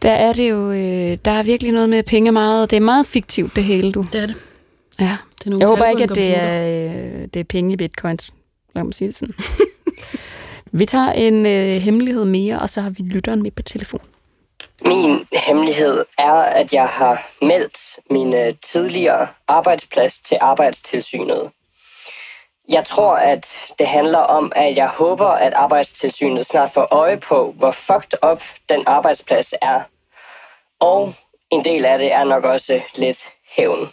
der 0.02 0.10
er 0.10 0.32
det 0.32 0.50
jo... 0.50 0.70
Øh, 0.70 1.18
der 1.24 1.30
er 1.30 1.42
virkelig 1.42 1.72
noget 1.72 1.88
med 1.88 2.02
penge 2.02 2.32
meget... 2.32 2.70
Det 2.70 2.76
er 2.76 2.80
meget 2.80 3.06
fiktivt, 3.06 3.56
det 3.56 3.64
hele, 3.64 3.92
du. 3.92 4.06
Det 4.12 4.22
er 4.22 4.26
det. 4.26 4.36
Ja. 5.00 5.16
det 5.38 5.46
er 5.46 5.50
nogle 5.50 5.62
Jeg 5.62 5.68
håber 5.68 5.84
ikke, 5.84 6.02
at 6.02 6.14
det 6.14 6.36
er, 6.36 6.66
øh, 6.66 7.28
det 7.34 7.40
er 7.40 7.44
penge 7.44 7.72
i 7.72 7.76
bitcoins. 7.76 8.34
Lad 8.74 8.84
mig 8.84 8.94
sige 8.94 9.08
det 9.08 9.14
sådan. 9.14 9.34
vi 10.78 10.86
tager 10.86 11.12
en 11.12 11.46
øh, 11.46 11.82
hemmelighed 11.82 12.24
mere, 12.24 12.60
og 12.60 12.68
så 12.68 12.80
har 12.80 12.90
vi 12.90 13.02
lytteren 13.02 13.42
med 13.42 13.50
på 13.50 13.62
telefon. 13.62 14.00
Min 14.86 15.24
hemmelighed 15.32 16.04
er, 16.18 16.32
at 16.32 16.72
jeg 16.72 16.86
har 16.86 17.30
meldt 17.42 17.78
min 18.10 18.34
øh, 18.34 18.54
tidligere 18.72 19.28
arbejdsplads 19.48 20.20
til 20.20 20.38
arbejdstilsynet. 20.40 21.50
Jeg 22.70 22.84
tror, 22.84 23.16
at 23.16 23.46
det 23.78 23.86
handler 23.86 24.18
om, 24.18 24.52
at 24.56 24.76
jeg 24.76 24.88
håber, 24.88 25.26
at 25.26 25.52
arbejdstilsynet 25.52 26.46
snart 26.46 26.70
får 26.74 26.88
øje 26.90 27.16
på, 27.16 27.54
hvor 27.58 27.70
fucked 27.70 28.30
up 28.30 28.42
den 28.68 28.82
arbejdsplads 28.86 29.54
er. 29.62 29.80
Og 30.80 31.14
en 31.50 31.64
del 31.64 31.84
af 31.84 31.98
det 31.98 32.12
er 32.12 32.24
nok 32.24 32.44
også 32.44 32.80
lidt 32.96 33.18
hævn. 33.56 33.88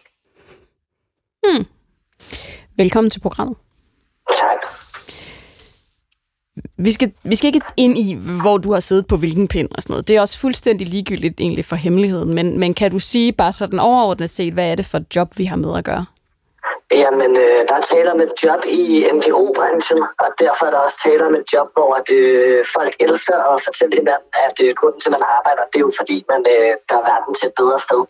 Velkommen 2.77 3.09
til 3.09 3.19
programmet. 3.19 3.57
Tak. 4.39 4.57
Vi 6.77 6.91
skal, 6.91 7.11
vi 7.23 7.35
skal 7.35 7.47
ikke 7.47 7.61
ind 7.77 7.97
i, 7.97 8.17
hvor 8.41 8.57
du 8.57 8.73
har 8.73 8.79
siddet 8.79 9.07
på 9.07 9.17
hvilken 9.17 9.47
pind 9.47 9.69
og 9.75 9.83
sådan 9.83 9.93
noget. 9.93 10.07
Det 10.07 10.15
er 10.15 10.21
også 10.21 10.39
fuldstændig 10.39 10.87
ligegyldigt 10.87 11.39
egentlig 11.39 11.65
for 11.65 11.75
hemmeligheden. 11.75 12.35
Men, 12.35 12.59
men 12.59 12.73
kan 12.73 12.91
du 12.91 12.99
sige 12.99 13.33
bare 13.33 13.53
sådan 13.53 13.79
overordnet 13.79 14.29
set, 14.29 14.53
hvad 14.53 14.71
er 14.71 14.75
det 14.75 14.85
for 14.85 14.97
et 14.97 15.15
job, 15.15 15.37
vi 15.37 15.45
har 15.45 15.55
med 15.55 15.77
at 15.77 15.83
gøre? 15.83 16.05
Jamen, 16.91 17.31
øh, 17.45 17.59
der 17.67 17.75
er 17.81 17.85
tale 17.93 18.11
om 18.11 18.19
et 18.19 18.33
job 18.43 18.61
i 18.79 19.07
NGO-branchen, 19.15 20.01
og 20.23 20.29
derfor 20.39 20.65
er 20.65 20.71
der 20.71 20.77
også 20.77 20.97
tale 21.07 21.25
om 21.29 21.35
et 21.35 21.45
job, 21.53 21.67
hvor 21.75 21.89
at, 21.99 22.07
øh, 22.11 22.65
folk 22.75 22.93
elsker 22.99 23.35
at 23.53 23.61
fortælle 23.67 23.93
hinanden, 23.99 24.29
at 24.47 24.57
øh, 24.65 24.75
grunden 24.79 25.01
til, 25.01 25.09
at 25.09 25.15
man 25.17 25.23
arbejder, 25.37 25.63
det 25.71 25.77
er 25.79 25.85
jo 25.87 25.91
fordi, 25.99 26.17
man 26.33 26.41
øh, 26.53 26.71
gør 26.89 27.01
verden 27.11 27.33
til 27.39 27.45
et 27.47 27.55
bedre 27.61 27.79
sted. 27.87 28.01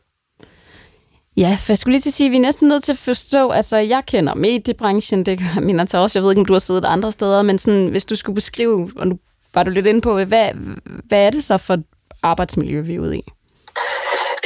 Ja, 1.44 1.52
for 1.62 1.72
jeg 1.74 1.78
skulle 1.78 1.94
lige 1.94 2.02
til 2.02 2.10
at 2.10 2.14
sige, 2.14 2.28
at 2.28 2.32
vi 2.32 2.38
er 2.38 2.48
næsten 2.50 2.68
nødt 2.68 2.84
til 2.84 2.92
at 2.92 2.98
forstå, 2.98 3.50
altså 3.50 3.78
jeg 3.78 4.04
kender 4.08 4.34
mediebranchen, 4.34 5.26
det 5.26 5.40
gør 5.40 5.62
min 5.62 5.80
altså 5.80 5.98
også, 5.98 6.20
jeg 6.20 6.24
ved 6.24 6.32
ikke, 6.32 6.40
om 6.40 6.46
du 6.46 6.54
har 6.54 6.60
siddet 6.60 6.86
andre 6.86 7.12
steder, 7.12 7.42
men 7.42 7.60
sådan, 7.60 7.88
hvis 7.88 8.06
du 8.06 8.16
skulle 8.16 8.36
beskrive, 8.36 8.92
og 8.98 9.08
nu 9.08 9.16
var 9.54 9.64
du 9.64 9.72
lidt 9.72 9.86
inde 9.86 10.02
på, 10.02 10.14
hvad, 10.24 10.50
hvad 11.08 11.26
er 11.26 11.30
det 11.30 11.44
så 11.44 11.58
for 11.58 11.74
et 11.74 11.84
arbejdsmiljø, 12.24 12.82
vi 12.82 12.96
er 12.96 13.00
ude 13.00 13.18
i? 13.18 13.24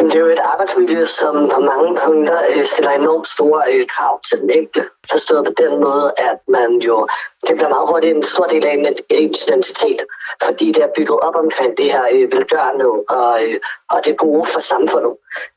Jamen, 0.02 0.12
det 0.12 0.20
er 0.20 0.26
jo 0.26 0.32
et 0.32 0.48
arbejdsmiljø, 0.54 1.06
som 1.06 1.50
på 1.56 1.60
mange 1.62 1.98
punkter 2.06 2.40
øh, 2.50 2.66
stiller 2.66 2.92
enormt 2.92 3.28
store 3.28 3.62
øh, 3.74 3.88
krav 3.88 4.22
til 4.30 4.42
den 4.42 4.50
enkelte. 4.50 4.90
Forstået 5.12 5.46
på 5.46 5.54
den 5.58 5.74
måde, 5.86 6.14
at 6.18 6.40
man 6.48 6.72
jo, 6.88 7.08
det 7.48 7.56
bliver 7.56 7.70
meget 7.70 7.90
hurtigt 7.90 8.16
en 8.16 8.24
stor 8.24 8.46
del 8.46 8.66
af 8.66 8.74
en 8.74 8.98
ens 9.10 9.44
identitet, 9.48 10.02
fordi 10.44 10.72
det 10.72 10.84
er 10.84 10.96
bygget 10.96 11.20
op 11.20 11.36
omkring 11.36 11.78
det 11.78 11.92
her 11.92 12.06
øh, 12.12 12.32
velgørende 12.34 12.86
og, 13.20 13.40
og 13.94 14.06
det 14.06 14.18
gode 14.18 14.46
for 14.54 14.60
samfundet. 14.60 15.14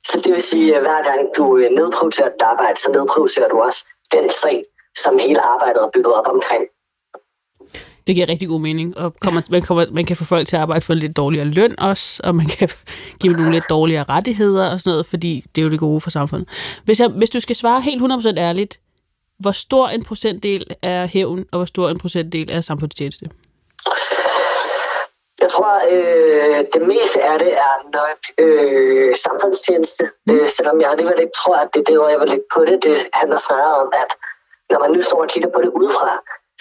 Så 0.08 0.20
det 0.20 0.32
vil 0.34 0.42
sige, 0.42 0.76
at 0.76 0.82
hver 0.82 1.02
gang 1.10 1.20
du 1.36 1.44
nedprioriterer 1.78 2.28
dit 2.28 2.42
arbejde, 2.42 2.80
så 2.80 2.90
nedprioriterer 2.90 3.48
du 3.48 3.58
også 3.62 3.80
den 4.12 4.30
sag, 4.30 4.64
som 5.02 5.18
hele 5.18 5.40
arbejdet 5.40 5.82
er 5.82 5.90
bygget 5.94 6.14
op 6.14 6.28
omkring. 6.28 6.64
Det 8.06 8.14
giver 8.14 8.28
rigtig 8.28 8.48
god 8.48 8.60
mening, 8.60 8.98
og 8.98 9.14
kommer, 9.20 9.42
man, 9.50 9.62
kommer, 9.62 9.86
man 9.92 10.04
kan 10.04 10.16
få 10.16 10.24
folk 10.24 10.46
til 10.48 10.56
at 10.56 10.62
arbejde 10.62 10.80
for 10.80 10.92
en 10.92 10.98
lidt 10.98 11.16
dårligere 11.16 11.46
løn 11.46 11.80
også, 11.80 12.20
og 12.24 12.34
man 12.34 12.46
kan 12.46 12.68
give 13.20 13.32
dem 13.32 13.40
nogle 13.40 13.52
lidt 13.54 13.64
dårligere 13.70 14.04
rettigheder 14.08 14.70
og 14.70 14.80
sådan 14.80 14.90
noget, 14.90 15.06
fordi 15.06 15.44
det 15.54 15.60
er 15.60 15.64
jo 15.64 15.70
det 15.70 15.80
gode 15.80 16.00
for 16.00 16.10
samfundet. 16.10 16.48
Hvis, 16.84 17.00
jeg, 17.00 17.08
hvis 17.08 17.30
du 17.30 17.40
skal 17.40 17.56
svare 17.56 17.80
helt 17.80 18.02
100% 18.02 18.38
ærligt, 18.38 18.80
hvor 19.38 19.52
stor 19.52 19.88
en 19.88 20.04
procentdel 20.04 20.64
er 20.82 21.06
hævn, 21.06 21.44
og 21.52 21.58
hvor 21.58 21.66
stor 21.66 21.88
en 21.88 21.98
procentdel 21.98 22.50
er 22.52 22.60
samfundstjeneste? 22.60 23.30
Jeg 25.40 25.50
tror, 25.50 25.74
øh, 25.94 26.64
det 26.74 26.82
meste 26.92 27.22
af 27.22 27.38
det 27.38 27.52
er 27.68 27.74
nok 28.00 28.18
øh, 28.38 29.16
samfundstjeneste, 29.16 30.04
øh, 30.30 30.48
selvom 30.56 30.80
jeg 30.80 30.90
alligevel 30.90 31.20
ikke 31.20 31.36
tror, 31.42 31.56
at 31.56 31.68
det 31.74 31.80
er 31.80 31.84
det, 31.84 31.96
hvor 31.96 32.08
jeg 32.08 32.20
vil 32.20 32.28
lægge 32.28 32.48
på 32.54 32.60
det. 32.64 32.76
Det 32.82 32.96
handler 33.12 33.38
snarere 33.38 33.76
om, 33.84 33.90
at 34.02 34.10
når 34.70 34.78
man 34.84 34.90
nu 34.94 35.02
står 35.02 35.20
og 35.22 35.28
kigger 35.28 35.50
på 35.54 35.60
det 35.64 35.68
udefra, 35.68 36.10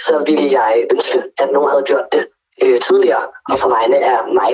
så 0.05 0.23
ville 0.27 0.51
jeg 0.59 0.87
ønske, 0.93 1.23
at 1.41 1.49
nogen 1.53 1.69
havde 1.69 1.83
gjort 1.83 2.07
det 2.11 2.23
øh, 2.63 2.81
tidligere, 2.81 3.25
og 3.51 3.57
på 3.63 3.69
vegne 3.69 3.97
af 4.11 4.17
mig. 4.39 4.53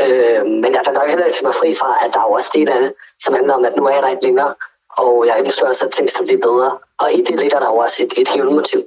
Øh, 0.00 0.46
men 0.62 0.70
jeg 0.74 0.82
kan 0.84 0.94
nok 0.94 1.08
heller 1.08 1.26
ikke 1.26 1.38
mig 1.42 1.54
fri 1.54 1.74
fra, 1.80 1.90
at 2.04 2.10
der 2.14 2.20
er 2.20 2.26
jo 2.28 2.32
også 2.32 2.50
del 2.54 2.68
af 2.68 2.80
det, 2.80 2.92
som 3.24 3.34
handler 3.34 3.54
om, 3.54 3.64
at 3.64 3.76
nu 3.76 3.82
er 3.86 3.94
jeg 3.94 4.02
der 4.02 4.08
ikke 4.08 4.26
længere, 4.28 4.54
og 4.98 5.26
jeg 5.26 5.36
ønsker 5.44 5.68
også, 5.68 5.84
at 5.86 5.92
ting 5.92 6.10
skal 6.10 6.26
blive 6.26 6.40
bedre. 6.40 6.78
Og 7.02 7.12
i 7.12 7.20
det 7.28 7.40
ligger 7.40 7.58
der 7.60 7.66
jo 7.66 7.76
også 7.76 7.96
et, 8.04 8.12
et 8.20 8.28
hævnmotiv. 8.28 8.80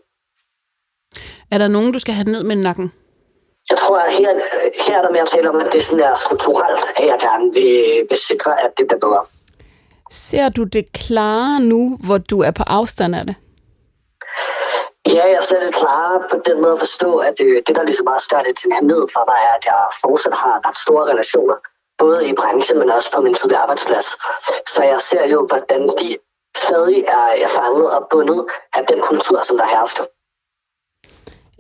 Er 1.52 1.58
der 1.58 1.68
nogen, 1.68 1.94
du 1.94 2.00
skal 2.00 2.14
have 2.14 2.32
ned 2.32 2.44
med 2.44 2.56
nakken? 2.56 2.94
Jeg 3.70 3.78
tror, 3.78 3.98
at 4.00 4.12
her, 4.12 4.30
her 4.86 4.98
er 4.98 5.02
der 5.02 5.12
mere 5.12 5.22
at 5.22 5.30
tale 5.30 5.50
om, 5.50 5.56
at 5.56 5.74
det 5.74 5.84
sådan 5.84 6.04
er 6.04 6.16
strukturelt, 6.18 6.86
at 6.98 7.06
jeg 7.06 7.18
gerne 7.20 7.54
vil, 7.54 8.06
vil 8.10 8.20
sikre, 8.28 8.64
at 8.64 8.72
det 8.78 8.88
bliver 8.88 9.00
bedre. 9.00 9.26
Ser 10.12 10.50
du 10.50 10.64
det 10.64 10.92
klare 10.94 11.60
nu, 11.60 11.98
hvor 12.06 12.18
du 12.18 12.42
er 12.42 12.52
på 12.52 12.64
afstand 12.68 13.16
af 13.16 13.26
det? 13.26 13.36
Ja, 15.16 15.26
jeg 15.34 15.42
er 15.58 15.64
det 15.66 15.76
klar 15.82 16.28
på 16.32 16.38
den 16.48 16.58
måde 16.62 16.74
at 16.78 16.84
forstå, 16.86 17.12
at 17.30 17.38
øh, 17.46 17.56
det, 17.68 17.74
der 17.78 17.84
ligesom 17.90 18.08
også 18.16 18.28
gør 18.34 18.42
det 18.48 18.54
til 18.58 18.68
en 18.68 18.76
hemmelighed 18.78 19.08
for 19.16 19.24
mig, 19.30 19.40
er, 19.50 19.54
at 19.60 19.66
jeg 19.72 19.80
fortsat 20.04 20.36
har 20.44 20.56
ret 20.68 20.78
store 20.86 21.04
relationer, 21.12 21.58
både 22.04 22.20
i 22.30 22.34
branchen, 22.40 22.76
men 22.82 22.90
også 22.98 23.10
på 23.16 23.22
min 23.26 23.34
tidligere 23.40 23.62
arbejdsplads. 23.66 24.08
Så 24.74 24.82
jeg 24.92 25.00
ser 25.10 25.24
jo, 25.34 25.40
hvordan 25.52 25.82
de 26.00 26.10
stadig 26.64 27.00
er, 27.18 27.28
er 27.46 27.50
fanget 27.60 27.88
og 27.96 28.02
bundet 28.12 28.42
af 28.78 28.84
den 28.92 29.00
kultur, 29.10 29.40
som 29.48 29.56
der 29.62 29.68
hersker. 29.76 30.06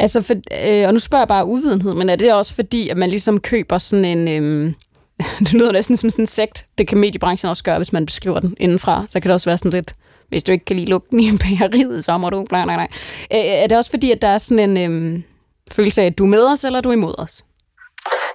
Altså, 0.04 0.22
for, 0.28 0.36
øh, 0.68 0.88
og 0.88 0.94
nu 0.94 1.00
spørger 1.00 1.22
jeg 1.26 1.34
bare 1.36 1.46
uvidenhed, 1.46 1.94
men 1.94 2.10
er 2.10 2.16
det 2.16 2.34
også 2.34 2.54
fordi, 2.56 2.90
at 2.90 2.98
man 2.98 3.10
ligesom 3.10 3.40
køber 3.52 3.78
sådan 3.78 4.06
en... 4.06 4.22
Øh, 4.36 4.74
det 5.46 5.54
lyder 5.54 5.72
næsten 5.72 5.98
som 5.98 6.10
sådan 6.10 6.24
en 6.24 6.28
sekt. 6.28 6.66
Det 6.78 6.88
kan 6.88 6.98
mediebranchen 6.98 7.50
også 7.50 7.64
gøre, 7.64 7.78
hvis 7.78 7.94
man 7.94 8.06
beskriver 8.06 8.40
den 8.40 8.56
indenfra. 8.60 9.04
Så 9.08 9.20
kan 9.20 9.30
det 9.30 9.34
også 9.34 9.50
være 9.50 9.58
sådan 9.58 9.72
lidt, 9.72 9.94
hvis 10.30 10.44
du 10.44 10.52
ikke 10.52 10.66
kan 10.66 10.76
lide 10.76 10.90
lugten 10.90 11.20
i 11.20 11.32
bageriet, 11.46 12.06
så 12.06 12.18
må 12.18 12.30
du... 12.30 12.46
Nej, 12.52 12.66
nej, 12.66 12.76
nej. 12.76 12.88
Er 13.32 13.68
det 13.68 13.78
også 13.78 13.90
fordi, 13.90 14.12
at 14.12 14.22
der 14.22 14.28
er 14.28 14.38
sådan 14.38 14.70
en 14.70 14.78
øhm, 14.92 15.24
følelse 15.72 16.02
af, 16.02 16.06
at 16.06 16.18
du 16.18 16.24
er 16.24 16.28
med 16.28 16.46
os, 16.46 16.64
eller 16.64 16.78
er 16.78 16.82
du 16.82 16.92
imod 16.92 17.16
os? 17.18 17.44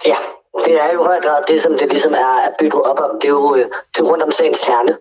Ja, 0.07 0.17
det 0.65 0.75
er 0.81 0.93
jo 0.93 1.03
i 1.03 1.05
høj 1.05 1.21
grad 1.21 1.43
det, 1.49 1.63
som 1.63 1.79
det 1.79 1.89
ligesom 1.89 2.13
er 2.13 2.35
er 2.47 2.51
bygget 2.59 2.83
op 2.83 3.01
om. 3.01 3.21
Det 3.21 3.29
er 3.29 3.33
jo, 3.33 3.55
øh, 3.55 3.67
det 3.95 4.01
er 4.01 4.05
rundt 4.05 4.23
om 4.23 4.31
sagens 4.31 4.65
kerne. 4.65 4.99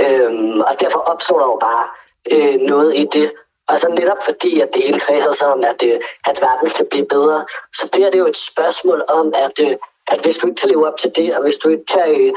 Øhm, 0.00 0.60
og 0.60 0.80
derfor 0.80 0.98
opstår 0.98 1.38
der 1.38 1.46
jo 1.46 1.58
bare 1.68 1.86
øh, 2.32 2.60
noget 2.60 2.96
i 2.96 3.06
det. 3.12 3.32
Og 3.68 3.80
så 3.80 3.88
netop 3.88 4.16
fordi, 4.24 4.60
at 4.60 4.68
det 4.74 4.82
hele 4.82 5.00
kredser 5.00 5.32
sig 5.32 5.48
om, 5.52 5.64
at, 5.64 5.82
øh, 5.84 6.00
at 6.26 6.38
verden 6.40 6.68
skal 6.68 6.86
blive 6.90 7.06
bedre, 7.06 7.46
så 7.78 7.88
bliver 7.92 8.10
det 8.10 8.18
jo 8.18 8.26
et 8.26 8.36
spørgsmål 8.36 9.02
om, 9.08 9.32
at, 9.34 9.66
øh, 9.66 9.76
at 10.12 10.20
hvis 10.20 10.36
du 10.36 10.46
ikke 10.46 10.60
kan 10.60 10.70
leve 10.70 10.86
op 10.86 10.98
til 10.98 11.12
det, 11.16 11.36
og 11.36 11.42
hvis 11.42 11.56
du 11.56 11.68
ikke 11.68 11.86
kan 11.86 12.08
øh, 12.20 12.32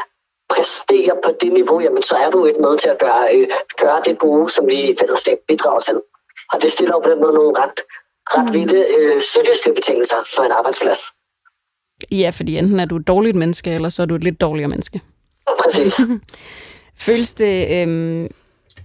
præsterer 0.54 1.16
på 1.26 1.30
det 1.42 1.54
niveau, 1.54 1.80
jamen 1.80 2.04
så 2.04 2.16
er 2.16 2.30
du 2.32 2.46
ikke 2.46 2.62
med 2.62 2.78
til 2.78 2.90
at 2.90 3.00
gøre, 3.00 3.24
øh, 3.36 3.48
gøre 3.78 4.02
det 4.06 4.20
gode, 4.20 4.50
som 4.50 4.70
vi 4.70 4.78
i 4.92 4.96
fællesskab 5.00 5.38
bidrager 5.48 5.80
til. 5.80 6.02
Og 6.54 6.62
det 6.62 6.72
stiller 6.72 6.94
jo 6.96 7.00
på 7.00 7.10
den 7.10 7.20
måde 7.22 7.34
nogle 7.34 7.54
ret, 7.62 7.80
ret 8.36 8.54
vilde 8.54 8.86
øh, 8.98 9.20
psykiske 9.20 9.74
betingelser 9.74 10.16
for 10.36 10.44
en 10.44 10.52
arbejdsplads. 10.52 11.00
Ja, 12.12 12.30
fordi 12.34 12.58
enten 12.58 12.80
er 12.80 12.86
du 12.86 12.96
et 12.96 13.08
dårligt 13.08 13.36
menneske, 13.36 13.72
eller 13.72 13.90
så 13.90 14.02
er 14.02 14.06
du 14.06 14.16
et 14.16 14.24
lidt 14.24 14.42
dårligere 14.42 14.70
menneske. 14.70 15.02
Præcis. 15.64 16.00
Føles 17.08 17.34
det 17.34 17.82
øhm, 17.82 18.28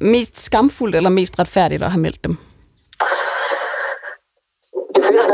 mest 0.01 0.39
skamfuldt 0.39 0.97
eller 0.97 1.11
mest 1.11 1.39
retfærdigt 1.39 1.83
at 1.83 1.91
have 1.91 2.01
meldt 2.01 2.25
dem? 2.25 2.37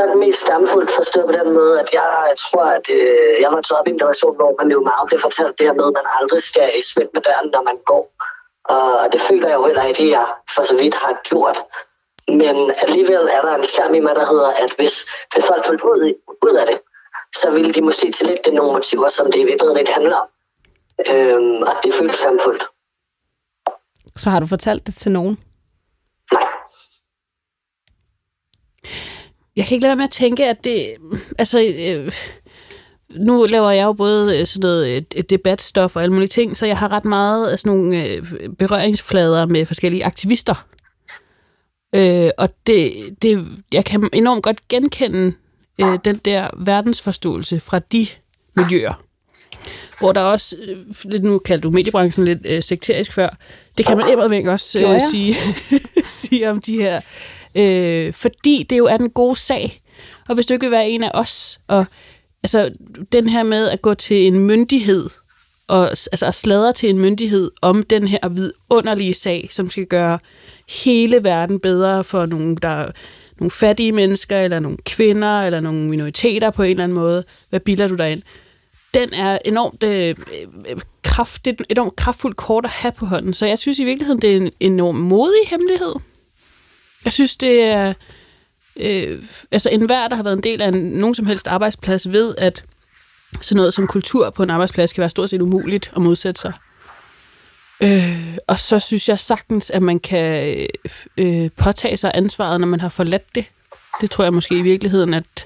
Det 0.01 0.07
føles 0.07 0.15
nok 0.15 0.27
mest 0.27 0.41
skamfuldt 0.41 0.91
forstået 0.99 1.25
på 1.25 1.31
den 1.39 1.49
måde, 1.53 1.79
at 1.83 1.89
jeg, 1.93 2.09
jeg 2.31 2.37
tror, 2.45 2.65
at 2.77 2.85
øh, 2.97 3.41
jeg 3.43 3.49
var 3.53 3.61
taget 3.61 3.79
op 3.79 3.87
i 3.87 3.91
en 3.91 4.03
relation, 4.03 4.35
hvor 4.35 4.51
man 4.59 4.71
jo 4.75 4.79
meget 4.89 5.05
blev 5.09 5.19
fortalt 5.27 5.53
det 5.57 5.65
her 5.67 5.73
med, 5.79 5.87
at 5.89 5.95
man 5.99 6.07
aldrig 6.19 6.41
skal 6.51 6.67
smække 6.91 7.13
med 7.13 7.21
døren, 7.27 7.47
når 7.55 7.63
man 7.69 7.77
går. 7.91 8.05
Og 8.75 9.07
det 9.13 9.21
føler 9.21 9.47
jeg 9.47 9.57
jo 9.59 9.65
heller 9.69 9.85
ikke, 9.91 10.03
at 10.03 10.09
jeg 10.17 10.27
for 10.55 10.63
så 10.69 10.75
vidt 10.81 10.95
har 11.03 11.13
gjort. 11.29 11.57
Men 12.41 12.55
alligevel 12.85 13.23
er 13.35 13.41
der 13.45 13.53
en 13.55 13.63
skam 13.71 13.93
i 13.93 14.01
mig, 14.07 14.15
der 14.15 14.25
hedder, 14.31 14.49
at 14.63 14.71
hvis, 14.77 14.95
hvis 15.33 15.45
folk 15.51 15.63
fulgte 15.65 15.85
ud, 15.85 16.13
ud 16.47 16.55
af 16.61 16.65
det, 16.71 16.77
så 17.41 17.47
ville 17.55 17.71
de 17.73 17.81
måske 17.81 18.11
tillægge 18.11 18.51
nogle 18.51 18.71
motiver, 18.77 19.09
som 19.17 19.25
det 19.31 19.39
i 19.39 19.47
virkeligheden 19.51 19.79
ikke 19.83 19.93
handler 19.99 20.17
om. 20.23 20.27
Øhm, 21.11 21.61
og 21.69 21.73
det 21.83 21.93
føles 21.93 22.15
skamfuldt. 22.15 22.63
Så 24.23 24.27
har 24.29 24.39
du 24.39 24.47
fortalt 24.55 24.87
det 24.87 24.95
til 24.95 25.11
nogen? 25.11 25.35
Jeg 29.55 29.65
kan 29.65 29.75
ikke 29.75 29.81
lade 29.81 29.89
være 29.89 29.95
med 29.95 30.03
at 30.03 30.09
tænke, 30.09 30.45
at 30.45 30.63
det... 30.63 30.87
Altså, 31.39 31.61
øh, 31.61 32.11
nu 33.15 33.45
laver 33.49 33.69
jeg 33.69 33.83
jo 33.83 33.93
både 33.93 34.39
øh, 34.39 34.47
sådan 34.47 34.61
noget 34.61 34.97
et, 34.97 35.13
et 35.15 35.29
debatstof 35.29 35.95
og 35.95 36.01
alle 36.03 36.13
mulige 36.13 36.27
ting, 36.27 36.57
så 36.57 36.65
jeg 36.65 36.77
har 36.77 36.91
ret 36.91 37.05
meget 37.05 37.49
af 37.49 37.59
sådan 37.59 37.77
nogle 37.77 38.05
øh, 38.05 38.23
berøringsflader 38.57 39.45
med 39.45 39.65
forskellige 39.65 40.05
aktivister. 40.05 40.65
Øh, 41.95 42.29
og 42.37 42.49
det, 42.67 42.93
det, 43.21 43.47
jeg 43.71 43.85
kan 43.85 44.09
enormt 44.13 44.43
godt 44.43 44.67
genkende 44.67 45.33
øh, 45.81 45.99
den 46.05 46.15
der 46.15 46.47
verdensforståelse 46.57 47.59
fra 47.59 47.79
de 47.79 48.07
miljøer. 48.55 49.03
Hvor 49.99 50.11
der 50.11 50.21
også, 50.21 50.55
øh, 50.61 50.77
lidt 51.05 51.23
nu 51.23 51.39
kaldte 51.39 51.63
du 51.63 51.71
mediebranchen 51.71 52.25
lidt 52.25 52.39
øh, 52.45 52.63
sekterisk 52.63 53.13
før, 53.13 53.29
det 53.77 53.85
kan 53.85 53.97
man 53.97 54.11
imod 54.11 54.47
også 54.47 54.85
øh, 54.87 55.01
sige, 55.11 55.35
sige 56.21 56.49
om 56.49 56.61
de 56.61 56.73
her. 56.73 57.01
Øh, 57.55 58.13
fordi 58.13 58.65
det 58.69 58.77
jo 58.77 58.85
er 58.85 58.97
den 58.97 59.09
gode 59.09 59.35
sag. 59.35 59.81
Og 60.29 60.35
hvis 60.35 60.45
du 60.45 60.53
ikke 60.53 60.65
vil 60.65 60.71
være 60.71 60.89
en 60.89 61.03
af 61.03 61.11
os, 61.13 61.59
og 61.67 61.85
altså 62.43 62.71
den 63.11 63.29
her 63.29 63.43
med 63.43 63.69
at 63.69 63.81
gå 63.81 63.93
til 63.93 64.27
en 64.27 64.39
myndighed, 64.39 65.09
og 65.67 65.89
altså 65.89 66.25
at 66.25 66.35
sladre 66.35 66.73
til 66.73 66.89
en 66.89 66.99
myndighed 66.99 67.51
om 67.61 67.83
den 67.83 68.07
her 68.07 68.29
vidunderlige 68.29 69.13
sag, 69.13 69.47
som 69.51 69.69
skal 69.69 69.85
gøre 69.85 70.19
hele 70.69 71.23
verden 71.23 71.59
bedre 71.59 72.03
for 72.03 72.25
nogle, 72.25 72.55
der 72.61 72.91
nogle 73.39 73.51
fattige 73.51 73.91
mennesker, 73.91 74.37
eller 74.37 74.59
nogle 74.59 74.77
kvinder, 74.85 75.41
eller 75.41 75.59
nogle 75.59 75.89
minoriteter 75.89 76.51
på 76.51 76.63
en 76.63 76.69
eller 76.69 76.83
anden 76.83 76.95
måde. 76.95 77.23
Hvad 77.49 77.59
bilder 77.59 77.87
du 77.87 77.95
dig 77.95 78.11
ind? 78.11 78.21
Den 78.93 79.13
er 79.13 79.37
enormt 79.45 79.83
øh, 79.83 80.15
øh 80.69 80.77
kraftigt, 81.03 81.61
enormt 81.69 81.95
kraftfuldt 81.95 82.37
kort 82.37 82.65
at 82.65 82.71
have 82.71 82.91
på 82.91 83.05
hånden. 83.05 83.33
Så 83.33 83.45
jeg 83.45 83.59
synes 83.59 83.79
i 83.79 83.83
virkeligheden, 83.83 84.21
det 84.21 84.33
er 84.33 84.37
en 84.37 84.51
enorm 84.59 84.95
modig 84.95 85.47
hemmelighed. 85.49 85.93
Jeg 87.05 87.13
synes, 87.13 87.37
det 87.37 87.61
er... 87.61 87.93
Øh, 88.77 89.23
altså 89.51 89.69
enhver, 89.69 90.07
der 90.07 90.15
har 90.15 90.23
været 90.23 90.37
en 90.37 90.43
del 90.43 90.61
af 90.61 90.67
en, 90.67 90.75
nogen 90.75 91.15
som 91.15 91.25
helst 91.25 91.47
arbejdsplads, 91.47 92.11
ved, 92.11 92.35
at 92.37 92.63
sådan 93.41 93.57
noget 93.57 93.73
som 93.73 93.87
kultur 93.87 94.29
på 94.29 94.43
en 94.43 94.49
arbejdsplads 94.49 94.93
kan 94.93 95.01
være 95.01 95.09
stort 95.09 95.29
set 95.29 95.41
umuligt 95.41 95.91
at 95.95 96.01
modsætte 96.01 96.41
sig. 96.41 96.53
Øh, 97.83 98.37
og 98.47 98.59
så 98.59 98.79
synes 98.79 99.09
jeg 99.09 99.19
sagtens, 99.19 99.69
at 99.69 99.81
man 99.81 99.99
kan 99.99 100.57
øh, 100.57 100.67
øh 101.17 101.49
påtage 101.57 101.97
sig 101.97 102.11
ansvaret, 102.13 102.59
når 102.59 102.67
man 102.67 102.79
har 102.79 102.89
forladt 102.89 103.35
det. 103.35 103.51
Det 104.01 104.11
tror 104.11 104.23
jeg 104.23 104.33
måske 104.33 104.57
i 104.57 104.61
virkeligheden, 104.61 105.13
at, 105.13 105.45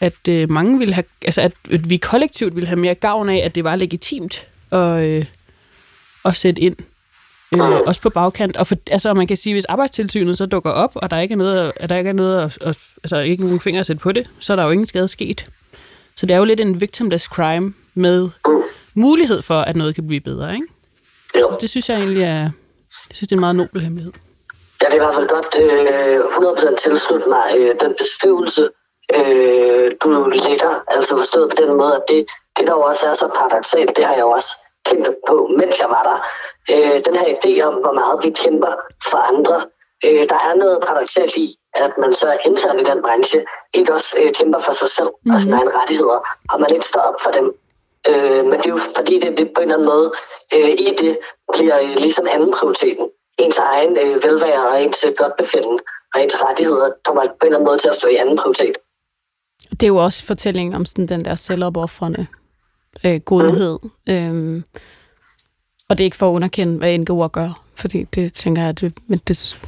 at 0.00 0.28
øh, 0.28 0.50
mange 0.50 0.78
ville 0.78 0.94
have, 0.94 1.04
altså 1.24 1.40
at, 1.40 1.52
at 1.70 1.90
vi 1.90 1.96
kollektivt 1.96 2.56
ville 2.56 2.66
have 2.66 2.80
mere 2.80 2.94
gavn 2.94 3.28
af, 3.28 3.36
at 3.36 3.54
det 3.54 3.64
var 3.64 3.76
legitimt 3.76 4.46
at, 4.70 5.02
øh, 5.02 5.24
at 6.24 6.36
sætte 6.36 6.62
ind. 6.62 6.76
Øh, 7.62 7.80
også 7.86 8.00
på 8.00 8.10
bagkant. 8.10 8.56
Og 8.56 8.66
for, 8.66 8.74
altså, 8.90 9.14
man 9.14 9.26
kan 9.26 9.36
sige, 9.36 9.54
hvis 9.54 9.64
arbejdstilsynet 9.64 10.38
så 10.38 10.46
dukker 10.46 10.70
op, 10.70 10.92
og 10.94 11.10
der 11.10 11.18
ikke 11.18 11.32
er 11.32 11.36
noget, 11.36 11.72
at 11.76 11.88
der 11.88 11.96
ikke 11.96 12.08
er 12.08 12.14
noget 12.14 12.42
at, 12.42 12.58
at, 12.68 12.78
altså 13.04 13.18
ikke 13.18 13.44
nogen 13.44 13.60
fingre 13.60 13.80
at 13.80 13.86
sætte 13.86 14.00
på 14.00 14.12
det, 14.12 14.30
så 14.40 14.52
er 14.52 14.56
der 14.56 14.64
jo 14.64 14.70
ingen 14.70 14.86
skade 14.86 15.08
sket. 15.08 15.46
Så 16.16 16.26
det 16.26 16.34
er 16.34 16.38
jo 16.38 16.44
lidt 16.44 16.60
en 16.60 16.80
victimless 16.80 17.24
crime 17.24 17.74
med 17.94 18.28
mulighed 18.94 19.42
for, 19.42 19.60
at 19.60 19.76
noget 19.76 19.94
kan 19.94 20.06
blive 20.06 20.20
bedre, 20.20 20.54
ikke? 20.54 20.66
Jo. 21.36 21.42
Så 21.42 21.58
det 21.60 21.70
synes 21.70 21.88
jeg 21.88 21.98
egentlig 21.98 22.22
er, 22.22 22.42
jeg 23.08 23.14
synes, 23.16 23.28
det 23.28 23.32
er 23.32 23.36
en 23.36 23.40
meget 23.40 23.56
nobel 23.56 23.80
hemmelighed. 23.80 24.12
Jeg 24.80 24.88
kan 24.90 24.98
i 25.00 25.02
hvert 25.04 25.14
fald 25.14 25.28
godt 25.28 25.50
øh, 25.62 26.20
100% 26.20 26.76
tilslutte 26.84 27.28
mig 27.28 27.46
øh, 27.58 27.74
den 27.80 27.94
beskrivelse, 27.98 28.68
øh, 29.16 29.92
du 30.02 30.08
lægger. 30.30 30.72
Altså 30.94 31.16
forstået 31.16 31.50
på 31.50 31.56
den 31.62 31.76
måde, 31.76 31.94
at 31.96 32.04
det, 32.08 32.26
det 32.56 32.66
der 32.66 32.72
jo 32.72 32.80
også 32.80 33.06
er 33.06 33.14
så 33.14 33.26
paradoxalt, 33.38 33.96
det 33.96 34.04
har 34.04 34.14
jeg 34.14 34.20
jo 34.20 34.30
også 34.30 34.52
tænkt 34.88 35.08
på, 35.28 35.50
mens 35.58 35.78
jeg 35.82 35.88
var 35.88 36.02
der. 36.08 36.18
Øh, 36.72 36.96
den 37.06 37.14
her 37.20 37.28
idé 37.36 37.52
om, 37.68 37.74
hvor 37.82 37.94
meget 38.00 38.24
vi 38.24 38.30
kæmper 38.42 38.72
for 39.10 39.20
andre. 39.32 39.56
Øh, 40.04 40.24
der 40.32 40.38
er 40.48 40.54
noget 40.62 40.78
paradoxalt 40.86 41.36
i, 41.36 41.56
at 41.74 41.92
man 42.02 42.12
så 42.14 42.26
er 42.26 42.38
internt 42.46 42.80
i 42.80 42.84
den 42.84 43.02
branche, 43.02 43.44
ikke 43.74 43.94
også 43.94 44.10
øh, 44.20 44.32
kæmper 44.38 44.60
for 44.60 44.72
sig 44.72 44.88
selv 44.88 45.10
mm-hmm. 45.12 45.34
og 45.34 45.40
sine 45.40 45.56
egne 45.56 45.72
rettigheder, 45.78 46.18
og 46.52 46.60
man 46.60 46.70
ikke 46.74 46.86
står 46.92 47.00
op 47.00 47.18
for 47.24 47.30
dem. 47.38 47.46
Øh, 48.10 48.42
men 48.50 48.56
det 48.60 48.66
er 48.66 48.76
jo 48.78 48.80
fordi, 48.96 49.14
det, 49.20 49.38
det 49.38 49.50
på 49.54 49.60
en 49.60 49.70
eller 49.70 49.74
anden 49.74 49.88
måde 49.94 50.12
øh, 50.54 50.70
i 50.86 50.90
det 51.02 51.18
bliver 51.54 51.78
øh, 51.80 51.94
ligesom 52.04 52.26
anden 52.34 52.52
prioriteten. 52.58 53.06
Ens 53.38 53.58
egen 53.58 53.92
øh, 54.02 54.24
velvære 54.24 54.68
og 54.68 54.82
ens 54.82 55.04
godt 55.16 55.36
befindende 55.36 55.82
og 56.14 56.22
ens 56.22 56.34
rettigheder 56.44 56.90
kommer 57.04 57.22
på 57.22 57.28
en 57.28 57.46
eller 57.46 57.58
anden 57.58 57.68
måde 57.70 57.78
til 57.78 57.88
at 57.88 57.94
stå 57.94 58.08
i 58.08 58.16
anden 58.16 58.36
prioritet. 58.36 58.76
Det 59.70 59.82
er 59.82 59.88
jo 59.88 59.96
også 59.96 60.24
fortællingen 60.24 60.74
om 60.74 60.84
sådan 60.84 61.08
den 61.08 61.24
der 61.24 61.34
selvopoffrende 61.34 62.26
øh, 63.04 63.20
godhed. 63.20 63.78
Mm. 63.82 64.12
Øhm, 64.12 64.64
og 65.94 65.98
det 65.98 66.04
er 66.04 66.06
ikke 66.06 66.16
for 66.16 66.30
at 66.30 66.34
underkende, 66.34 66.78
hvad 66.78 66.98
NGO'er 66.98 67.28
gør, 67.28 67.62
fordi 67.74 68.04
det 68.14 68.32
tænker 68.32 68.62
jeg, 68.62 68.80
det, 68.80 68.92
men 69.06 69.20
det 69.28 69.58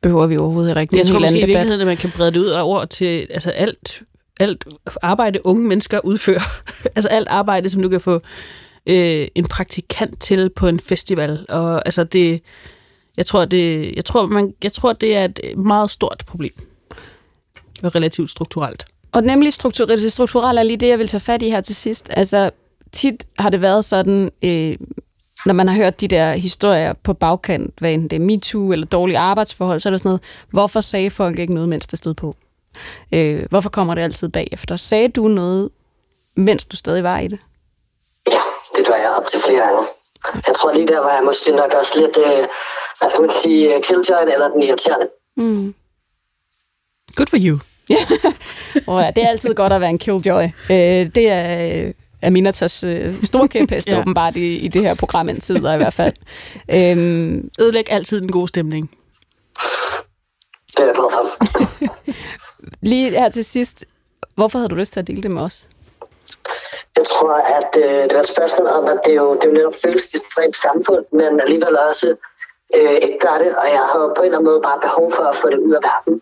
behøver 0.00 0.26
vi 0.26 0.36
overhovedet 0.36 0.80
ikke. 0.80 0.96
Jeg 0.96 1.06
tror 1.06 1.18
måske 1.18 1.38
i 1.38 1.46
virkeligheden, 1.46 1.80
at 1.80 1.86
man 1.86 1.96
kan 1.96 2.10
brede 2.16 2.32
det 2.32 2.40
ud 2.40 2.46
over 2.46 2.84
til 2.84 3.26
altså 3.30 3.50
alt, 3.50 4.02
alt 4.40 4.64
arbejde, 5.02 5.46
unge 5.46 5.68
mennesker 5.68 6.00
udfører. 6.04 6.40
altså 6.96 7.08
alt 7.08 7.28
arbejde, 7.28 7.70
som 7.70 7.82
du 7.82 7.88
kan 7.88 8.00
få 8.00 8.20
øh, 8.86 9.28
en 9.34 9.46
praktikant 9.46 10.20
til 10.20 10.50
på 10.50 10.68
en 10.68 10.80
festival. 10.80 11.46
Og 11.48 11.82
altså 11.86 12.04
det, 12.04 12.42
jeg 13.16 13.26
tror, 13.26 13.44
det, 13.44 13.94
jeg 13.96 14.04
tror, 14.04 14.26
man, 14.26 14.54
jeg 14.62 14.72
tror, 14.72 14.92
det 14.92 15.16
er 15.16 15.24
et 15.24 15.58
meget 15.58 15.90
stort 15.90 16.22
problem. 16.26 16.54
Og 17.82 17.94
relativt 17.94 18.30
strukturelt. 18.30 18.86
Og 19.12 19.22
nemlig 19.22 19.52
struktur, 19.52 19.86
det 19.86 20.12
strukturelle 20.12 20.60
er 20.60 20.64
lige 20.64 20.76
det, 20.76 20.88
jeg 20.88 20.98
vil 20.98 21.08
tage 21.08 21.20
fat 21.20 21.42
i 21.42 21.48
her 21.48 21.60
til 21.60 21.74
sidst. 21.74 22.08
Altså, 22.10 22.50
tit 22.92 23.26
har 23.38 23.50
det 23.50 23.60
været 23.60 23.84
sådan, 23.84 24.30
øh, 24.42 24.76
når 25.46 25.54
man 25.54 25.68
har 25.68 25.76
hørt 25.76 26.00
de 26.00 26.08
der 26.08 26.32
historier 26.32 26.92
på 26.92 27.14
bagkant, 27.14 27.74
hvad 27.78 27.92
enten 27.92 28.10
det 28.10 28.16
er 28.16 28.20
MeToo 28.20 28.72
eller 28.72 28.86
dårlige 28.86 29.18
arbejdsforhold, 29.18 29.80
så 29.80 29.88
er 29.88 29.90
det 29.90 30.00
sådan 30.00 30.08
noget, 30.08 30.20
hvorfor 30.50 30.80
sagde 30.80 31.10
folk 31.10 31.38
ikke 31.38 31.54
noget, 31.54 31.68
mens 31.68 31.86
det 31.86 31.98
stod 31.98 32.14
på? 32.14 32.36
Øh, 33.12 33.44
hvorfor 33.50 33.70
kommer 33.70 33.94
det 33.94 34.02
altid 34.02 34.28
bagefter? 34.28 34.76
Sagde 34.76 35.08
du 35.08 35.28
noget, 35.28 35.70
mens 36.34 36.64
du 36.64 36.76
stadig 36.76 37.04
var 37.04 37.18
i 37.18 37.28
det? 37.28 37.38
Ja, 38.26 38.40
det 38.76 38.86
gør 38.86 38.94
jeg 38.94 39.10
op 39.10 39.26
til 39.26 39.40
flere 39.48 39.66
gange. 39.66 39.82
Jeg 40.46 40.54
tror 40.54 40.72
lige 40.72 40.86
der 40.86 41.00
var 41.00 41.14
jeg 41.14 41.24
måske 41.24 41.50
nok 41.52 41.74
også 41.74 42.00
lidt, 42.00 42.16
øh, 42.18 42.46
hvad 42.98 43.10
skal 43.10 43.20
man 43.20 43.30
sige, 43.42 43.82
killjoy 43.82 44.32
eller 44.32 44.48
den 44.48 44.62
irriterende. 44.62 45.08
Mm. 45.36 45.74
Good 47.16 47.26
for 47.26 47.38
you. 47.46 47.58
Oh, 48.86 49.02
ja 49.02 49.10
det 49.10 49.24
er 49.24 49.28
altid 49.28 49.54
godt 49.54 49.72
at 49.72 49.80
være 49.80 49.90
en 49.90 49.98
killjoy. 49.98 50.42
Øh, 50.70 51.14
det 51.14 51.30
er 51.30 51.86
øh, 51.86 51.94
Aminatas 52.22 52.84
øh, 52.84 53.24
store 53.24 53.48
kæphest 53.54 53.88
ja. 53.88 54.00
åbenbart 54.00 54.36
i, 54.36 54.56
i 54.56 54.68
det 54.68 54.82
her 54.82 54.94
program 54.94 55.28
indtil 55.28 55.56
i 55.56 55.60
hvert 55.60 55.94
fald. 55.94 56.14
Øhm, 56.74 57.50
Ødelæg 57.60 57.92
altid 57.92 58.20
den 58.20 58.32
gode 58.32 58.48
stemning. 58.48 58.90
Det 60.76 60.80
er 60.80 60.86
jeg. 60.86 62.04
Lige 62.90 63.10
her 63.10 63.28
til 63.28 63.44
sidst, 63.44 63.84
hvorfor 64.34 64.58
havde 64.58 64.68
du 64.68 64.74
lyst 64.74 64.92
til 64.92 65.00
at 65.00 65.06
dele 65.06 65.22
det 65.22 65.30
med 65.30 65.42
os? 65.42 65.66
Jeg 66.96 67.06
tror, 67.06 67.32
at 67.58 67.72
øh, 67.84 68.02
det 68.08 68.14
var 68.14 68.20
et 68.20 68.28
spørgsmål 68.28 68.66
om, 68.66 68.84
at 68.84 69.00
det 69.04 69.16
jo, 69.16 69.34
det 69.34 69.44
jo 69.44 69.52
netop 69.52 69.74
føles 69.84 70.14
ekstremt 70.14 70.56
skamfuldt, 70.56 71.12
men 71.12 71.40
alligevel 71.40 71.78
også 71.90 72.08
øh, 72.74 72.96
ikke 73.04 73.18
gør 73.26 73.36
det, 73.42 73.50
og 73.60 73.66
jeg 73.76 73.84
havde 73.92 74.12
på 74.16 74.22
en 74.22 74.26
eller 74.26 74.38
anden 74.38 74.50
måde 74.50 74.60
bare 74.68 74.80
behov 74.86 75.12
for 75.16 75.24
at 75.32 75.36
få 75.36 75.50
det 75.50 75.58
ud 75.58 75.72
af 75.78 75.82
verden. 75.90 76.14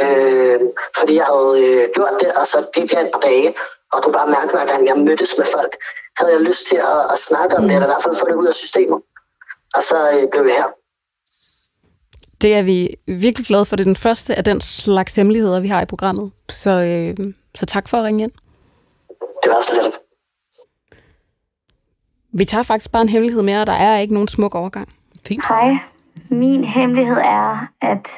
Øh, 0.00 0.60
fordi 0.98 1.14
jeg 1.20 1.26
havde 1.32 1.52
øh, 1.64 1.88
gjort 1.94 2.16
det, 2.20 2.30
og 2.40 2.46
så 2.46 2.58
gik 2.74 2.92
jeg 2.92 3.00
et 3.02 3.12
par 3.12 3.20
dage, 3.20 3.54
og 3.92 3.98
du 4.04 4.12
bare 4.12 4.28
mærke, 4.36 4.50
hver 4.54 4.66
gang 4.66 4.86
jeg 4.86 4.98
mødtes 4.98 5.34
med 5.38 5.46
folk, 5.56 5.72
havde 6.18 6.32
jeg 6.32 6.40
lyst 6.40 6.66
til 6.68 6.76
at, 6.76 7.00
at 7.12 7.18
snakke 7.28 7.56
om 7.56 7.62
det, 7.62 7.72
eller 7.74 7.86
i 7.88 7.92
hvert 7.92 8.02
fald 8.02 8.16
få 8.20 8.26
det 8.28 8.34
ud 8.34 8.46
af 8.46 8.54
systemet. 8.54 9.00
Og 9.76 9.82
så 9.82 10.10
øh, 10.12 10.28
blev 10.32 10.44
jeg 10.46 10.56
her. 10.62 10.70
Det 12.42 12.54
er 12.54 12.62
vi 12.62 12.94
virkelig 13.06 13.46
glade 13.46 13.64
for. 13.64 13.76
Det 13.76 13.82
er 13.82 13.92
den 13.94 13.96
første 13.96 14.34
af 14.34 14.44
den 14.44 14.60
slags 14.60 15.14
hemmeligheder, 15.14 15.60
vi 15.60 15.68
har 15.68 15.82
i 15.82 15.86
programmet. 15.86 16.32
Så, 16.50 16.70
øh, 16.70 17.34
så 17.54 17.66
tak 17.66 17.88
for 17.88 17.98
at 17.98 18.04
ringe 18.04 18.22
ind. 18.22 18.32
Det 19.42 19.50
var 19.52 19.62
så 19.62 19.72
lidt. 19.82 19.94
Vi 22.32 22.44
tager 22.44 22.62
faktisk 22.62 22.92
bare 22.92 23.02
en 23.02 23.08
hemmelighed 23.08 23.42
mere, 23.42 23.60
og 23.60 23.66
der 23.66 23.72
er 23.72 23.98
ikke 23.98 24.14
nogen 24.14 24.28
smuk 24.28 24.54
overgang. 24.54 24.88
Fint. 25.26 25.46
Hej. 25.48 25.76
Min 26.30 26.64
hemmelighed 26.64 27.16
er, 27.16 27.68
at 27.80 28.08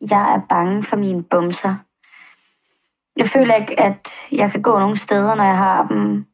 jeg 0.00 0.34
er 0.34 0.40
bange 0.48 0.84
for 0.84 0.96
mine 0.96 1.22
bumser. 1.22 1.74
Jeg 3.18 3.28
føler 3.28 3.54
ikke, 3.54 3.80
at 3.80 4.08
jeg 4.32 4.50
kan 4.52 4.62
gå 4.62 4.78
nogen 4.78 4.96
steder, 4.96 5.34
når 5.34 5.44
jeg 5.44 5.56
har 5.56 5.86
dem. 5.86 6.26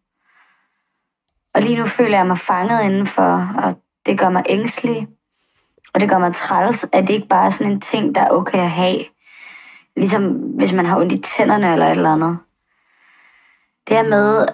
Og 1.54 1.62
lige 1.62 1.78
nu 1.78 1.86
føler 1.86 2.18
jeg 2.18 2.26
mig 2.26 2.38
fanget 2.38 2.84
indenfor, 2.84 3.54
og 3.56 3.78
det 4.06 4.18
gør 4.18 4.28
mig 4.28 4.42
ængstelig. 4.48 5.08
Og 5.94 6.00
det 6.00 6.08
gør 6.08 6.18
mig 6.18 6.34
træls, 6.34 6.86
at 6.92 7.08
det 7.08 7.14
ikke 7.14 7.28
bare 7.28 7.46
er 7.46 7.50
sådan 7.50 7.72
en 7.72 7.80
ting, 7.80 8.14
der 8.14 8.20
er 8.20 8.30
okay 8.30 8.58
at 8.58 8.70
have. 8.70 9.04
Ligesom 9.96 10.22
hvis 10.32 10.72
man 10.72 10.86
har 10.86 11.00
ondt 11.00 11.12
i 11.12 11.18
tænderne 11.18 11.72
eller 11.72 11.86
et 11.86 11.90
eller 11.90 12.12
andet. 12.12 12.38
Det 13.88 13.96
er 13.96 14.08
med, 14.08 14.46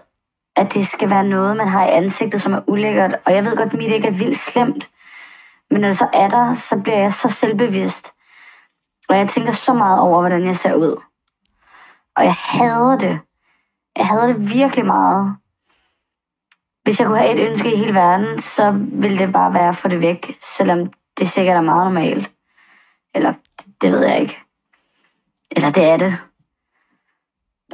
at 0.57 0.75
det 0.75 0.87
skal 0.87 1.11
være 1.11 1.25
noget, 1.25 1.57
man 1.57 1.69
har 1.69 1.87
i 1.87 1.91
ansigtet, 1.91 2.43
som 2.43 2.53
er 2.53 2.61
ulækkert. 2.67 3.17
Og 3.25 3.35
jeg 3.35 3.45
ved 3.45 3.57
godt, 3.57 3.73
at 3.73 3.79
mit 3.79 3.93
ikke 3.93 4.09
er 4.09 4.19
vildt 4.19 4.39
slemt. 4.39 4.89
Men 5.71 5.81
når 5.81 5.89
det 5.89 5.99
så 5.99 6.09
er 6.13 6.29
der, 6.29 6.55
så 6.55 6.77
bliver 6.77 6.99
jeg 6.99 7.13
så 7.13 7.29
selvbevidst. 7.29 8.13
Og 9.09 9.17
jeg 9.17 9.29
tænker 9.29 9.53
så 9.53 9.73
meget 9.73 10.01
over, 10.01 10.21
hvordan 10.21 10.47
jeg 10.47 10.57
ser 10.57 10.75
ud. 10.75 11.10
Og 12.21 12.27
jeg 12.27 12.35
hader 12.35 12.99
det. 12.99 13.21
Jeg 13.97 14.07
hader 14.07 14.27
det 14.27 14.55
virkelig 14.55 14.87
meget. 14.87 15.37
Hvis 16.83 16.99
jeg 16.99 17.07
kunne 17.07 17.19
have 17.19 17.41
et 17.41 17.49
ønske 17.49 17.75
i 17.75 17.77
hele 17.77 17.95
verden, 17.95 18.41
så 18.41 18.71
ville 18.93 19.19
det 19.19 19.33
bare 19.33 19.55
være 19.55 19.69
at 19.69 19.77
få 19.77 19.89
det 19.89 20.01
væk, 20.01 20.39
selvom 20.57 20.93
det 21.19 21.29
sikkert 21.29 21.57
er 21.57 21.61
meget 21.61 21.85
normalt. 21.87 22.31
Eller 23.15 23.35
det, 23.59 23.83
det 23.83 23.93
ved 23.93 24.07
jeg 24.07 24.21
ikke. 24.21 24.37
Eller 25.51 25.71
det 25.71 25.85
er 25.85 25.97
det. 25.97 26.17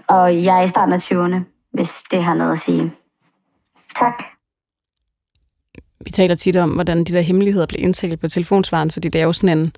Og 0.09 0.45
jeg 0.45 0.59
er 0.59 0.63
i 0.63 0.69
starten 0.69 0.93
af 0.95 1.13
20'erne, 1.13 1.69
hvis 1.73 2.03
det 2.11 2.25
har 2.25 2.35
noget 2.35 2.53
at 2.53 2.59
sige. 2.59 2.93
Tak. 3.99 4.23
Vi 6.01 6.11
taler 6.11 6.35
tit 6.35 6.57
om, 6.57 6.71
hvordan 6.71 6.99
de 6.99 7.13
der 7.13 7.21
hemmeligheder 7.21 7.67
bliver 7.67 7.83
indtalt 7.83 8.21
på 8.21 8.29
telefonsvaren, 8.29 8.91
fordi 8.91 9.09
det 9.09 9.21
er 9.21 9.25
jo 9.25 9.33
sådan 9.33 9.59
en... 9.59 9.73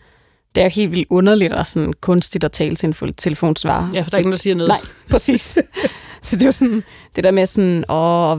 Det 0.55 0.63
er 0.63 0.69
helt 0.69 0.91
vildt 0.93 1.07
underligt 1.11 1.53
og 1.53 1.67
sådan 1.67 1.93
kunstigt 2.01 2.45
at 2.45 2.53
tale 2.53 2.77
til 2.77 2.87
en 3.03 3.13
telefonsvarer. 3.19 3.91
Ja, 3.95 4.01
for 4.01 4.11
der 4.11 4.17
er 4.17 4.19
ingen, 4.19 4.33
der 4.33 4.39
siger 4.39 4.55
noget. 4.55 4.69
Nej, 4.69 4.81
præcis. 5.11 5.59
Så 6.23 6.37
det 6.37 6.43
er 6.43 6.47
jo 6.47 6.53
sådan, 6.53 6.83
det 7.17 7.25
der 7.25 7.31
med 7.31 7.47
sådan, 7.47 7.85
åh, 7.91 8.39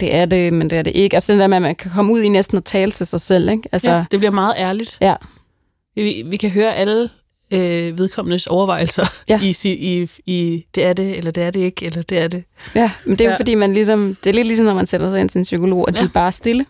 det 0.00 0.14
er 0.14 0.26
det, 0.26 0.52
men 0.52 0.70
det 0.70 0.78
er 0.78 0.82
det 0.82 0.90
ikke. 0.96 1.16
Altså 1.16 1.32
det 1.32 1.40
der 1.40 1.46
med, 1.46 1.56
at 1.56 1.62
man 1.62 1.74
kan 1.76 1.90
komme 1.90 2.12
ud 2.12 2.20
i 2.20 2.28
næsten 2.28 2.58
at 2.58 2.64
tale 2.64 2.90
til 2.90 3.06
sig 3.06 3.20
selv, 3.20 3.48
ikke? 3.50 3.62
Altså, 3.72 3.90
Ja, 3.90 4.04
det 4.10 4.18
bliver 4.20 4.30
meget 4.32 4.54
ærligt. 4.56 4.98
ja. 5.00 5.14
Vi, 5.94 6.22
vi 6.30 6.36
kan 6.36 6.50
høre 6.50 6.74
alle 6.74 7.08
øh, 7.52 7.98
vedkommendes 7.98 8.46
overvejelser 8.46 9.04
Ja. 9.28 9.40
i, 9.42 9.56
i, 9.64 10.08
i, 10.26 10.64
det 10.74 10.84
er 10.84 10.92
det, 10.92 11.16
eller 11.16 11.30
det 11.30 11.42
er 11.42 11.50
det 11.50 11.60
ikke, 11.60 11.86
eller 11.86 12.02
det 12.02 12.18
er 12.18 12.28
det. 12.28 12.44
Ja, 12.74 12.90
men 13.04 13.12
det 13.18 13.20
er 13.20 13.24
jo 13.24 13.30
Ja. 13.30 13.36
fordi, 13.38 13.54
man 13.54 13.74
ligesom, 13.74 14.16
det 14.24 14.30
er 14.30 14.34
lidt 14.34 14.46
ligesom, 14.46 14.66
når 14.66 14.74
man 14.74 14.86
sætter 14.86 15.10
sig 15.12 15.20
ind 15.20 15.28
til 15.28 15.38
en 15.38 15.42
psykolog, 15.42 15.88
at 15.88 15.96
ja. 15.98 16.02
de 16.02 16.08
er 16.08 16.12
bare 16.12 16.32
stille. 16.32 16.66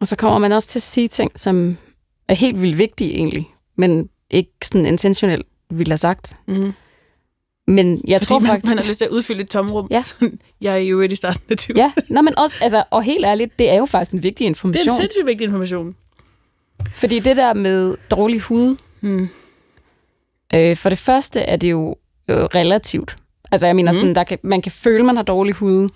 Og 0.00 0.08
så 0.08 0.16
kommer 0.16 0.38
man 0.38 0.52
også 0.52 0.68
til 0.68 0.78
at 0.78 0.82
sige 0.82 1.08
ting, 1.08 1.30
som 1.36 1.76
er 2.28 2.34
helt 2.34 2.62
vildt 2.62 2.78
vigtige 2.78 3.14
egentlig, 3.14 3.54
men 3.76 4.08
ikke 4.30 4.50
sådan 4.64 4.86
intentionelt 4.86 5.46
ville 5.70 5.90
have 5.90 5.98
sagt. 5.98 6.36
Mm. 6.48 6.72
Men 7.68 8.00
jeg 8.06 8.16
Fordi 8.18 8.26
tror 8.26 8.38
man, 8.38 8.48
faktisk... 8.50 8.68
man 8.70 8.78
har 8.78 8.84
lyst 8.88 8.98
til 8.98 9.04
at 9.04 9.10
udfylde 9.10 9.40
et 9.40 9.48
tomrum. 9.48 9.86
Ja. 9.90 10.04
jeg 10.60 10.72
er 10.74 10.78
jo 10.78 11.00
i 11.00 11.14
starten 11.16 11.42
af 11.50 11.56
20. 11.56 11.76
Ja, 11.78 11.92
nå, 12.08 12.22
men 12.22 12.38
også, 12.38 12.58
altså, 12.62 12.84
og 12.90 13.02
helt 13.02 13.24
ærligt, 13.26 13.58
det 13.58 13.72
er 13.72 13.78
jo 13.78 13.86
faktisk 13.86 14.12
en 14.12 14.22
vigtig 14.22 14.38
Det 14.38 14.44
er 14.44 14.48
information. 14.48 14.88
en 14.94 14.96
sindssygt 14.96 15.26
vigtig 15.26 15.44
information. 15.44 15.96
Fordi 16.94 17.18
det 17.18 17.36
der 17.36 17.54
med 17.54 17.94
dårlig 18.10 18.40
hud, 18.40 18.76
Mm. 19.00 19.28
øh, 20.54 20.76
for 20.76 20.88
det 20.88 20.98
første 20.98 21.40
er 21.40 21.56
det 21.56 21.70
jo 21.70 21.96
øh, 22.28 22.36
relativt. 22.36 23.16
Altså 23.52 23.66
jeg 23.66 23.76
mener, 23.76 23.92
mm. 23.92 23.96
sådan, 23.98 24.14
der 24.14 24.24
kan, 24.24 24.38
man 24.42 24.62
kan 24.62 24.72
føle, 24.72 25.04
man 25.04 25.16
har 25.16 25.22
dårlig 25.22 25.54
hud, 25.54 25.88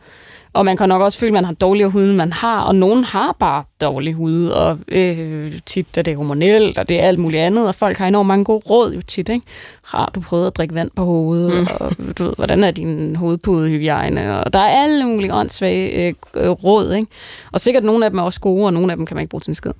og 0.53 0.65
man 0.65 0.77
kan 0.77 0.89
nok 0.89 1.03
også 1.03 1.19
føle, 1.19 1.33
man 1.33 1.45
har 1.45 1.53
dårligere 1.53 1.91
hud, 1.91 2.05
end 2.05 2.17
man 2.17 2.33
har, 2.33 2.61
og 2.61 2.75
nogen 2.75 3.05
har 3.05 3.37
bare 3.39 3.65
dårlig 3.81 4.15
hud, 4.15 4.47
og 4.47 4.79
øh, 4.89 5.61
tit 5.67 5.99
er 5.99 6.03
det 6.03 6.17
hormonelt, 6.17 6.79
og 6.79 6.89
det 6.89 7.01
er 7.01 7.03
alt 7.03 7.19
muligt 7.19 7.43
andet, 7.43 7.69
og 7.69 7.75
folk 7.75 7.99
har 7.99 8.09
enormt 8.09 8.27
mange 8.27 8.45
gode 8.45 8.63
råd 8.71 8.95
jo 8.95 9.01
tit, 9.01 9.29
ikke? 9.29 9.47
Har 9.85 10.11
du 10.15 10.21
prøvet 10.21 10.47
at 10.47 10.57
drikke 10.57 10.75
vand 10.75 10.91
på 10.97 11.05
hovedet, 11.05 11.61
mm. 11.61 11.67
og 11.81 12.19
du 12.19 12.25
ved, 12.25 12.33
hvordan 12.37 12.65
er 12.65 12.71
din 12.71 13.17
hovedpudehygiejne, 13.17 14.45
og 14.45 14.53
der 14.53 14.59
er 14.59 14.83
alle 14.83 15.07
mulige 15.07 15.35
åndssvage 15.35 16.09
øh, 16.09 16.15
øh, 16.37 16.51
råd, 16.51 16.93
ikke? 16.93 17.09
Og 17.53 17.61
sikkert 17.61 17.85
nogle 17.85 18.05
af 18.05 18.11
dem 18.11 18.19
er 18.19 18.23
også 18.23 18.41
gode, 18.41 18.67
og 18.67 18.73
nogle 18.73 18.93
af 18.93 18.97
dem 18.97 19.07
kan 19.07 19.15
man 19.15 19.23
ikke 19.23 19.31
bruge 19.31 19.41
til 19.41 19.51
en 19.51 19.55
skid. 19.55 19.73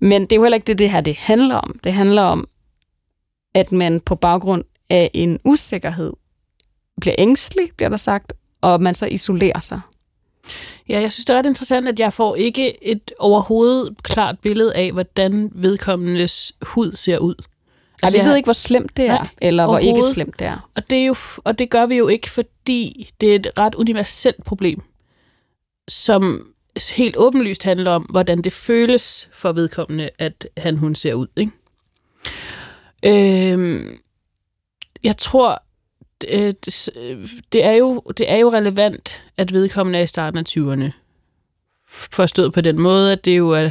Men 0.00 0.22
det 0.22 0.32
er 0.32 0.36
jo 0.36 0.42
heller 0.42 0.56
ikke 0.56 0.66
det, 0.66 0.78
det 0.78 0.90
her 0.90 1.00
det 1.00 1.16
handler 1.16 1.54
om. 1.54 1.78
Det 1.84 1.92
handler 1.92 2.22
om, 2.22 2.48
at 3.54 3.72
man 3.72 4.00
på 4.00 4.14
baggrund 4.14 4.64
af 4.90 5.10
en 5.14 5.38
usikkerhed 5.44 6.12
bliver 7.00 7.14
ængstelig, 7.18 7.70
bliver 7.76 7.88
der 7.88 7.96
sagt, 7.96 8.32
og 8.60 8.82
man 8.82 8.94
så 8.94 9.06
isolerer 9.06 9.60
sig. 9.60 9.80
Ja, 10.88 11.00
jeg 11.00 11.12
synes, 11.12 11.24
det 11.26 11.34
er 11.34 11.38
ret 11.38 11.46
interessant, 11.46 11.88
at 11.88 11.98
jeg 11.98 12.12
får 12.12 12.36
ikke 12.36 12.84
et 12.84 13.10
overhovedet 13.18 14.02
klart 14.02 14.38
billede 14.42 14.74
af, 14.74 14.92
hvordan 14.92 15.50
vedkommendes 15.54 16.52
hud 16.62 16.92
ser 16.92 17.18
ud. 17.18 17.34
Altså, 18.02 18.16
vi 18.16 18.20
jeg- 18.20 18.28
ved 18.28 18.36
ikke, 18.36 18.46
hvor 18.46 18.52
slemt 18.52 18.96
det 18.96 19.04
er, 19.04 19.18
Nej, 19.18 19.28
eller 19.42 19.66
hvor 19.66 19.78
ikke 19.78 20.02
slemt 20.14 20.38
det 20.38 20.46
er. 20.46 20.70
Og 20.76 20.90
det, 20.90 20.98
er 20.98 21.04
jo, 21.04 21.14
og 21.44 21.58
det 21.58 21.70
gør 21.70 21.86
vi 21.86 21.96
jo 21.96 22.08
ikke, 22.08 22.30
fordi 22.30 23.08
det 23.20 23.30
er 23.30 23.34
et 23.34 23.46
ret 23.58 23.74
universelt 23.74 24.44
problem, 24.44 24.82
som 25.88 26.46
helt 26.96 27.16
åbenlyst 27.16 27.62
handler 27.62 27.90
om, 27.90 28.02
hvordan 28.02 28.42
det 28.42 28.52
føles 28.52 29.28
for 29.32 29.52
vedkommende, 29.52 30.10
at 30.18 30.48
han 30.56 30.76
hun 30.76 30.94
ser 30.94 31.14
ud. 31.14 31.26
Ikke? 31.36 31.52
Øhm, 33.52 33.98
jeg 35.02 35.16
tror, 35.16 35.62
det, 36.20 36.88
det, 37.52 37.64
er 37.64 37.72
jo, 37.72 38.02
det 38.18 38.30
er 38.32 38.36
jo 38.36 38.52
relevant, 38.52 39.24
at 39.36 39.52
vedkommende 39.52 39.98
er 39.98 40.02
i 40.02 40.06
starten 40.06 40.38
af 40.38 40.44
20'erne. 40.48 40.90
Forstået 42.12 42.52
på 42.52 42.60
den 42.60 42.78
måde, 42.78 43.12
at 43.12 43.24
det 43.24 43.38
jo 43.38 43.50
er... 43.50 43.70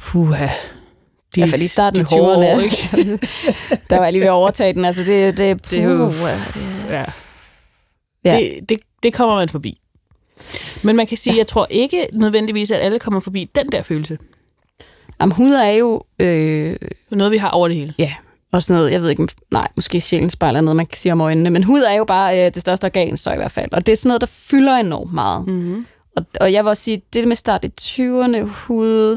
Puha. 0.00 0.48
De, 1.34 1.40
Ja, 1.40 1.46
for 1.46 1.56
i 1.56 1.66
starten 1.68 2.00
af 2.00 2.06
de 2.06 2.14
hårde 2.16 2.52
20'erne, 2.52 2.56
år, 2.56 2.60
ikke? 2.60 3.26
der 3.90 3.96
var 3.96 4.04
jeg 4.04 4.12
lige 4.12 4.20
ved 4.20 4.26
at 4.28 4.32
overtage 4.32 4.74
den. 4.74 4.84
Altså, 4.84 5.04
det, 5.04 5.36
det, 5.36 5.70
Det 5.70 5.78
er 5.78 5.84
jo... 5.84 6.12
Ja. 6.88 7.04
Ja. 8.24 8.36
Det, 8.36 8.68
det, 8.68 8.80
det 9.02 9.12
kommer 9.14 9.36
man 9.36 9.48
forbi. 9.48 9.78
Men 10.82 10.96
man 10.96 11.06
kan 11.06 11.16
sige, 11.16 11.34
ja. 11.34 11.38
jeg 11.38 11.46
tror 11.46 11.66
ikke 11.70 12.06
nødvendigvis, 12.12 12.70
at 12.70 12.80
alle 12.80 12.98
kommer 12.98 13.20
forbi 13.20 13.50
den 13.54 13.72
der 13.72 13.82
følelse. 13.82 14.18
Jamen, 15.20 15.32
hud 15.32 15.50
er 15.50 15.70
jo... 15.70 16.02
Øh, 16.18 16.76
Noget, 17.10 17.32
vi 17.32 17.36
har 17.36 17.50
over 17.50 17.68
det 17.68 17.76
hele. 17.76 17.94
ja, 17.98 18.14
og 18.52 18.62
sådan 18.62 18.76
noget, 18.76 18.92
jeg 18.92 19.02
ved 19.02 19.10
ikke, 19.10 19.28
nej, 19.50 19.68
måske 19.76 20.00
sjælen 20.00 20.30
spejler 20.30 20.60
noget, 20.60 20.76
man 20.76 20.86
kan 20.86 20.98
sige 20.98 21.12
om 21.12 21.20
øjnene, 21.20 21.50
men 21.50 21.64
hud 21.64 21.80
er 21.80 21.94
jo 21.94 22.04
bare 22.04 22.46
øh, 22.46 22.54
det 22.54 22.60
største 22.60 22.84
organ, 22.84 23.16
så 23.16 23.32
i 23.32 23.36
hvert 23.36 23.52
fald. 23.52 23.72
Og 23.72 23.86
det 23.86 23.92
er 23.92 23.96
sådan 23.96 24.08
noget, 24.08 24.20
der 24.20 24.26
fylder 24.26 24.76
enormt 24.76 25.12
meget. 25.14 25.46
Mm-hmm. 25.46 25.86
Og, 26.16 26.26
og 26.40 26.52
jeg 26.52 26.64
vil 26.64 26.68
også 26.68 26.82
sige, 26.82 27.02
det 27.12 27.28
med 27.28 27.36
start 27.36 27.64
i 27.64 27.70
20'erne, 27.80 28.38
hud... 28.38 29.16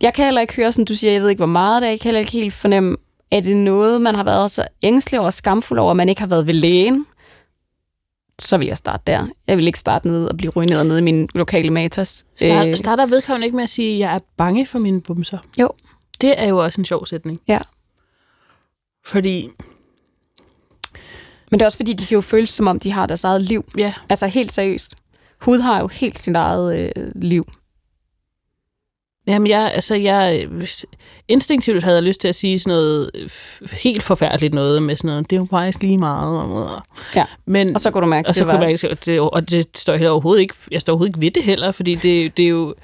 Jeg 0.00 0.14
kan 0.14 0.24
heller 0.24 0.40
ikke 0.40 0.56
høre, 0.56 0.72
som 0.72 0.84
du 0.84 0.94
siger, 0.94 1.12
jeg 1.12 1.22
ved 1.22 1.28
ikke, 1.28 1.40
hvor 1.40 1.46
meget 1.46 1.82
det 1.82 1.86
er. 1.86 1.90
Jeg 1.90 2.00
kan 2.00 2.08
heller 2.08 2.18
ikke 2.18 2.32
helt 2.32 2.54
fornemme, 2.54 2.96
er 3.30 3.40
det 3.40 3.56
noget, 3.56 4.02
man 4.02 4.14
har 4.14 4.24
været 4.24 4.50
så 4.50 4.64
ængstelig 4.82 5.20
og 5.20 5.32
skamfuld 5.32 5.78
over, 5.78 5.90
at 5.90 5.96
man 5.96 6.08
ikke 6.08 6.20
har 6.20 6.28
været 6.28 6.46
ved 6.46 6.54
lægen? 6.54 7.06
Så 8.38 8.58
vil 8.58 8.66
jeg 8.66 8.76
starte 8.76 9.02
der. 9.06 9.26
Jeg 9.46 9.56
vil 9.56 9.66
ikke 9.66 9.78
starte 9.78 10.08
ned 10.08 10.26
og 10.26 10.36
blive 10.36 10.52
ruineret 10.56 10.86
nede 10.86 10.98
i 10.98 11.02
min 11.02 11.28
lokale 11.34 11.70
matas. 11.70 12.24
Start, 12.36 12.66
Øh, 12.66 12.76
starter 12.76 13.06
vedkommende 13.06 13.44
ikke 13.44 13.56
med 13.56 13.64
at 13.64 13.70
sige, 13.70 13.92
at 13.92 13.98
jeg 13.98 14.14
er 14.14 14.18
bange 14.36 14.66
for 14.66 14.78
mine 14.78 15.00
bumser? 15.00 15.38
Jo. 15.60 15.68
Det 16.20 16.34
er 16.42 16.48
jo 16.48 16.58
også 16.58 16.80
en 16.80 16.84
sjov 16.84 17.06
sætning. 17.06 17.40
Ja. 17.48 17.58
Fordi, 19.10 19.48
Men 21.50 21.60
det 21.60 21.62
er 21.62 21.66
også 21.66 21.78
fordi, 21.78 21.92
de 21.92 22.06
kan 22.06 22.14
jo 22.14 22.20
føles, 22.20 22.50
som 22.50 22.66
om 22.66 22.80
de 22.80 22.90
har 22.92 23.06
deres 23.06 23.24
eget 23.24 23.42
liv. 23.42 23.64
ja, 23.78 23.94
Altså 24.08 24.26
helt 24.26 24.52
seriøst. 24.52 24.94
Hud 25.40 25.58
har 25.58 25.80
jo 25.80 25.86
helt 25.86 26.18
sit 26.18 26.36
eget 26.36 26.90
øh, 26.96 27.12
liv. 27.14 27.48
Jamen, 29.26 29.48
jeg, 29.48 29.72
altså, 29.74 29.94
jeg, 29.94 30.48
instinktivt 31.28 31.82
havde 31.82 31.96
jeg 31.96 32.02
lyst 32.02 32.20
til 32.20 32.28
at 32.28 32.34
sige 32.34 32.58
sådan 32.58 32.76
noget 32.76 33.10
øh, 33.14 33.30
helt 33.72 34.02
forfærdeligt 34.02 34.54
noget 34.54 34.82
med 34.82 34.96
sådan 34.96 35.08
noget, 35.08 35.30
det 35.30 35.36
er 35.36 35.40
jo 35.40 35.46
faktisk 35.50 35.82
lige 35.82 35.98
meget. 35.98 36.40
Og, 36.40 36.82
Ja. 37.14 37.24
Men, 37.46 37.74
Og 37.74 37.80
så 37.80 37.90
kunne 37.90 38.02
du 38.02 38.06
mærke, 38.06 38.28
og 38.28 38.34
så 38.34 38.40
det 38.40 38.46
var... 38.46 38.56
kunne 38.56 38.90
og 38.90 39.06
det, 39.06 39.20
og 39.20 39.50
det 39.50 39.66
står 39.76 39.92
heller 39.92 40.10
overhovedet 40.10 40.42
ikke, 40.42 40.54
jeg 40.70 40.80
står 40.80 40.92
overhovedet 40.92 41.10
ikke 41.10 41.20
ved 41.20 41.30
det 41.30 41.42
heller, 41.42 41.72
fordi 41.72 41.94
det, 41.94 42.36
det 42.36 42.44
er 42.44 42.48
jo, 42.48 42.74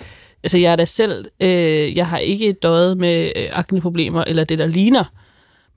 altså 0.45 0.59
jeg 0.59 0.73
er 0.73 0.77
da 0.77 0.85
selv, 0.85 1.25
øh, 1.41 1.97
jeg 1.97 2.07
har 2.07 2.19
ikke 2.19 2.53
døjet 2.53 2.99
med 2.99 3.33
øh, 3.37 3.49
akneproblemer, 3.53 4.25
eller 4.25 4.45
det 4.45 4.59
der 4.59 4.67
ligner, 4.67 5.05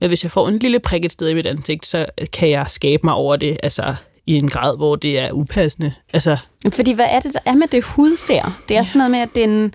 men 0.00 0.08
hvis 0.10 0.22
jeg 0.22 0.32
får 0.32 0.48
en 0.48 0.58
lille 0.58 0.80
prik 0.80 1.04
et 1.04 1.12
sted 1.12 1.28
i 1.28 1.34
mit 1.34 1.46
ansigt, 1.46 1.86
så 1.86 2.06
kan 2.32 2.50
jeg 2.50 2.66
skabe 2.68 3.00
mig 3.04 3.14
over 3.14 3.36
det, 3.36 3.58
altså 3.62 3.94
i 4.26 4.34
en 4.34 4.48
grad, 4.48 4.76
hvor 4.76 4.96
det 4.96 5.18
er 5.18 5.32
upassende. 5.32 5.94
Altså, 6.12 6.36
Fordi 6.72 6.92
hvad 6.92 7.06
er 7.10 7.20
det, 7.20 7.32
der 7.32 7.40
er 7.44 7.54
med 7.54 7.68
det 7.68 7.84
hud 7.84 8.16
der? 8.28 8.62
Det 8.68 8.76
er 8.76 8.82
sådan 8.82 8.98
noget 8.98 9.10
med, 9.10 9.20
at 9.20 9.34
den... 9.34 9.74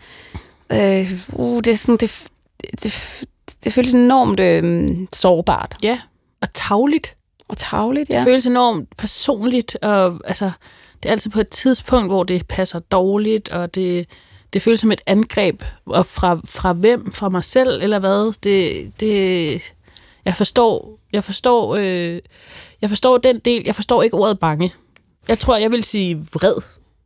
Øh, 0.71 1.11
uh, 1.33 1.57
det 1.57 1.67
er 1.67 1.75
sådan... 1.75 1.97
Det, 1.97 2.27
det, 2.71 2.83
det, 2.83 3.25
det 3.63 3.73
føles 3.73 3.93
enormt 3.93 4.39
øh, 4.39 4.89
sårbart 5.13 5.77
ja, 5.83 5.99
og 6.41 6.53
tagligt. 6.53 7.15
og 7.47 7.57
tavligt, 7.57 8.07
Det 8.07 8.13
ja. 8.13 8.23
føles 8.23 8.45
enormt 8.45 8.97
personligt, 8.97 9.77
og 9.81 10.19
altså, 10.25 10.51
det 11.03 11.09
er 11.09 11.11
altid 11.11 11.31
på 11.31 11.39
et 11.39 11.49
tidspunkt, 11.49 12.09
hvor 12.09 12.23
det 12.23 12.47
passer 12.47 12.79
dårligt, 12.79 13.49
og 13.49 13.75
det, 13.75 14.07
det 14.53 14.61
føles 14.61 14.79
som 14.79 14.91
et 14.91 15.01
angreb, 15.05 15.63
og 15.85 16.05
fra, 16.05 16.39
fra 16.45 16.73
hvem? 16.73 17.11
Fra 17.13 17.29
mig 17.29 17.43
selv, 17.43 17.81
eller 17.81 17.99
hvad? 17.99 18.33
Det, 18.43 18.91
det, 18.99 19.61
jeg 20.25 20.35
forstår, 20.35 20.99
jeg 21.13 21.23
forstår, 21.23 21.75
øh, 21.75 22.19
jeg 22.81 22.89
forstår 22.89 23.17
den 23.17 23.39
del, 23.39 23.61
jeg 23.65 23.75
forstår 23.75 24.03
ikke 24.03 24.15
ordet 24.17 24.39
bange. 24.39 24.73
Jeg 25.27 25.39
tror, 25.39 25.57
jeg 25.57 25.71
vil 25.71 25.83
sige 25.83 26.15
vred. 26.33 26.55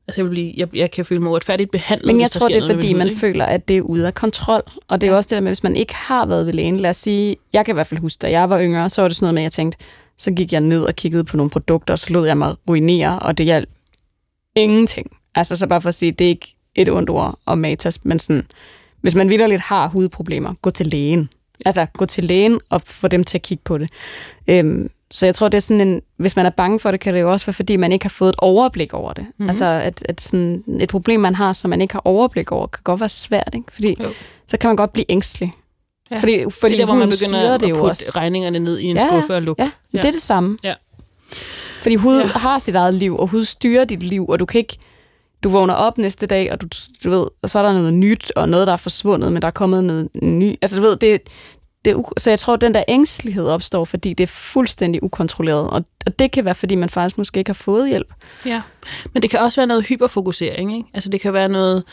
Altså, 0.08 0.22
jeg, 0.22 0.26
vil 0.26 0.30
blive, 0.30 0.54
jeg, 0.58 0.76
jeg 0.76 0.92
kan 0.92 1.06
føle 1.06 1.22
mig 1.22 1.32
uretfærdigt 1.32 1.72
behandlet, 1.72 2.08
Men 2.08 2.22
jeg 2.22 2.32
tror, 2.32 2.48
det 2.48 2.56
er, 2.56 2.60
noget 2.60 2.76
fordi 2.76 2.94
man 2.94 3.08
ikke? 3.08 3.20
føler, 3.20 3.46
at 3.46 3.68
det 3.68 3.78
er 3.78 3.82
ude 3.82 4.08
af 4.08 4.14
kontrol. 4.14 4.62
Og 4.88 5.02
det 5.02 5.08
er 5.08 5.12
jo 5.12 5.18
også 5.18 5.28
det 5.28 5.36
der 5.36 5.42
med, 5.42 5.50
hvis 5.50 5.64
man 5.64 5.76
ikke 5.76 5.96
har 5.96 6.26
været 6.26 6.46
ved 6.46 6.54
lægen. 6.54 6.80
Lad 6.80 6.90
os 6.90 6.98
sige, 6.98 7.36
jeg 7.54 7.66
kan 7.66 7.74
i 7.74 7.76
hvert 7.76 7.88
fald 7.88 8.00
huske, 8.00 8.22
da 8.22 8.32
jeg 8.32 8.50
var 8.50 8.62
yngre, 8.62 8.90
så 8.90 9.02
var 9.02 9.08
det 9.08 9.16
sådan 9.18 9.26
noget 9.26 9.34
med, 9.34 9.42
at 9.42 9.44
jeg 9.44 9.52
tænkte, 9.52 9.78
så 10.18 10.32
gik 10.32 10.54
jeg 10.54 10.62
ned 10.62 10.84
og 10.84 10.96
kiggede 10.96 11.24
på 11.24 11.38
nogle 11.38 11.50
produkter, 11.50 11.94
og 11.94 12.00
så 12.00 12.14
lod 12.14 12.28
jeg 12.28 12.38
mig 12.38 12.56
ruinere, 12.70 13.20
og 13.20 13.38
det 13.38 13.46
hjalp 13.46 13.70
ingenting. 14.56 15.12
Altså 15.36 15.56
så 15.56 15.68
bare 15.68 15.82
for 15.82 15.90
at 15.90 15.96
sige, 15.96 16.12
det 16.12 16.26
er 16.26 16.30
ikke 16.30 16.56
et 16.76 16.90
ondt 16.90 17.10
ord 17.10 17.40
om 17.46 17.58
matas, 17.58 18.06
men 18.06 18.20
sådan, 18.20 18.48
hvis 19.02 19.16
man 19.16 19.30
vidderligt 19.30 19.62
har 19.62 19.88
hudproblemer, 19.88 20.54
gå 20.62 20.70
til 20.70 20.88
lægen. 20.88 21.30
Altså 21.66 21.86
gå 21.98 22.06
til 22.06 22.24
lægen 22.24 22.60
og 22.70 22.82
få 22.86 23.08
dem 23.08 23.24
til 23.24 23.38
at 23.38 23.42
kigge 23.42 23.62
på 23.66 23.78
det. 23.78 23.90
Øhm, 24.48 24.90
så 25.12 25.26
jeg 25.26 25.36
tror, 25.36 25.48
det 25.50 25.58
er 25.58 25.62
sådan 25.62 25.88
en, 25.88 26.02
hvis 26.18 26.36
man 26.36 26.46
er 26.46 26.50
bange 26.50 26.80
for 26.80 26.92
det, 26.92 27.00
kan 27.00 27.14
det 27.14 27.22
jo 27.22 27.32
også 27.32 27.46
være, 27.46 27.54
fordi 27.54 27.76
man 27.76 27.92
ikke 27.92 28.06
har 28.06 28.10
fået 28.10 28.30
et 28.30 28.36
overblik 28.38 28.94
over 28.94 29.14
det. 29.14 29.24
Mhm. 29.24 29.34
Mm-hmm. 29.38 29.50
Altså 29.50 29.66
at, 29.66 30.06
at 30.10 30.22
sådan 30.22 30.64
et 30.80 30.90
problem, 30.90 31.20
man 31.20 31.36
har, 31.36 31.54
som 31.54 31.70
man 31.70 31.82
ikke 31.82 31.94
har 31.94 32.02
overblik 32.06 32.52
over, 32.52 32.68
kan 32.68 32.82
godt 32.84 33.00
være 33.00 33.10
svært, 33.10 33.50
ikke? 33.56 33.72
Fordi 33.74 33.96
Jo. 34.04 34.10
så 34.48 34.58
kan 34.58 34.68
man 34.68 34.76
godt 34.76 34.94
blive 34.94 35.06
ængstelig. 35.12 35.54
Ja. 36.12 36.18
Fordi, 36.20 36.44
fordi 36.60 36.74
det 36.74 36.82
er 36.82 36.86
der, 36.86 36.86
hvor 36.86 36.94
man 37.00 37.10
begynder 37.10 37.40
styrer 37.40 37.54
at 37.54 37.62
det 37.62 37.70
jo 37.70 37.76
putte 37.76 37.92
også. 37.92 38.12
regningerne 38.16 38.60
ned 38.60 38.80
i 38.80 38.86
en 38.86 38.96
Ja, 38.98 39.08
skuffe 39.08 39.36
og 39.36 39.42
lukke. 39.42 39.64
Ja, 39.64 39.72
ja. 39.94 39.98
det 40.02 40.08
er 40.08 40.12
det 40.12 40.22
samme. 40.22 40.58
Ja. 40.64 40.74
Fordi 41.82 41.96
hud 41.96 42.20
ja. 42.22 42.28
har 42.40 42.60
sit 42.60 42.76
eget 42.76 42.94
liv, 42.94 43.18
og 43.18 43.28
hud 43.28 43.46
styrer 43.46 43.86
dit 43.86 44.04
liv, 44.04 44.30
og 44.30 44.40
du 44.40 44.46
kan 44.46 44.58
ikke... 44.60 44.78
Du 45.44 45.50
vågner 45.50 45.74
op 45.74 45.98
næste 45.98 46.26
dag, 46.26 46.52
og 46.52 46.62
du, 46.62 46.68
du 47.04 47.10
ved, 47.10 47.28
og 47.42 47.50
så 47.50 47.60
er 47.60 47.64
der 47.64 47.74
noget 47.74 47.94
nyt, 47.94 48.32
og 48.36 48.50
noget, 48.50 48.68
der 48.68 48.74
er 48.74 48.78
forsvundet, 48.78 49.32
men 49.32 49.42
der 49.42 49.48
er 49.48 49.52
kommet 49.52 49.84
noget 49.84 50.10
ny. 50.22 50.56
Altså, 50.62 50.78
du 50.78 50.82
ved, 50.82 50.98
det, 50.98 51.22
det 51.86 52.06
så 52.18 52.30
jeg 52.30 52.40
tror, 52.40 52.54
at 52.54 52.62
den 52.62 52.74
der 52.74 52.84
ængstelighed 52.88 53.48
opstår, 53.48 53.86
fordi 53.86 54.14
det 54.14 54.24
er 54.24 54.28
fuldstændig 54.28 55.04
ukontrolleret. 55.04 55.70
Og, 55.70 55.84
og 56.06 56.20
det 56.20 56.32
kan 56.32 56.46
være, 56.46 56.56
fordi 56.56 56.76
man 56.76 56.90
faktisk 56.90 57.18
måske 57.18 57.38
ikke 57.38 57.50
har 57.50 57.54
fået 57.54 57.90
hjælp. 57.90 58.14
Ja, 58.46 58.62
men 59.14 59.22
det 59.22 59.30
kan 59.30 59.40
også 59.40 59.62
være 59.62 59.68
noget 59.68 59.86
hyperfokusering, 59.86 60.76
ikke? 60.78 60.90
Altså 60.94 61.10
det 61.10 61.22
kan 61.22 61.34
være 61.34 61.50
noget... 61.50 61.84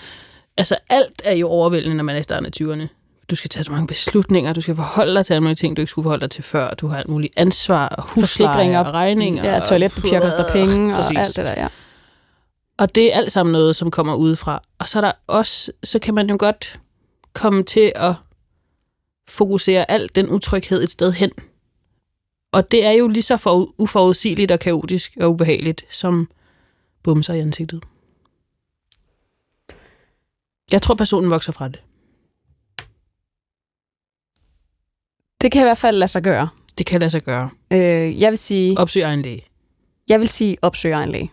Altså 0.58 0.76
alt 0.90 1.22
er 1.24 1.34
jo 1.34 1.48
overvældende, 1.48 1.96
når 1.96 2.04
man 2.04 2.16
er 2.16 2.20
i 2.20 2.22
starten 2.22 2.46
af 2.46 2.50
20'erne. 2.62 2.86
Du 3.30 3.36
skal 3.36 3.50
tage 3.50 3.64
så 3.64 3.72
mange 3.72 3.86
beslutninger, 3.86 4.52
du 4.52 4.60
skal 4.60 4.76
forholde 4.76 5.14
dig 5.14 5.26
til 5.26 5.32
alle 5.34 5.42
mulige 5.42 5.54
ting, 5.56 5.76
du 5.76 5.80
ikke 5.80 5.90
skulle 5.90 6.04
forholde 6.04 6.20
dig 6.20 6.30
til 6.30 6.44
før. 6.44 6.70
Du 6.70 6.86
har 6.88 6.98
alt 6.98 7.08
muligt 7.08 7.32
ansvar, 7.36 7.88
og 7.88 8.02
husleje 8.02 8.80
og 8.80 8.94
regninger. 8.94 9.52
Ja, 9.52 9.60
toiletpapir 9.60 10.20
koster 10.20 10.52
penge, 10.52 10.96
og 10.96 11.02
Præcis. 11.02 11.18
alt 11.18 11.36
det 11.36 11.44
der, 11.44 11.62
ja. 11.62 11.68
Og 12.78 12.94
det 12.94 13.12
er 13.12 13.16
alt 13.16 13.32
sammen 13.32 13.52
noget, 13.52 13.76
som 13.76 13.90
kommer 13.90 14.14
udefra. 14.14 14.62
Og 14.78 14.88
så 14.88 14.98
er 14.98 15.00
der 15.00 15.12
også, 15.26 15.72
så 15.84 15.98
kan 15.98 16.14
man 16.14 16.30
jo 16.30 16.36
godt 16.38 16.80
komme 17.32 17.62
til 17.62 17.92
at 17.94 18.14
fokusere 19.28 19.90
al 19.90 20.10
den 20.14 20.28
utryghed 20.28 20.82
et 20.82 20.90
sted 20.90 21.12
hen. 21.12 21.30
Og 22.52 22.70
det 22.70 22.86
er 22.86 22.92
jo 22.92 23.08
lige 23.08 23.22
så 23.22 23.36
for, 23.36 23.74
uforudsigeligt 23.78 24.50
og 24.50 24.58
kaotisk 24.60 25.16
og 25.20 25.30
ubehageligt, 25.30 25.84
som 25.90 26.28
bumser 27.02 27.34
i 27.34 27.40
ansigtet. 27.40 27.82
Jeg 30.72 30.82
tror, 30.82 30.94
personen 30.94 31.30
vokser 31.30 31.52
fra 31.52 31.68
det. 31.68 31.80
Det 35.40 35.52
kan 35.52 35.62
i 35.62 35.64
hvert 35.64 35.78
fald 35.78 35.96
lade 35.96 36.08
sig 36.08 36.22
gøre. 36.22 36.48
Det 36.78 36.86
kan 36.86 37.00
lade 37.00 37.10
sig 37.10 37.22
gøre. 37.22 37.50
Øh, 37.70 38.20
jeg 38.20 38.30
vil 38.30 38.38
sige... 38.38 38.78
Opsøg 38.78 39.02
egen 39.02 39.22
læge. 39.22 39.46
Jeg 40.08 40.20
vil 40.20 40.28
sige, 40.28 40.56
opsøg 40.62 40.90
egen 40.90 41.10
læge. 41.10 41.32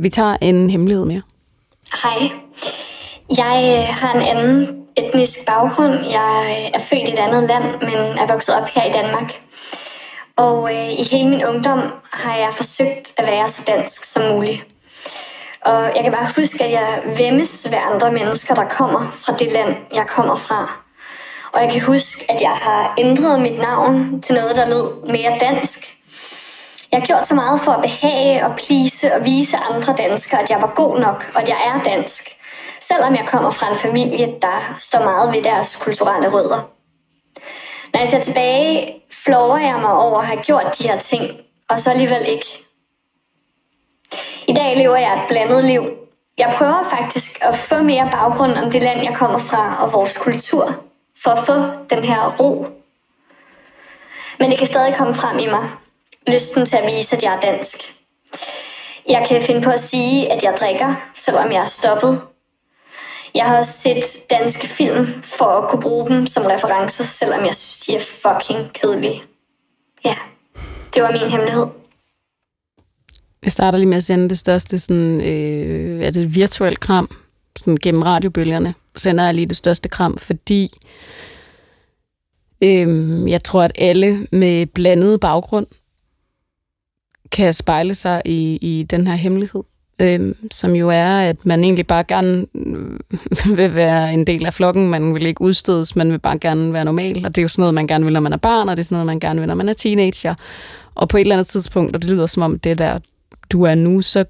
Vi 0.00 0.08
tager 0.08 0.36
en 0.40 0.70
hemmelighed 0.70 1.04
mere. 1.04 1.22
Hej. 2.02 2.30
Jeg 3.36 3.56
øh, 3.76 3.94
har 4.00 4.12
en 4.14 4.22
anden 4.22 4.86
etnisk 4.96 5.46
baggrund. 5.46 5.92
Jeg 5.92 6.32
øh, 6.48 6.70
er 6.74 6.80
født 6.88 7.08
i 7.08 7.12
et 7.12 7.18
andet 7.18 7.42
land, 7.42 7.64
men 7.64 7.98
er 8.18 8.32
vokset 8.32 8.54
op 8.54 8.68
her 8.74 8.84
i 8.84 8.92
Danmark. 8.92 9.40
Og 10.36 10.74
øh, 10.74 10.92
i 10.92 11.04
hele 11.10 11.30
min 11.30 11.44
ungdom 11.44 11.78
har 12.12 12.36
jeg 12.36 12.50
forsøgt 12.56 13.14
at 13.16 13.26
være 13.26 13.48
så 13.48 13.62
dansk 13.66 14.04
som 14.04 14.22
muligt. 14.34 14.66
Og 15.60 15.82
jeg 15.82 16.02
kan 16.02 16.12
bare 16.12 16.28
huske, 16.36 16.64
at 16.64 16.72
jeg 16.72 17.02
vemmes 17.18 17.64
ved 17.64 17.78
andre 17.92 18.12
mennesker, 18.12 18.54
der 18.54 18.64
kommer 18.64 19.10
fra 19.12 19.36
det 19.36 19.52
land, 19.52 19.76
jeg 19.94 20.06
kommer 20.06 20.36
fra. 20.36 20.84
Og 21.52 21.62
jeg 21.62 21.72
kan 21.72 21.82
huske, 21.82 22.30
at 22.30 22.42
jeg 22.42 22.56
har 22.62 22.94
ændret 22.98 23.40
mit 23.40 23.58
navn 23.58 24.22
til 24.22 24.34
noget, 24.34 24.56
der 24.56 24.68
lød 24.68 25.12
mere 25.12 25.38
dansk. 25.40 25.97
Jeg 26.92 27.00
har 27.00 27.06
gjort 27.06 27.26
så 27.26 27.34
meget 27.34 27.60
for 27.60 27.72
at 27.72 27.82
behage 27.82 28.46
og 28.46 28.56
plise 28.56 29.14
og 29.14 29.24
vise 29.24 29.56
andre 29.56 29.92
danskere, 29.92 30.42
at 30.42 30.50
jeg 30.50 30.60
var 30.60 30.72
god 30.74 30.98
nok, 30.98 31.30
og 31.34 31.40
at 31.42 31.48
jeg 31.48 31.58
er 31.66 31.82
dansk. 31.82 32.36
Selvom 32.80 33.14
jeg 33.14 33.26
kommer 33.26 33.50
fra 33.50 33.72
en 33.72 33.78
familie, 33.78 34.34
der 34.42 34.76
står 34.78 35.04
meget 35.04 35.34
ved 35.34 35.42
deres 35.42 35.76
kulturelle 35.76 36.28
rødder. 36.28 36.60
Når 37.92 38.00
jeg 38.00 38.08
ser 38.08 38.20
tilbage, 38.20 39.02
flover 39.12 39.58
jeg 39.58 39.78
mig 39.80 39.92
over 39.92 40.18
at 40.18 40.26
have 40.26 40.42
gjort 40.42 40.78
de 40.78 40.88
her 40.88 40.98
ting, 40.98 41.36
og 41.68 41.80
så 41.80 41.90
alligevel 41.90 42.28
ikke. 42.28 42.64
I 44.48 44.52
dag 44.52 44.76
lever 44.76 44.96
jeg 44.96 45.14
et 45.14 45.28
blandet 45.28 45.64
liv. 45.64 45.82
Jeg 46.38 46.54
prøver 46.56 46.88
faktisk 46.90 47.38
at 47.40 47.54
få 47.54 47.82
mere 47.82 48.08
baggrund 48.12 48.52
om 48.52 48.70
det 48.70 48.82
land, 48.82 49.04
jeg 49.04 49.16
kommer 49.16 49.38
fra, 49.38 49.76
og 49.84 49.92
vores 49.92 50.16
kultur, 50.16 50.74
for 51.22 51.30
at 51.30 51.46
få 51.46 51.52
den 51.90 52.04
her 52.04 52.36
ro. 52.40 52.66
Men 54.38 54.50
det 54.50 54.58
kan 54.58 54.66
stadig 54.66 54.94
komme 54.96 55.14
frem 55.14 55.38
i 55.38 55.46
mig. 55.46 55.70
Lysten 56.32 56.66
til 56.66 56.76
at 56.76 56.86
vise, 56.86 57.16
at 57.16 57.22
jeg 57.22 57.34
er 57.34 57.40
dansk. 57.40 57.76
Jeg 59.08 59.26
kan 59.28 59.42
finde 59.42 59.62
på 59.62 59.70
at 59.70 59.80
sige, 59.80 60.32
at 60.32 60.42
jeg 60.42 60.54
drikker, 60.60 61.10
selvom 61.20 61.52
jeg 61.52 61.64
er 61.64 61.68
stoppet. 61.68 62.20
Jeg 63.34 63.44
har 63.44 63.58
også 63.58 63.72
set 63.72 64.04
danske 64.30 64.68
film 64.68 65.22
for 65.22 65.44
at 65.44 65.70
kunne 65.70 65.82
bruge 65.82 66.08
dem 66.08 66.26
som 66.26 66.46
referencer, 66.46 67.04
selvom 67.04 67.40
jeg 67.40 67.54
synes, 67.54 67.78
de 67.78 67.96
er 67.96 68.00
fucking 68.00 68.72
kedelige. 68.72 69.22
Ja, 70.04 70.14
det 70.94 71.02
var 71.02 71.12
min 71.12 71.30
hemmelighed. 71.30 71.66
Jeg 73.44 73.52
starter 73.52 73.78
lige 73.78 73.88
med 73.88 73.96
at 73.96 74.04
sende 74.04 74.28
det 74.28 74.38
største 74.38 74.78
sådan, 74.78 75.20
øh, 75.20 76.00
er 76.00 76.10
det 76.10 76.14
virtuel 76.14 76.34
virtuelt 76.34 76.80
kram 76.80 77.10
sådan 77.56 77.76
gennem 77.76 78.02
radiobølgerne. 78.02 78.74
Sender 78.96 79.24
jeg 79.24 79.34
lige 79.34 79.46
det 79.46 79.56
største 79.56 79.88
kram, 79.88 80.18
fordi 80.18 80.78
øh, 82.62 83.30
jeg 83.30 83.44
tror, 83.44 83.62
at 83.62 83.72
alle 83.78 84.26
med 84.32 84.66
blandet 84.66 85.20
baggrund 85.20 85.66
kan 87.32 87.54
spejle 87.54 87.94
sig 87.94 88.22
i, 88.24 88.58
i 88.60 88.82
den 88.82 89.06
her 89.06 89.14
hemmelighed, 89.14 89.62
øh, 89.98 90.34
som 90.50 90.74
jo 90.74 90.88
er, 90.88 91.20
at 91.20 91.46
man 91.46 91.64
egentlig 91.64 91.86
bare 91.86 92.04
gerne 92.04 92.46
øh, 92.54 93.56
vil 93.58 93.74
være 93.74 94.12
en 94.12 94.26
del 94.26 94.46
af 94.46 94.54
flokken, 94.54 94.88
man 94.88 95.14
vil 95.14 95.26
ikke 95.26 95.40
udstødes, 95.40 95.96
man 95.96 96.12
vil 96.12 96.18
bare 96.18 96.38
gerne 96.38 96.72
være 96.72 96.84
normal, 96.84 97.26
og 97.26 97.34
det 97.34 97.40
er 97.40 97.42
jo 97.42 97.48
sådan 97.48 97.62
noget, 97.62 97.74
man 97.74 97.86
gerne 97.86 98.04
vil, 98.04 98.12
når 98.12 98.20
man 98.20 98.32
er 98.32 98.36
barn, 98.36 98.68
og 98.68 98.76
det 98.76 98.82
er 98.82 98.84
sådan 98.84 98.96
noget, 98.96 99.06
man 99.06 99.20
gerne 99.20 99.40
vil, 99.40 99.48
når 99.48 99.54
man 99.54 99.68
er 99.68 99.72
teenager. 99.72 100.34
Og 100.94 101.08
på 101.08 101.16
et 101.16 101.20
eller 101.20 101.34
andet 101.34 101.46
tidspunkt, 101.46 101.96
og 101.96 102.02
det 102.02 102.10
lyder 102.10 102.26
som 102.26 102.42
om 102.42 102.58
det 102.58 102.78
der, 102.78 102.98
du 103.52 103.62
er 103.62 103.74
nu, 103.74 104.02
så 104.02 104.24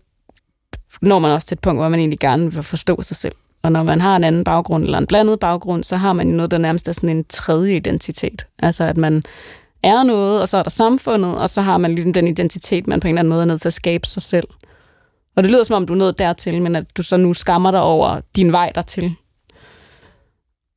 når 1.03 1.18
man 1.18 1.30
også 1.30 1.46
til 1.46 1.55
et 1.55 1.61
punkt, 1.61 1.80
hvor 1.80 1.88
man 1.88 2.01
egentlig 2.01 2.18
gerne 2.18 2.53
vil 2.53 2.62
forstå 2.62 3.03
sig 3.03 3.16
selv. 3.16 3.34
Og 3.62 3.72
når 3.72 3.82
man 3.82 4.01
har 4.01 4.16
en 4.16 4.24
anden 4.24 4.44
baggrund, 4.44 4.84
eller 4.84 4.99
en 4.99 5.07
blandet 5.07 5.40
baggrund, 5.40 5.84
så 5.84 5.96
har 5.96 6.12
man 6.12 6.28
jo 6.28 6.36
noget, 6.36 6.51
der 6.51 6.59
nærmest 6.59 6.88
er 6.88 6.92
sådan 6.92 7.16
en 7.16 7.24
tredje 7.28 7.76
identitet. 7.76 8.46
Altså 8.59 8.84
at 8.84 8.96
man 8.96 9.22
er 9.83 10.03
noget, 10.03 10.41
og 10.41 10.49
så 10.49 10.57
er 10.57 10.62
der 10.62 10.70
samfundet, 10.70 11.39
og 11.39 11.51
så 11.51 11.61
har 11.61 11.79
man 11.79 11.95
ligesom 11.95 12.12
den 12.12 12.29
identitet, 12.29 12.87
man 12.87 13.01
på 13.01 13.09
en 13.09 13.14
eller 13.14 13.20
anden 13.20 13.31
måde 13.31 13.43
er 13.43 13.47
nødt 13.47 13.61
til 13.61 13.68
at 13.68 13.74
skabe 13.74 14.07
sig 14.07 14.22
selv. 14.22 14.49
Og 15.37 15.43
det 15.43 15.51
lyder 15.51 15.62
som 15.62 15.76
om, 15.76 15.87
du 15.87 15.93
er 15.93 15.97
nået 15.97 16.18
dertil, 16.18 16.62
men 16.62 16.76
at 16.76 16.97
du 16.97 17.03
så 17.03 17.16
nu 17.16 17.35
skammer 17.35 17.70
dig 17.70 17.81
over 17.81 18.20
din 18.37 18.53
vej 18.53 18.72
dertil. 18.74 19.14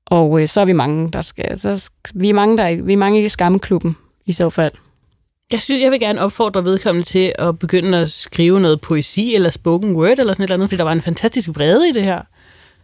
Og 0.06 0.42
øh, 0.42 0.48
så 0.48 0.62
er 0.62 0.66
vi 0.66 0.74
mange, 0.74 1.12
der 1.12 1.22
skal... 1.22 1.60
Så 1.60 1.90
vi 2.14 2.30
er 2.30 2.34
mange, 2.34 2.58
der 2.58 2.82
vi 2.82 2.94
er 2.94 2.98
mange 2.98 3.26
i 3.26 3.30
skammeklubben, 3.30 3.98
i 4.26 4.32
så 4.32 4.50
fald. 4.50 4.74
Jeg 5.52 5.62
synes, 5.62 5.84
jeg 5.84 5.92
vil 5.92 6.00
gerne 6.00 6.22
opfordre 6.22 6.66
vedkommende 6.66 7.08
til 7.08 7.34
at 7.40 7.60
begynde 7.60 7.98
at 7.98 8.12
skrive 8.12 8.60
noget 8.60 8.82
poesi 8.82 9.36
eller 9.36 9.50
spoken 9.50 9.96
word 9.96 10.20
eller 10.20 10.34
sådan 10.34 10.44
et 10.44 10.48
eller 10.48 10.54
andet, 10.54 10.70
fordi 10.70 10.78
der 10.78 10.84
var 10.84 10.92
en 10.92 11.02
fantastisk 11.02 11.50
vrede 11.50 11.90
i 11.90 11.92
det 11.92 12.04
her. 12.04 12.22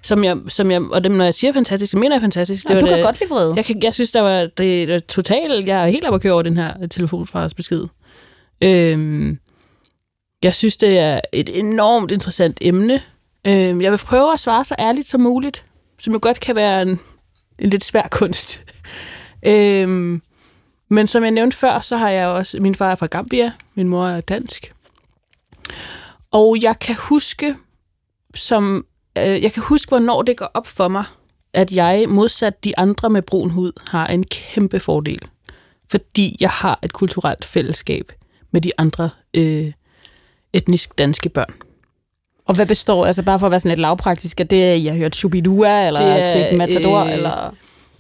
Som 0.02 0.24
jeg, 0.24 0.38
som 0.48 0.72
jeg, 0.72 0.82
og 0.82 1.04
dem, 1.04 1.12
når 1.12 1.24
jeg 1.24 1.34
siger 1.34 1.54
fantastisk, 1.54 1.92
så 1.92 1.98
mener 1.98 2.16
jeg 2.16 2.22
fantastisk. 2.22 2.70
Ja, 2.70 2.74
var 2.74 2.80
du 2.82 2.86
kan 2.88 2.96
det- 2.96 3.04
godt 3.06 3.20
lide 3.20 3.30
vrede. 3.30 3.54
Jeg, 3.56 3.66
kan, 3.66 3.84
jeg 3.84 3.94
synes, 3.94 4.12
der 4.12 4.22
var 4.22 4.40
det, 4.58 4.88
det 4.88 5.06
totalt... 5.06 5.68
Jeg 5.68 5.84
er 5.84 5.88
helt 5.88 6.06
oppe 6.06 6.16
at 6.16 6.22
køre 6.22 6.34
over 6.34 6.42
den 6.42 6.58
her 6.58 6.88
telefonsvarets 6.88 7.54
besked. 7.54 7.84
Øhm, 8.64 9.40
jeg 10.44 10.56
synes, 10.56 10.78
det 10.78 11.00
er 11.00 11.20
et 11.34 11.60
enormt 11.60 12.12
interessant 12.12 12.58
emne. 12.62 13.02
Øhm, 13.48 13.82
jeg 13.82 13.92
vil 13.92 13.98
prøve 13.98 14.34
at 14.34 14.40
svare 14.40 14.66
så 14.66 14.76
ærligt 14.80 15.08
som 15.08 15.22
muligt, 15.22 15.66
som 16.00 16.14
jo 16.14 16.20
godt 16.22 16.40
kan 16.40 16.56
være 16.56 16.82
en, 16.82 17.00
en 17.60 17.70
lidt 17.70 17.84
svær 17.84 18.08
kunst. 18.12 18.64
øhm, 19.48 20.22
men 20.90 21.08
som 21.08 21.24
jeg 21.24 21.32
nævnte 21.32 21.58
før, 21.58 21.80
så 21.80 21.98
har 21.98 22.10
jeg 22.10 22.28
også... 22.28 22.60
Min 22.60 22.76
far 22.76 22.92
er 22.92 22.96
fra 22.96 23.06
Gambia, 23.06 23.52
min 23.76 23.88
mor 23.88 24.06
er 24.06 24.22
dansk. 24.22 24.74
Og 26.32 26.58
jeg 26.62 26.80
kan 26.80 26.96
huske, 26.96 27.56
som, 28.36 28.86
øh, 29.26 29.44
jeg 29.44 29.54
kan 29.54 29.64
huske, 29.64 29.90
hvornår 29.90 30.22
det 30.22 30.38
går 30.38 30.52
op 30.54 30.68
for 30.68 30.88
mig, 30.88 31.04
at 31.54 31.72
jeg 31.72 32.06
modsat 32.10 32.64
de 32.64 32.78
andre 32.78 33.10
med 33.10 33.22
brun 33.22 33.50
hud 33.50 33.72
har 33.88 34.08
en 34.08 34.24
kæmpe 34.24 34.80
fordel. 34.80 35.22
Fordi 35.92 36.38
jeg 36.40 36.50
har 36.50 36.80
et 36.84 36.94
kulturelt 36.94 37.46
fællesskab 37.46 38.12
med 38.52 38.62
de 38.62 38.72
andre 38.78 39.10
øh, 39.34 39.72
etnisk 40.54 40.98
danske 40.98 41.30
børn. 41.30 41.54
Og 42.46 42.56
hvad 42.56 42.66
består, 42.66 43.06
altså 43.06 43.24
bare 43.24 43.40
for 43.40 43.46
at 43.46 43.52
være 43.52 43.60
sådan 43.60 43.70
lidt 43.70 43.80
lavpraktisk, 43.80 44.40
er 44.40 44.44
det, 44.44 44.84
jeg 44.84 44.94
har 44.94 44.98
hørt 44.98 45.16
Shubidua, 45.16 45.88
eller 45.88 46.02
Det 46.02 46.20
er, 46.20 46.24
Sigma 46.24 46.58
Matador, 46.58 47.00
øh, 47.00 47.14
eller... 47.14 47.56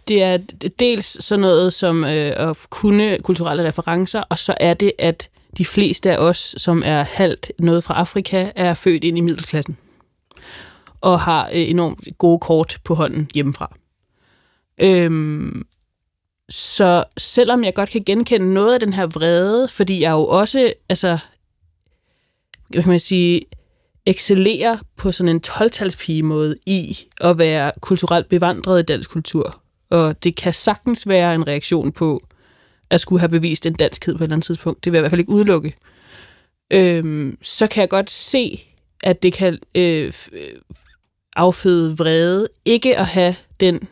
Det 0.07 0.23
er 0.23 0.37
dels 0.79 1.25
sådan 1.25 1.41
noget 1.41 1.73
som 1.73 2.03
øh, 2.03 2.49
at 2.49 2.57
kunne 2.69 3.17
kulturelle 3.23 3.67
referencer, 3.67 4.23
og 4.29 4.39
så 4.39 4.53
er 4.59 4.73
det, 4.73 4.91
at 4.99 5.29
de 5.57 5.65
fleste 5.65 6.11
af 6.11 6.17
os, 6.17 6.55
som 6.57 6.83
er 6.85 7.03
halvt 7.03 7.51
noget 7.59 7.83
fra 7.83 7.93
Afrika, 7.93 8.51
er 8.55 8.73
født 8.73 9.03
ind 9.03 9.17
i 9.17 9.21
middelklassen 9.21 9.77
og 11.01 11.19
har 11.19 11.45
øh, 11.47 11.69
enormt 11.69 12.07
gode 12.17 12.39
kort 12.39 12.79
på 12.83 12.93
hånden 12.93 13.31
hjemmefra. 13.33 13.75
Øhm, 14.81 15.65
så 16.49 17.03
selvom 17.17 17.63
jeg 17.63 17.73
godt 17.73 17.89
kan 17.89 18.03
genkende 18.03 18.53
noget 18.53 18.73
af 18.73 18.79
den 18.79 18.93
her 18.93 19.07
vrede, 19.07 19.67
fordi 19.67 20.01
jeg 20.01 20.11
jo 20.11 20.27
også, 20.27 20.73
altså, 20.89 21.17
hvad 22.69 22.83
kan 22.83 22.89
man 22.89 22.99
sige, 22.99 23.41
excellerer 24.05 24.77
på 24.97 25.11
sådan 25.11 25.29
en 25.29 25.41
12 25.41 26.23
måde 26.23 26.57
i 26.65 26.99
at 27.21 27.37
være 27.37 27.71
kulturelt 27.81 28.29
bevandret 28.29 28.79
i 28.79 28.83
dansk 28.83 29.09
kultur. 29.09 29.61
Og 29.89 30.23
det 30.23 30.35
kan 30.35 30.53
sagtens 30.53 31.07
være 31.07 31.35
en 31.35 31.47
reaktion 31.47 31.91
på 31.91 32.21
at 32.89 33.01
skulle 33.01 33.19
have 33.19 33.29
bevist 33.29 33.65
en 33.65 33.73
danskhed 33.73 34.13
på 34.13 34.17
et 34.17 34.23
eller 34.23 34.35
andet 34.35 34.45
tidspunkt. 34.45 34.85
Det 34.85 34.91
vil 34.91 34.97
jeg 34.97 35.01
i 35.01 35.03
hvert 35.03 35.11
fald 35.11 35.19
ikke 35.19 35.31
udelukke. 35.31 35.73
Øhm, 36.73 37.37
så 37.41 37.67
kan 37.67 37.81
jeg 37.81 37.89
godt 37.89 38.11
se, 38.11 38.63
at 39.03 39.23
det 39.23 39.33
kan 39.33 39.59
øh, 39.75 40.13
afføde 41.37 41.97
vrede, 41.97 42.47
ikke 42.65 42.97
at 42.97 43.05
have 43.05 43.35
den 43.59 43.87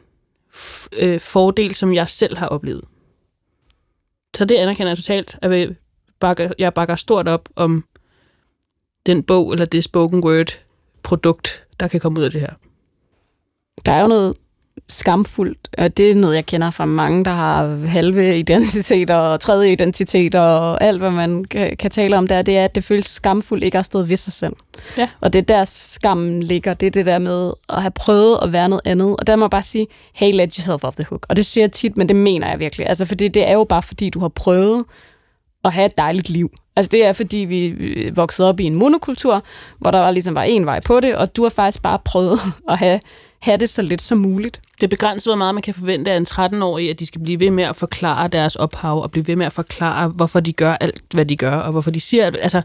øh, 0.93 1.19
fordel, 1.19 1.75
som 1.75 1.93
jeg 1.93 2.09
selv 2.09 2.37
har 2.37 2.47
oplevet. 2.47 2.83
Så 4.35 4.45
det 4.45 4.55
anerkender 4.55 4.89
jeg 4.89 4.97
totalt. 4.97 5.37
Jeg, 5.41 5.75
bakker, 6.19 6.51
jeg 6.59 6.73
bakker 6.73 6.95
stort 6.95 7.27
op 7.27 7.49
om 7.55 7.85
den 9.05 9.23
bog, 9.23 9.51
eller 9.51 9.65
det 9.65 9.83
spoken 9.83 10.23
word 10.23 10.61
produkt, 11.03 11.67
der 11.79 11.87
kan 11.87 11.99
komme 11.99 12.19
ud 12.19 12.25
af 12.25 12.31
det 12.31 12.41
her. 12.41 12.53
Der 13.85 13.91
er 13.91 14.01
jo 14.01 14.07
noget 14.07 14.35
skamfuldt, 14.89 15.69
og 15.77 15.97
det 15.97 16.11
er 16.11 16.15
noget, 16.15 16.35
jeg 16.35 16.45
kender 16.45 16.71
fra 16.71 16.85
mange, 16.85 17.25
der 17.25 17.31
har 17.31 17.87
halve 17.87 18.39
identiteter 18.39 19.15
og 19.15 19.39
tredje 19.39 19.71
identiteter 19.71 20.39
og 20.39 20.83
alt, 20.83 20.99
hvad 20.99 21.11
man 21.11 21.45
kan, 21.45 21.77
kan 21.77 21.91
tale 21.91 22.17
om 22.17 22.27
der, 22.27 22.41
det 22.41 22.57
er, 22.57 22.65
at 22.65 22.75
det 22.75 22.83
føles 22.83 23.05
skamfuldt 23.05 23.63
ikke 23.63 23.77
at 23.77 23.85
stået 23.85 24.09
ved 24.09 24.17
sig 24.17 24.33
selv. 24.33 24.53
Ja. 24.97 25.09
Og 25.21 25.33
det 25.33 25.39
er 25.39 25.43
der 25.43 25.65
skammen 25.65 26.43
ligger, 26.43 26.73
det 26.73 26.85
er 26.85 26.91
det 26.91 27.05
der 27.05 27.19
med 27.19 27.53
at 27.69 27.81
have 27.81 27.91
prøvet 27.91 28.39
at 28.41 28.53
være 28.53 28.69
noget 28.69 28.81
andet. 28.85 29.15
Og 29.19 29.27
der 29.27 29.35
må 29.35 29.45
jeg 29.45 29.49
bare 29.49 29.63
sige, 29.63 29.87
hey, 30.13 30.31
let 30.33 30.55
yourself 30.55 30.83
off 30.83 30.95
the 30.95 31.05
hook. 31.09 31.25
Og 31.29 31.35
det 31.35 31.45
siger 31.45 31.63
jeg 31.63 31.71
tit, 31.71 31.97
men 31.97 32.07
det 32.07 32.15
mener 32.15 32.49
jeg 32.49 32.59
virkelig. 32.59 32.87
Altså, 32.87 33.05
fordi 33.05 33.27
det 33.27 33.49
er 33.49 33.53
jo 33.53 33.63
bare, 33.63 33.83
fordi 33.83 34.09
du 34.09 34.19
har 34.19 34.29
prøvet 34.29 34.85
at 35.65 35.73
have 35.73 35.85
et 35.85 35.97
dejligt 35.97 36.29
liv. 36.29 36.51
Altså 36.75 36.89
det 36.89 37.05
er, 37.05 37.13
fordi 37.13 37.37
vi 37.37 38.09
voksede 38.15 38.49
op 38.49 38.59
i 38.59 38.63
en 38.63 38.75
monokultur, 38.75 39.41
hvor 39.79 39.91
der 39.91 39.99
var 39.99 40.11
ligesom 40.11 40.35
var 40.35 40.43
en 40.43 40.65
vej 40.65 40.79
på 40.79 40.99
det, 40.99 41.15
og 41.15 41.35
du 41.35 41.43
har 41.43 41.49
faktisk 41.49 41.81
bare 41.81 41.99
prøvet 42.05 42.39
at 42.69 42.77
have, 42.77 42.99
have 43.39 43.57
det 43.57 43.69
så 43.69 43.81
lidt 43.81 44.01
som 44.01 44.17
muligt. 44.17 44.61
Det 44.75 44.83
er 44.83 44.87
begrænset, 44.87 45.31
hvor 45.31 45.35
meget 45.37 45.55
man 45.55 45.61
kan 45.61 45.73
forvente 45.73 46.11
af 46.11 46.17
en 46.17 46.25
13-årig, 46.29 46.89
at 46.89 46.99
de 46.99 47.05
skal 47.05 47.21
blive 47.21 47.39
ved 47.39 47.51
med 47.51 47.63
at 47.63 47.75
forklare 47.75 48.27
deres 48.27 48.55
ophav, 48.55 49.01
og 49.01 49.11
blive 49.11 49.27
ved 49.27 49.35
med 49.35 49.45
at 49.45 49.53
forklare, 49.53 50.09
hvorfor 50.09 50.39
de 50.39 50.53
gør 50.53 50.73
alt, 50.73 51.03
hvad 51.13 51.25
de 51.25 51.37
gør, 51.37 51.53
og 51.53 51.71
hvorfor 51.71 51.91
de 51.91 52.01
siger 52.01 52.25
altså, 52.25 52.61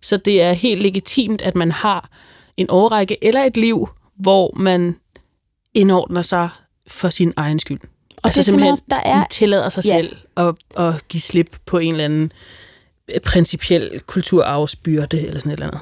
Så 0.00 0.16
det 0.16 0.42
er 0.42 0.52
helt 0.52 0.82
legitimt, 0.82 1.42
at 1.42 1.54
man 1.54 1.72
har 1.72 2.10
en 2.56 2.66
årrække 2.70 3.24
eller 3.24 3.42
et 3.42 3.56
liv, 3.56 3.88
hvor 4.16 4.52
man 4.56 4.96
indordner 5.74 6.22
sig 6.22 6.48
for 6.86 7.08
sin 7.08 7.32
egen 7.36 7.58
skyld. 7.58 7.80
Og 8.16 8.20
altså 8.24 8.40
det 8.40 8.46
er 8.46 8.50
simpelthen, 8.50 8.78
der 8.90 8.96
er... 8.96 9.24
tillader 9.30 9.70
sig 9.70 9.84
ja. 9.84 9.98
selv 9.98 10.16
at, 10.36 10.54
at 10.76 11.08
give 11.08 11.20
slip 11.20 11.56
på 11.66 11.78
en 11.78 11.92
eller 11.92 12.04
anden 12.04 12.32
principiel 13.24 14.00
kulturarvsbyrde 14.06 15.26
eller 15.26 15.40
sådan 15.40 15.52
et 15.52 15.56
eller 15.56 15.66
andet. 15.66 15.80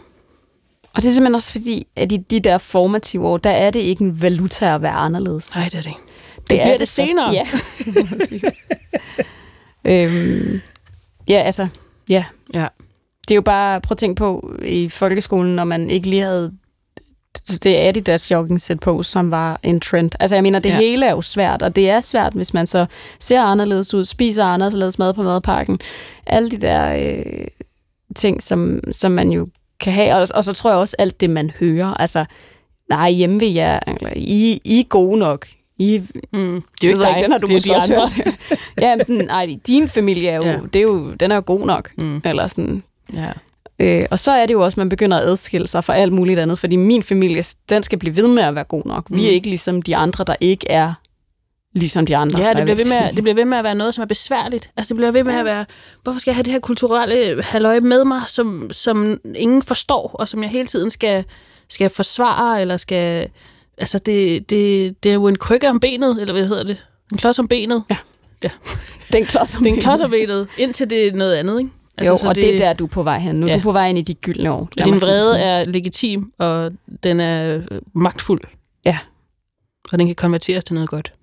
Og 0.94 1.02
det 1.02 1.08
er 1.08 1.12
simpelthen 1.12 1.34
også 1.34 1.52
fordi, 1.52 1.86
at 1.96 2.12
i 2.12 2.16
de 2.16 2.40
der 2.40 2.58
formative 2.58 3.26
år, 3.26 3.36
der 3.36 3.50
er 3.50 3.70
det 3.70 3.80
ikke 3.80 4.04
en 4.04 4.22
valuta 4.22 4.74
at 4.74 4.82
være 4.82 4.92
anderledes. 4.92 5.54
Nej, 5.54 5.64
det 5.64 5.74
er 5.74 5.82
det 5.82 5.86
ikke. 5.86 6.00
Det, 6.36 6.50
det 6.50 6.58
bliver 6.58 6.70
det, 6.70 6.80
det 6.80 6.88
senere. 6.88 7.32
Ja. 7.32 7.46
øhm, 10.04 10.60
ja, 11.28 11.38
altså, 11.38 11.68
ja. 12.08 12.24
ja. 12.54 12.66
Det 13.28 13.30
er 13.30 13.34
jo 13.34 13.42
bare, 13.42 13.80
prøv 13.80 13.94
at 13.94 13.98
tænke 13.98 14.18
på, 14.18 14.54
i 14.62 14.88
folkeskolen, 14.88 15.56
når 15.56 15.64
man 15.64 15.90
ikke 15.90 16.10
lige 16.10 16.22
havde 16.22 16.52
det 17.48 17.76
Adidas 17.76 18.30
jogging 18.30 18.60
sæt 18.60 18.80
på, 18.80 19.02
som 19.02 19.30
var 19.30 19.60
en 19.62 19.80
trend. 19.80 20.10
Altså 20.20 20.36
jeg 20.36 20.42
mener, 20.42 20.58
det 20.58 20.70
ja. 20.70 20.76
hele 20.76 21.06
er 21.06 21.10
jo 21.10 21.22
svært, 21.22 21.62
og 21.62 21.76
det 21.76 21.90
er 21.90 22.00
svært, 22.00 22.32
hvis 22.32 22.54
man 22.54 22.66
så 22.66 22.86
ser 23.18 23.42
anderledes 23.42 23.94
ud, 23.94 24.04
spiser 24.04 24.44
anderledes 24.44 24.98
mad 24.98 25.14
på 25.14 25.22
madpakken. 25.22 25.80
Alle 26.26 26.50
de 26.50 26.56
der 26.56 26.96
øh, 26.96 27.46
ting, 28.16 28.42
som, 28.42 28.80
som 28.92 29.12
man 29.12 29.30
jo 29.30 29.48
kan 29.80 29.92
have, 29.92 30.14
og, 30.14 30.28
og 30.34 30.44
så 30.44 30.52
tror 30.52 30.70
jeg 30.70 30.78
også 30.78 30.96
alt 30.98 31.20
det, 31.20 31.30
man 31.30 31.50
hører. 31.60 31.94
Altså, 32.00 32.24
nej, 32.88 33.10
hjemme 33.10 33.40
ved 33.40 33.48
jer, 33.48 33.80
eller, 33.86 34.10
I, 34.16 34.60
I 34.64 34.80
er 34.80 34.84
gode 34.84 35.18
nok. 35.18 35.46
I, 35.78 36.02
mm, 36.32 36.62
det 36.80 36.88
er 36.88 36.92
jo 36.92 36.98
ikke 36.98 37.02
dig, 37.02 37.18
ikke, 37.18 37.46
det 37.46 37.56
er 37.56 37.60
de 37.60 37.92
andre. 37.92 38.08
ja, 38.86 38.96
men 38.96 39.04
sådan, 39.04 39.30
ej, 39.30 39.56
din 39.66 39.88
familie 39.88 40.28
er 40.28 40.36
jo, 40.36 40.44
ja. 40.44 40.58
det 40.72 40.78
er 40.78 40.82
jo, 40.82 41.12
den 41.12 41.30
er 41.30 41.34
jo 41.34 41.42
god 41.46 41.66
nok. 41.66 41.90
Mm. 41.98 42.22
Eller 42.24 42.46
sådan. 42.46 42.82
Ja. 43.14 43.30
Øh, 43.78 44.06
og 44.10 44.18
så 44.18 44.30
er 44.30 44.46
det 44.46 44.54
jo 44.54 44.64
også, 44.64 44.74
at 44.74 44.78
man 44.78 44.88
begynder 44.88 45.18
at 45.18 45.24
adskille 45.24 45.66
sig 45.66 45.84
fra 45.84 45.94
alt 45.94 46.12
muligt 46.12 46.38
andet, 46.38 46.58
fordi 46.58 46.76
min 46.76 47.02
familie, 47.02 47.44
den 47.68 47.82
skal 47.82 47.98
blive 47.98 48.16
ved 48.16 48.28
med 48.28 48.42
at 48.42 48.54
være 48.54 48.64
god 48.64 48.82
nok. 48.86 49.10
Mm. 49.10 49.16
Vi 49.16 49.26
er 49.26 49.30
ikke 49.30 49.48
ligesom 49.48 49.82
de 49.82 49.96
andre, 49.96 50.24
der 50.24 50.36
ikke 50.40 50.70
er 50.70 50.92
ligesom 51.74 52.06
de 52.06 52.16
andre. 52.16 52.38
Ja, 52.38 52.48
det 52.54 52.62
bliver, 52.62 52.76
ved 52.76 53.00
med, 53.00 53.12
det 53.14 53.22
bliver 53.22 53.34
ved 53.34 53.44
med 53.44 53.58
at 53.58 53.64
være 53.64 53.74
noget, 53.74 53.94
som 53.94 54.02
er 54.02 54.06
besværligt. 54.06 54.70
Altså, 54.76 54.94
det 54.94 54.96
bliver 54.96 55.10
ved 55.10 55.24
med 55.24 55.32
ja. 55.32 55.38
at 55.38 55.44
være, 55.44 55.64
hvorfor 56.02 56.20
skal 56.20 56.30
jeg 56.30 56.36
have 56.36 56.42
det 56.42 56.52
her 56.52 56.60
kulturelle 56.60 57.42
halløj 57.42 57.80
med 57.80 58.04
mig, 58.04 58.20
som, 58.26 58.70
som 58.72 59.20
ingen 59.36 59.62
forstår, 59.62 60.10
og 60.14 60.28
som 60.28 60.42
jeg 60.42 60.50
hele 60.50 60.66
tiden 60.66 60.90
skal, 60.90 61.24
skal 61.68 61.90
forsvare, 61.90 62.60
eller 62.60 62.76
skal... 62.76 63.28
Altså, 63.78 63.98
det, 63.98 64.50
det, 64.50 64.94
det 65.02 65.10
er 65.10 65.14
jo 65.14 65.26
en 65.26 65.36
krykke 65.36 65.70
om 65.70 65.80
benet, 65.80 66.20
eller 66.20 66.32
hvad 66.32 66.46
hedder 66.46 66.64
det? 66.64 66.86
En 67.12 67.18
klods 67.18 67.38
om 67.38 67.48
benet. 67.48 67.82
Ja. 67.90 67.96
ja. 68.42 68.50
Den 69.12 69.24
klods 69.24 69.56
om 69.56 69.62
benet. 69.62 69.74
Den 69.74 69.82
klods 69.82 70.00
om 70.00 70.10
benet, 70.10 70.48
indtil 70.58 70.90
det 70.90 71.06
er 71.06 71.12
noget 71.12 71.34
andet, 71.34 71.58
ikke? 71.58 71.70
Altså, 71.98 72.12
jo, 72.12 72.28
og 72.28 72.34
det, 72.34 72.44
det 72.44 72.54
er 72.54 72.58
der, 72.58 72.72
du 72.72 72.84
er 72.84 72.88
på 72.88 73.02
vej 73.02 73.18
hen. 73.18 73.34
Nu 73.34 73.46
ja. 73.46 73.52
er 73.52 73.56
du 73.56 73.62
på 73.62 73.72
vej 73.72 73.88
ind 73.88 73.98
i 73.98 74.02
de 74.02 74.14
gyldne 74.14 74.52
år. 74.52 74.68
Din 74.84 74.94
vrede 74.94 75.40
er 75.40 75.64
legitim, 75.64 76.32
og 76.38 76.72
den 77.02 77.20
er 77.20 77.60
magtfuld. 77.94 78.40
Ja. 78.84 78.98
Og 79.92 79.98
den 79.98 80.06
kan 80.06 80.16
konverteres 80.16 80.64
til 80.64 80.74
noget 80.74 80.88
godt. 80.88 81.14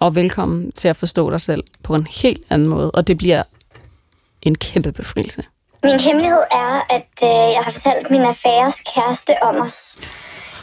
Og 0.00 0.14
velkommen 0.14 0.72
til 0.72 0.88
at 0.88 0.96
forstå 0.96 1.30
dig 1.30 1.40
selv 1.40 1.64
på 1.82 1.94
en 1.94 2.06
helt 2.06 2.44
anden 2.50 2.68
måde, 2.68 2.90
og 2.90 3.06
det 3.06 3.18
bliver 3.18 3.42
en 4.42 4.54
kæmpe 4.54 4.92
befrielse. 4.92 5.44
Min 5.84 6.00
hemmelighed 6.00 6.42
er, 6.52 6.94
at 6.96 7.10
øh, 7.22 7.52
jeg 7.54 7.60
har 7.64 7.72
fortalt 7.72 8.10
min 8.10 8.20
affæres 8.20 8.74
kæreste 8.94 9.42
om 9.42 9.56
os. 9.56 9.96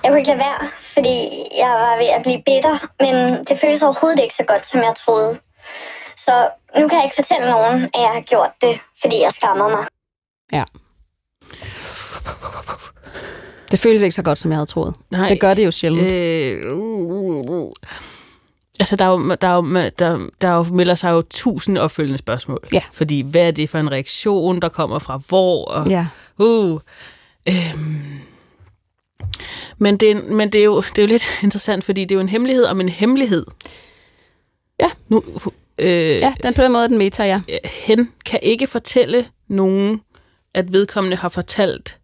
Jeg 0.03 0.11
kunne 0.11 0.19
ikke 0.19 0.29
lade 0.29 0.39
være, 0.39 0.67
fordi 0.93 1.17
jeg 1.57 1.69
var 1.69 1.95
ved 1.97 2.09
at 2.17 2.21
blive 2.23 2.41
bitter, 2.45 2.77
men 2.99 3.45
det 3.45 3.59
føles 3.59 3.81
overhovedet 3.81 4.19
ikke 4.23 4.35
så 4.35 4.43
godt, 4.47 4.65
som 4.65 4.79
jeg 4.79 4.93
troede. 5.05 5.39
Så 6.15 6.49
nu 6.79 6.87
kan 6.87 6.97
jeg 6.97 7.05
ikke 7.05 7.15
fortælle 7.15 7.51
nogen, 7.51 7.83
at 7.83 8.01
jeg 8.05 8.11
har 8.13 8.21
gjort 8.21 8.51
det, 8.61 8.79
fordi 9.01 9.21
jeg 9.21 9.31
skammer 9.31 9.67
mig. 9.69 9.85
Ja. 10.51 10.63
Det 13.71 13.79
føles 13.79 14.03
ikke 14.03 14.15
så 14.15 14.23
godt, 14.23 14.37
som 14.37 14.51
jeg 14.51 14.57
havde 14.57 14.69
troet. 14.69 14.95
Nej. 15.11 15.29
Det 15.29 15.39
gør 15.39 15.53
det 15.53 15.65
jo 15.65 15.71
sjældent. 15.71 16.11
Øh, 16.11 16.77
uh, 16.77 17.05
uh, 17.11 17.49
uh. 17.49 17.71
Altså, 18.79 18.95
der, 18.95 19.05
er 19.05 19.09
jo, 19.09 19.35
der, 19.41 19.47
er 19.47 19.55
jo, 19.55 19.91
der, 19.99 20.29
der 20.41 20.47
er 20.47 20.57
jo, 20.57 20.63
melder 20.63 20.95
sig 20.95 21.11
jo 21.11 21.23
tusind 21.29 21.77
opfølgende 21.77 22.17
spørgsmål. 22.17 22.67
Ja. 22.73 22.81
Fordi, 22.91 23.21
hvad 23.21 23.47
er 23.47 23.51
det 23.51 23.69
for 23.69 23.79
en 23.79 23.91
reaktion, 23.91 24.59
der 24.59 24.69
kommer 24.69 24.99
fra 24.99 25.21
hvor? 25.27 25.65
Og, 25.65 25.89
ja. 25.89 26.07
Uh, 26.37 26.79
øhm. 27.49 28.01
Men, 29.77 29.97
det, 29.97 30.25
men 30.25 30.49
det, 30.49 30.61
er 30.61 30.65
jo, 30.65 30.81
det 30.81 30.97
er 30.97 31.01
jo 31.01 31.07
lidt 31.07 31.27
interessant, 31.43 31.83
fordi 31.83 32.01
det 32.01 32.11
er 32.11 32.15
jo 32.15 32.21
en 32.21 32.29
hemmelighed 32.29 32.65
om 32.65 32.81
en 32.81 32.89
hemmelighed. 32.89 33.45
Ja. 34.79 34.89
Nu, 35.07 35.23
Øh, 35.79 35.87
ja, 36.19 36.33
den 36.43 36.53
på 36.53 36.61
den 36.61 36.71
måde, 36.71 36.87
den 36.87 36.97
meta, 36.97 37.23
ja. 37.23 37.41
Hen 37.65 38.13
kan 38.25 38.39
ikke 38.43 38.67
fortælle 38.67 39.27
nogen, 39.47 40.01
at 40.53 40.73
vedkommende 40.73 41.17
har 41.17 41.29
fortalt 41.29 41.99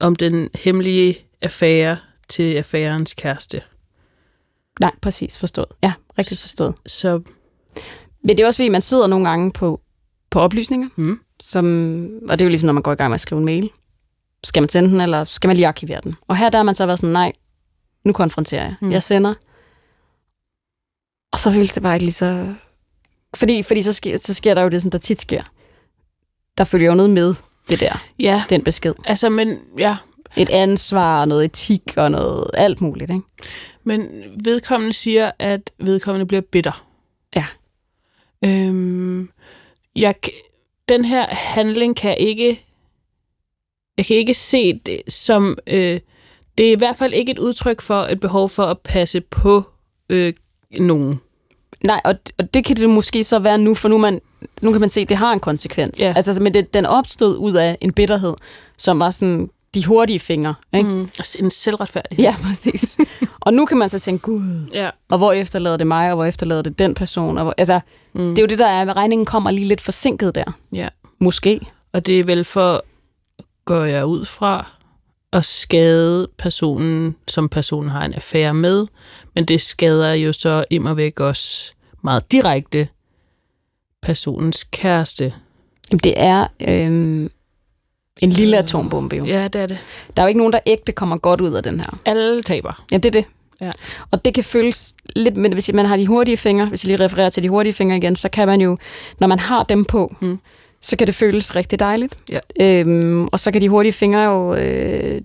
om 0.00 0.16
den 0.16 0.50
hemmelige 0.54 1.18
affære 1.42 1.96
til 2.28 2.54
affærens 2.54 3.14
kæreste. 3.14 3.62
Nej, 4.80 4.92
præcis 5.02 5.38
forstået. 5.38 5.68
Ja, 5.82 5.92
rigtigt 6.18 6.40
forstået. 6.40 6.74
Så... 6.86 7.20
Men 8.24 8.36
det 8.36 8.42
er 8.42 8.46
også 8.46 8.56
fordi, 8.56 8.68
man 8.68 8.82
sidder 8.82 9.06
nogle 9.06 9.28
gange 9.28 9.52
på, 9.52 9.80
på 10.30 10.40
oplysninger, 10.40 10.88
mm. 10.96 11.20
som, 11.40 11.64
og 12.28 12.38
det 12.38 12.44
er 12.44 12.46
jo 12.46 12.50
ligesom, 12.50 12.66
når 12.66 12.72
man 12.72 12.82
går 12.82 12.92
i 12.92 12.94
gang 12.94 13.10
med 13.10 13.14
at 13.14 13.20
skrive 13.20 13.38
en 13.38 13.44
mail. 13.44 13.70
Skal 14.44 14.62
man 14.62 14.68
sende 14.68 14.90
den, 14.90 15.00
eller 15.00 15.24
skal 15.24 15.48
man 15.48 15.56
lige 15.56 15.66
arkivere 15.66 16.00
den? 16.04 16.14
Og 16.28 16.36
her 16.36 16.50
der 16.50 16.58
har 16.58 16.62
man 16.62 16.74
så 16.74 16.86
været 16.86 16.98
sådan, 16.98 17.12
nej, 17.12 17.32
nu 18.04 18.12
konfronterer 18.12 18.62
jeg. 18.62 18.74
Mm. 18.80 18.92
Jeg 18.92 19.02
sender, 19.02 19.34
og 21.34 21.40
så 21.40 21.52
føles 21.52 21.72
det 21.72 21.82
bare 21.82 21.94
ikke 21.94 22.04
lige 22.04 22.12
så... 22.12 22.54
Fordi, 23.34 23.62
fordi 23.62 23.82
så, 23.82 23.92
sker, 23.92 24.16
så 24.16 24.34
sker 24.34 24.54
der 24.54 24.62
jo 24.62 24.68
det, 24.68 24.82
som 24.82 24.90
der 24.90 24.98
tit 24.98 25.20
sker. 25.20 25.42
Der 26.58 26.64
følger 26.64 26.88
jo 26.88 26.94
noget 26.94 27.10
med 27.10 27.34
det 27.68 27.80
der. 27.80 28.04
Ja. 28.18 28.44
Den 28.48 28.64
besked. 28.64 28.94
Altså, 29.04 29.28
men 29.28 29.58
ja. 29.78 29.96
Et 30.36 30.50
ansvar, 30.50 31.24
noget 31.24 31.44
etik 31.44 31.82
og 31.96 32.10
noget 32.10 32.50
alt 32.54 32.80
muligt, 32.80 33.10
ikke? 33.10 33.22
Men 33.84 34.08
vedkommende 34.44 34.92
siger, 34.92 35.30
at 35.38 35.70
vedkommende 35.78 36.26
bliver 36.26 36.40
bitter. 36.40 36.86
Ja. 37.36 37.46
Øhm, 38.44 39.30
jeg, 39.96 40.14
den 40.88 41.04
her 41.04 41.26
handling 41.30 41.96
kan 41.96 42.16
ikke... 42.18 42.64
Jeg 43.96 44.06
kan 44.06 44.16
ikke 44.16 44.34
se 44.34 44.80
det 44.86 45.02
som... 45.08 45.58
Øh, 45.66 46.00
det 46.58 46.68
er 46.68 46.72
i 46.72 46.78
hvert 46.78 46.96
fald 46.96 47.12
ikke 47.12 47.32
et 47.32 47.38
udtryk 47.38 47.80
for 47.80 47.94
et 47.94 48.20
behov 48.20 48.48
for 48.48 48.62
at 48.62 48.80
passe 48.80 49.20
på 49.20 49.62
øh, 50.10 50.32
nogen. 50.78 51.20
Nej, 51.84 52.00
og, 52.04 52.14
og 52.38 52.54
det 52.54 52.64
kan 52.64 52.76
det 52.76 52.90
måske 52.90 53.24
så 53.24 53.38
være 53.38 53.58
nu, 53.58 53.74
for 53.74 53.88
nu, 53.88 53.98
man, 53.98 54.20
nu 54.62 54.72
kan 54.72 54.80
man 54.80 54.90
se, 54.90 55.00
at 55.00 55.08
det 55.08 55.16
har 55.16 55.32
en 55.32 55.40
konsekvens. 55.40 56.00
Ja. 56.00 56.12
Altså, 56.16 56.40
men 56.42 56.54
det, 56.54 56.74
den 56.74 56.86
opstod 56.86 57.36
ud 57.36 57.52
af 57.54 57.78
en 57.80 57.92
bitterhed, 57.92 58.34
som 58.78 58.98
var 58.98 59.10
sådan 59.10 59.50
de 59.74 59.84
hurtige 59.84 60.20
fingre. 60.20 60.54
Ikke? 60.74 60.88
Mm. 60.90 61.08
En 61.38 61.50
selvretfærdighed. 61.50 62.24
Ja, 62.24 62.36
præcis. 62.42 62.98
og 63.40 63.54
nu 63.54 63.66
kan 63.66 63.78
man 63.78 63.90
så 63.90 63.98
tænke, 63.98 64.22
gud, 64.22 64.68
Ja. 64.72 64.90
og 65.10 65.18
hvor 65.18 65.32
efterlader 65.32 65.76
det 65.76 65.86
mig, 65.86 66.10
og 66.10 66.14
hvor 66.16 66.24
efterlader 66.24 66.62
det 66.62 66.78
den 66.78 66.94
person? 66.94 67.38
Og 67.38 67.44
hvor, 67.44 67.54
altså, 67.58 67.80
mm. 68.14 68.20
det 68.30 68.38
er 68.38 68.42
jo 68.42 68.46
det, 68.46 68.58
der 68.58 68.66
er, 68.66 68.82
at 68.82 68.96
regningen 68.96 69.26
kommer 69.26 69.50
lige 69.50 69.68
lidt 69.68 69.80
forsinket 69.80 70.34
der. 70.34 70.44
ja. 70.72 70.88
Måske. 71.18 71.60
Og 71.92 72.06
det 72.06 72.20
er 72.20 72.24
vel 72.24 72.44
for, 72.44 72.84
går 73.64 73.84
jeg 73.84 74.06
ud 74.06 74.24
fra, 74.24 74.66
at 75.32 75.44
skade 75.44 76.28
personen, 76.38 77.16
som 77.28 77.48
personen 77.48 77.90
har 77.90 78.04
en 78.04 78.14
affære 78.14 78.54
med. 78.54 78.86
Men 79.34 79.44
det 79.44 79.60
skader 79.60 80.12
jo 80.12 80.32
så 80.32 80.64
immer 80.70 80.94
væk 80.94 81.20
også 81.20 81.72
meget 82.02 82.32
direkte 82.32 82.88
personens 84.02 84.64
kæreste. 84.64 85.32
Jamen, 85.90 86.00
det 86.04 86.14
er 86.16 86.46
øhm, 86.68 87.30
en 88.22 88.30
lille 88.30 88.58
atombombe 88.58 89.16
jo. 89.16 89.24
Ja, 89.24 89.48
det 89.48 89.60
er 89.60 89.66
det. 89.66 89.78
Der 90.16 90.22
er 90.22 90.26
jo 90.26 90.28
ikke 90.28 90.38
nogen, 90.38 90.52
der 90.52 90.58
ægte 90.66 90.92
kommer 90.92 91.16
godt 91.16 91.40
ud 91.40 91.52
af 91.52 91.62
den 91.62 91.80
her. 91.80 91.98
Alle 92.04 92.42
taber. 92.42 92.84
Ja, 92.92 92.96
det 92.96 93.04
er 93.04 93.10
det. 93.10 93.24
Ja. 93.60 93.70
Og 94.10 94.24
det 94.24 94.34
kan 94.34 94.44
føles 94.44 94.94
lidt, 95.16 95.36
men 95.36 95.52
hvis 95.52 95.72
man 95.72 95.86
har 95.86 95.96
de 95.96 96.06
hurtige 96.06 96.36
fingre, 96.36 96.66
hvis 96.66 96.84
jeg 96.84 96.88
lige 96.96 97.04
refererer 97.04 97.30
til 97.30 97.42
de 97.42 97.48
hurtige 97.48 97.72
fingre 97.72 97.96
igen, 97.96 98.16
så 98.16 98.28
kan 98.28 98.48
man 98.48 98.60
jo, 98.60 98.76
når 99.20 99.26
man 99.26 99.38
har 99.38 99.62
dem 99.62 99.84
på, 99.84 100.14
Mm. 100.20 100.38
så 100.80 100.96
kan 100.96 101.06
det 101.06 101.14
føles 101.14 101.56
rigtig 101.56 101.78
dejligt. 101.78 102.16
Ja. 102.30 102.38
Øhm, 102.80 103.24
og 103.32 103.40
så 103.40 103.50
kan 103.50 103.60
de 103.60 103.68
hurtige 103.68 103.92
fingre 103.92 104.20
jo, 104.20 104.54
øh, 104.54 105.20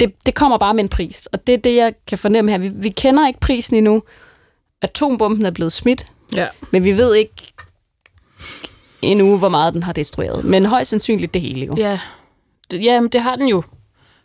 det, 0.00 0.12
det 0.26 0.34
kommer 0.34 0.58
bare 0.58 0.74
med 0.74 0.82
en 0.84 0.88
pris. 0.88 1.26
Og 1.26 1.46
det 1.46 1.52
er 1.52 1.58
det, 1.58 1.76
jeg 1.76 1.94
kan 2.06 2.18
fornemme 2.18 2.50
her. 2.50 2.58
Vi, 2.58 2.70
vi 2.74 2.88
kender 2.88 3.26
ikke 3.26 3.40
prisen 3.40 3.76
endnu. 3.76 4.02
Atombomben 4.82 5.46
er 5.46 5.50
blevet 5.50 5.72
smidt, 5.72 6.06
Ja. 6.34 6.46
men 6.70 6.84
vi 6.84 6.92
ved 6.96 7.14
ikke 7.14 7.32
endnu, 9.02 9.38
hvor 9.38 9.48
meget 9.48 9.74
den 9.74 9.82
har 9.82 9.92
destrueret. 9.92 10.44
Men 10.44 10.66
højst 10.66 10.90
sandsynligt 10.90 11.34
det 11.34 11.42
hele 11.42 11.66
jo. 11.66 11.74
Ja, 11.78 11.98
ja, 12.72 13.00
men 13.00 13.10
det 13.10 13.20
har 13.22 13.36
den 13.36 13.48
jo. 13.48 13.62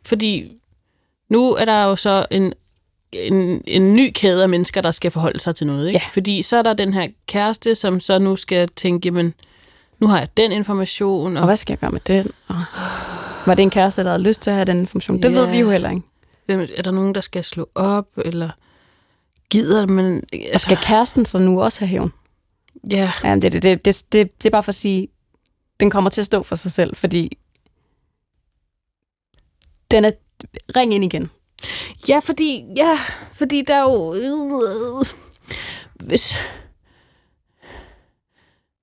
Fordi 0.06 0.52
nu 1.30 1.52
er 1.54 1.66
der 1.66 1.84
jo 1.84 1.96
så 1.96 2.26
en, 2.32 2.54
en, 3.12 3.62
en 3.68 3.94
ny 3.94 4.12
kæde 4.16 4.44
af 4.44 4.50
mennesker, 4.50 4.82
der 4.82 4.92
skal 4.92 5.12
forholde 5.12 5.40
sig 5.40 5.56
til 5.56 5.68
noget. 5.68 5.86
Ikke? 5.88 5.98
Ja. 6.04 6.10
Fordi 6.14 6.42
så 6.42 6.58
er 6.58 6.62
der 6.62 6.74
den 6.74 6.94
her 6.94 7.08
kæreste, 7.28 7.76
som 7.76 8.00
så 8.00 8.20
nu 8.20 8.36
skal 8.36 8.70
tænke, 8.70 9.08
jamen, 9.08 9.34
nu 10.00 10.08
har 10.08 10.20
jeg 10.20 10.28
den 10.38 10.52
information. 10.52 11.38
Og 11.38 11.42
Og 11.42 11.46
hvad 11.48 11.58
skal 11.58 11.72
jeg 11.74 11.80
gøre 11.80 11.92
med 11.92 12.00
den? 12.08 12.32
Og 12.48 12.56
var 13.46 13.56
det 13.56 13.64
en 13.64 13.70
kæreste, 13.70 14.04
der 14.04 14.10
havde 14.10 14.24
lyst 14.24 14.42
til 14.42 14.50
at 14.50 14.56
have 14.56 14.66
den 14.66 14.80
information? 14.80 15.22
Det 15.22 15.32
Ja. 15.32 15.36
ved 15.40 15.52
vi 15.52 15.60
jo 15.60 15.70
heller 15.70 15.90
ikke. 15.90 16.02
hvem, 16.46 16.68
er 16.76 16.82
der 16.82 16.92
nogen, 16.92 17.16
der 17.16 17.22
skal 17.22 17.44
slå 17.44 17.70
op? 17.76 18.08
Eller 18.26 18.50
gider 19.50 19.88
man... 19.88 20.24
Og 20.34 20.40
Altså, 20.52 20.66
skal 20.66 20.78
kæresten 20.78 21.26
så 21.26 21.38
nu 21.38 21.62
også 21.62 21.80
have 21.80 21.88
hævn? 21.90 22.14
ja, 22.92 23.12
Ja, 23.24 23.36
det, 23.36 23.42
det, 23.52 23.64
det, 23.64 23.86
det, 23.86 24.04
det, 24.12 24.38
det 24.38 24.46
er 24.46 24.50
bare 24.52 24.64
for 24.64 24.70
at 24.72 24.76
sige, 24.76 25.08
den 25.80 25.90
kommer 25.90 26.10
til 26.10 26.22
at 26.22 26.26
stå 26.26 26.44
for 26.44 26.56
sig 26.56 26.72
selv, 26.72 26.96
fordi 26.96 27.38
den 29.92 30.06
er... 30.06 30.12
Ring 30.76 30.94
ind 30.94 31.06
igen. 31.06 31.30
Ja, 32.10 32.20
fordi, 32.20 32.66
ja, 32.78 33.00
fordi 33.34 33.62
der 33.68 33.76
er 33.76 33.82
jo... 33.82 35.04
Hvis, 35.94 36.36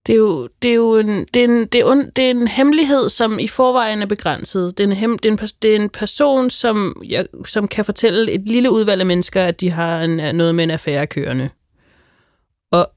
det 0.06 0.12
er 0.12 0.16
jo, 0.16 0.48
det 0.62 0.70
er 0.70 0.74
jo 0.74 0.96
en, 0.96 1.24
det 1.34 1.40
er 1.40 1.44
en, 1.44 1.66
det 1.66 1.80
er 1.80 1.92
en, 1.92 2.10
det 2.16 2.26
er 2.26 2.30
en 2.30 2.48
hemmelighed, 2.48 3.08
som 3.08 3.38
i 3.38 3.48
forvejen 3.48 4.02
er 4.02 4.06
begrænset. 4.06 4.78
Det 4.78 4.84
er 4.84 4.88
en, 4.88 4.96
hem, 4.96 5.18
det 5.18 5.28
er 5.28 5.32
en, 5.32 5.38
det 5.62 5.70
er 5.70 5.76
en 5.76 5.90
person, 5.90 6.50
som, 6.50 7.02
jeg, 7.04 7.26
som 7.46 7.68
kan 7.68 7.84
fortælle 7.84 8.32
et 8.32 8.40
lille 8.40 8.70
udvalg 8.70 9.00
af 9.00 9.06
mennesker, 9.06 9.44
at 9.44 9.60
de 9.60 9.70
har 9.70 10.00
en, 10.00 10.36
noget 10.36 10.54
med 10.54 10.64
en 10.64 10.70
affære 10.70 11.06
kørende. 11.06 11.50
Og 12.72 12.90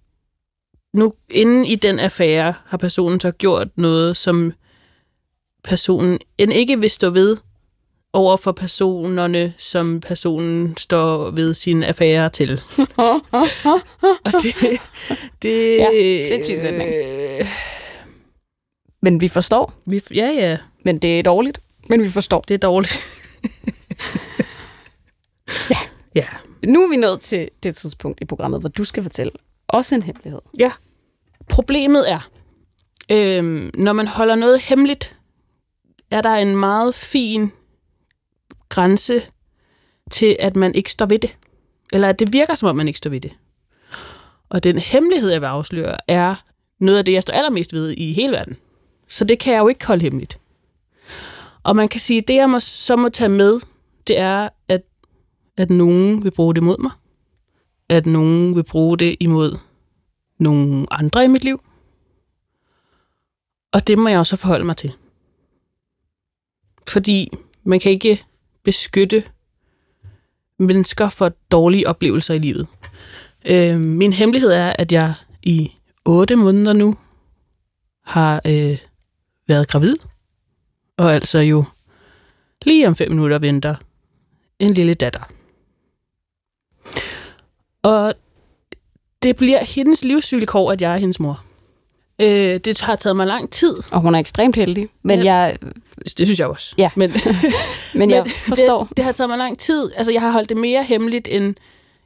nu, 0.94 1.14
inden 1.32 1.66
i 1.66 1.76
den 1.76 2.00
affære, 2.00 2.54
har 2.66 2.78
personen 2.78 3.20
så 3.20 3.32
gjort 3.32 3.68
noget, 3.78 4.18
som 4.18 4.54
personen 5.64 6.20
end 6.38 6.54
ikke 6.54 6.80
vil 6.80 6.92
stå 6.92 7.10
ved, 7.10 7.38
over 8.16 8.38
for 8.38 8.52
personerne, 8.52 9.54
som 9.58 10.00
personen 10.00 10.78
står 10.78 11.30
ved 11.32 11.54
sin 11.54 11.84
affære 11.84 12.30
til. 12.30 12.62
Og 12.98 13.22
det, 14.44 14.82
det, 15.42 15.78
Ja, 15.78 16.26
sætning. 16.28 16.82
øh, 17.42 17.48
Men 19.02 19.22
vi 19.22 19.28
forstår. 19.28 19.74
vi, 19.86 20.02
ja, 20.16 20.28
ja, 20.32 20.58
Men 20.86 20.98
det 20.98 21.20
er 21.20 21.24
dårligt. 21.24 21.60
Men 21.90 22.04
vi 22.04 22.10
forstår. 22.10 22.42
det 22.48 22.54
er 22.54 22.58
dårligt. 22.58 23.08
ja. 25.70 25.78
Ja. 26.16 26.26
Nu 26.68 26.84
er 26.84 26.90
vi 26.90 26.96
nået 26.98 27.20
til 27.22 27.50
det 27.64 27.76
tidspunkt 27.76 28.22
i 28.22 28.26
programmet, 28.26 28.60
hvor 28.60 28.70
du 28.70 28.84
skal 28.84 29.04
fortælle 29.04 29.32
også 29.68 29.96
en 29.96 30.04
hemmelighed. 30.04 30.42
Ja. 30.60 30.72
Problemet 31.50 32.12
er, 32.12 32.30
øhm, 33.12 33.72
når 33.78 33.94
man 33.94 34.08
holder 34.08 34.36
noget 34.36 34.62
hemmeligt, 34.62 35.16
er 36.12 36.22
der 36.22 36.36
en 36.36 36.56
meget 36.58 36.96
fin 36.96 37.52
grænse 38.76 39.22
til, 40.12 40.36
at 40.40 40.56
man 40.56 40.76
ikke 40.76 40.92
står 40.92 41.06
ved 41.06 41.20
det. 41.20 41.38
Eller 41.94 42.10
at 42.10 42.20
det 42.20 42.34
virker, 42.34 42.56
som 42.56 42.70
om 42.70 42.76
man 42.76 42.88
ikke 42.88 42.98
står 42.98 43.10
ved 43.10 43.22
det. 43.22 43.32
Og 44.50 44.64
den 44.64 44.80
hemmelighed, 44.80 45.32
jeg 45.32 45.42
vil 45.42 45.48
afsløre, 45.48 45.96
er 46.08 46.36
noget 46.80 46.98
af 46.98 47.06
det, 47.06 47.12
jeg 47.12 47.22
står 47.22 47.34
allermest 47.34 47.74
ved 47.74 47.92
i 47.98 48.14
hele 48.14 48.32
verden. 48.32 48.58
Så 49.08 49.26
det 49.26 49.40
kan 49.40 49.54
jeg 49.54 49.60
jo 49.60 49.68
ikke 49.68 49.88
holde 49.88 50.02
hemmeligt. 50.02 50.40
Og 51.64 51.76
man 51.76 51.88
kan 51.88 52.00
sige, 52.00 52.18
at 52.18 52.28
det, 52.28 52.34
jeg 52.34 52.50
må, 52.50 52.60
så 52.60 52.96
må 52.96 53.10
tage 53.10 53.30
med, 53.30 53.60
det 54.08 54.20
er, 54.20 54.50
at, 54.68 54.84
at 55.58 55.70
nogen 55.70 56.24
vil 56.24 56.32
bruge 56.32 56.56
det 56.56 56.64
mod 56.64 56.78
mig. 56.78 56.92
At 57.90 58.06
nogen 58.06 58.56
vil 58.56 58.64
bruge 58.64 58.98
det 58.98 59.16
imod 59.20 59.58
nogle 60.40 60.86
andre 60.92 61.26
i 61.26 61.28
mit 61.28 61.44
liv. 61.44 61.64
Og 63.72 63.88
det 63.88 63.98
må 63.98 64.10
jeg 64.10 64.20
også 64.20 64.36
forholde 64.36 64.66
mig 64.66 64.78
til. 64.78 64.94
Fordi 66.88 67.38
man 67.64 67.80
kan 67.80 67.92
ikke 67.92 68.26
beskytte 68.66 69.24
mennesker 70.60 71.10
for 71.10 71.30
dårlige 71.52 71.88
oplevelser 71.88 72.34
i 72.34 72.40
livet. 72.40 72.68
Øh, 73.46 73.80
min 73.80 74.14
hemmelighed 74.14 74.52
er, 74.52 74.74
at 74.80 74.92
jeg 74.92 75.14
i 75.44 75.72
otte 76.06 76.36
måneder 76.36 76.74
nu 76.74 76.96
har 78.06 78.42
øh, 78.48 78.78
været 79.48 79.68
gravid, 79.68 79.98
og 80.98 81.14
altså 81.14 81.40
jo 81.40 81.66
lige 82.62 82.88
om 82.88 82.96
fem 82.96 83.12
minutter 83.12 83.40
venter 83.40 83.76
en 84.60 84.74
lille 84.74 84.94
datter. 84.94 85.32
Og 87.84 88.14
det 89.24 89.36
bliver 89.36 89.64
hendes 89.64 90.04
livsvilkår, 90.04 90.72
at 90.72 90.82
jeg 90.82 90.94
er 90.94 90.98
hendes 90.98 91.20
mor. 91.20 91.45
Øh, 92.22 92.60
det 92.66 92.82
har 92.82 92.96
taget 92.96 93.16
mig 93.16 93.28
lang 93.28 93.50
tid. 93.52 93.76
Og 93.92 94.02
hun 94.02 94.16
er 94.16 94.20
ekstremt 94.20 94.56
heldig. 94.56 94.88
Men, 95.04 95.20
Ja. 95.24 95.34
jeg, 95.34 95.58
Det 96.18 96.28
synes 96.28 96.40
jeg 96.40 96.48
også. 96.48 96.74
Ja. 96.78 96.90
Men, 96.96 97.14
men 97.96 98.10
jeg 98.12 98.28
forstår. 98.28 98.84
Det, 98.84 98.98
det 98.98 99.06
har 99.06 99.12
taget 99.12 99.30
mig 99.30 99.38
lang 99.38 99.60
tid. 99.60 99.92
Altså, 99.98 100.12
jeg 100.12 100.22
har 100.22 100.32
holdt 100.32 100.50
det 100.50 100.58
mere 100.58 100.84
hemmeligt 100.84 101.28
end, 101.32 101.56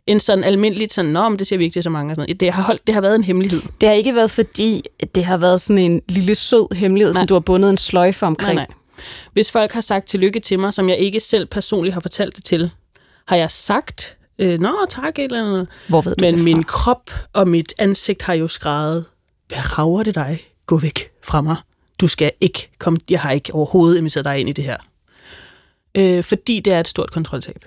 end 0.07 0.20
sådan 0.20 0.43
almindeligt. 0.43 0.93
Sådan, 0.93 1.12
Nå, 1.12 1.30
men 1.30 1.39
det 1.39 1.47
siger 1.47 1.57
vi 1.57 1.64
ikke 1.64 1.76
til 1.76 1.84
så 1.84 1.89
mange. 1.89 2.12
Og 2.12 2.16
sådan 2.16 2.28
noget. 2.28 2.39
Det, 2.39 2.53
har 2.53 2.64
holdt, 2.64 2.88
det 2.88 2.93
har 2.95 3.01
været 3.01 3.16
en 3.16 3.24
hemmelighed. 3.24 3.62
Det 3.82 3.89
har 3.89 3.93
ikke 3.95 4.16
været 4.16 4.32
fordi, 4.32 4.84
det 5.16 5.26
har 5.26 5.38
været 5.38 5.62
sådan 5.62 5.78
en 5.91 6.01
lille 6.07 6.36
sød 6.36 6.76
hemmelighed, 6.76 7.14
Nej. 7.14 7.20
som 7.22 7.28
du 7.28 7.34
har 7.34 7.39
bundet 7.39 7.70
en 7.70 7.78
sløjfe 7.78 8.26
omkring. 8.26 8.55
Nej, 8.55 8.66
nej. 8.70 8.76
Hvis 9.34 9.51
folk 9.51 9.72
har 9.72 9.82
sagt 9.82 10.07
tillykke 10.07 10.39
til 10.39 10.60
mig, 10.60 10.74
som 10.74 10.89
jeg 10.89 10.97
ikke 10.97 11.20
selv 11.20 11.45
personligt 11.45 11.93
har 11.93 12.01
fortalt 12.01 12.36
det 12.36 12.43
til, 12.43 12.72
har 13.28 13.36
jeg 13.36 13.51
sagt, 13.51 14.18
øh, 14.39 14.60
nå 14.60 14.76
tak, 14.89 15.20
eller 15.20 15.41
andet. 15.45 15.68
Hvor 15.88 16.01
ved 16.01 16.16
du 16.16 16.22
Men 16.26 16.43
min 16.43 16.64
krop 16.64 17.12
og 17.34 17.47
mit 17.47 17.74
ansigt 17.80 18.22
har 18.22 18.34
jo 18.34 18.47
skrevet, 18.47 19.05
hvad 19.50 19.78
rager 19.78 20.04
det 20.04 20.16
dig? 20.16 20.47
Gå 20.66 20.78
væk 20.80 21.12
fra 21.24 21.41
mig. 21.41 21.56
Du 22.02 22.08
skal 22.08 22.32
ikke 22.41 22.70
komme, 22.78 23.00
jeg 23.10 23.20
har 23.22 23.32
ikke 23.32 23.54
overhovedet 23.54 23.97
inviteret 23.97 24.26
dig 24.26 24.39
ind 24.39 24.50
i 24.50 24.52
det 24.52 24.64
her. 24.64 24.78
Øh, 25.95 26.24
fordi 26.24 26.60
det 26.60 26.74
er 26.74 26.80
et 26.80 26.88
stort 26.88 27.12
kontroltab. 27.12 27.66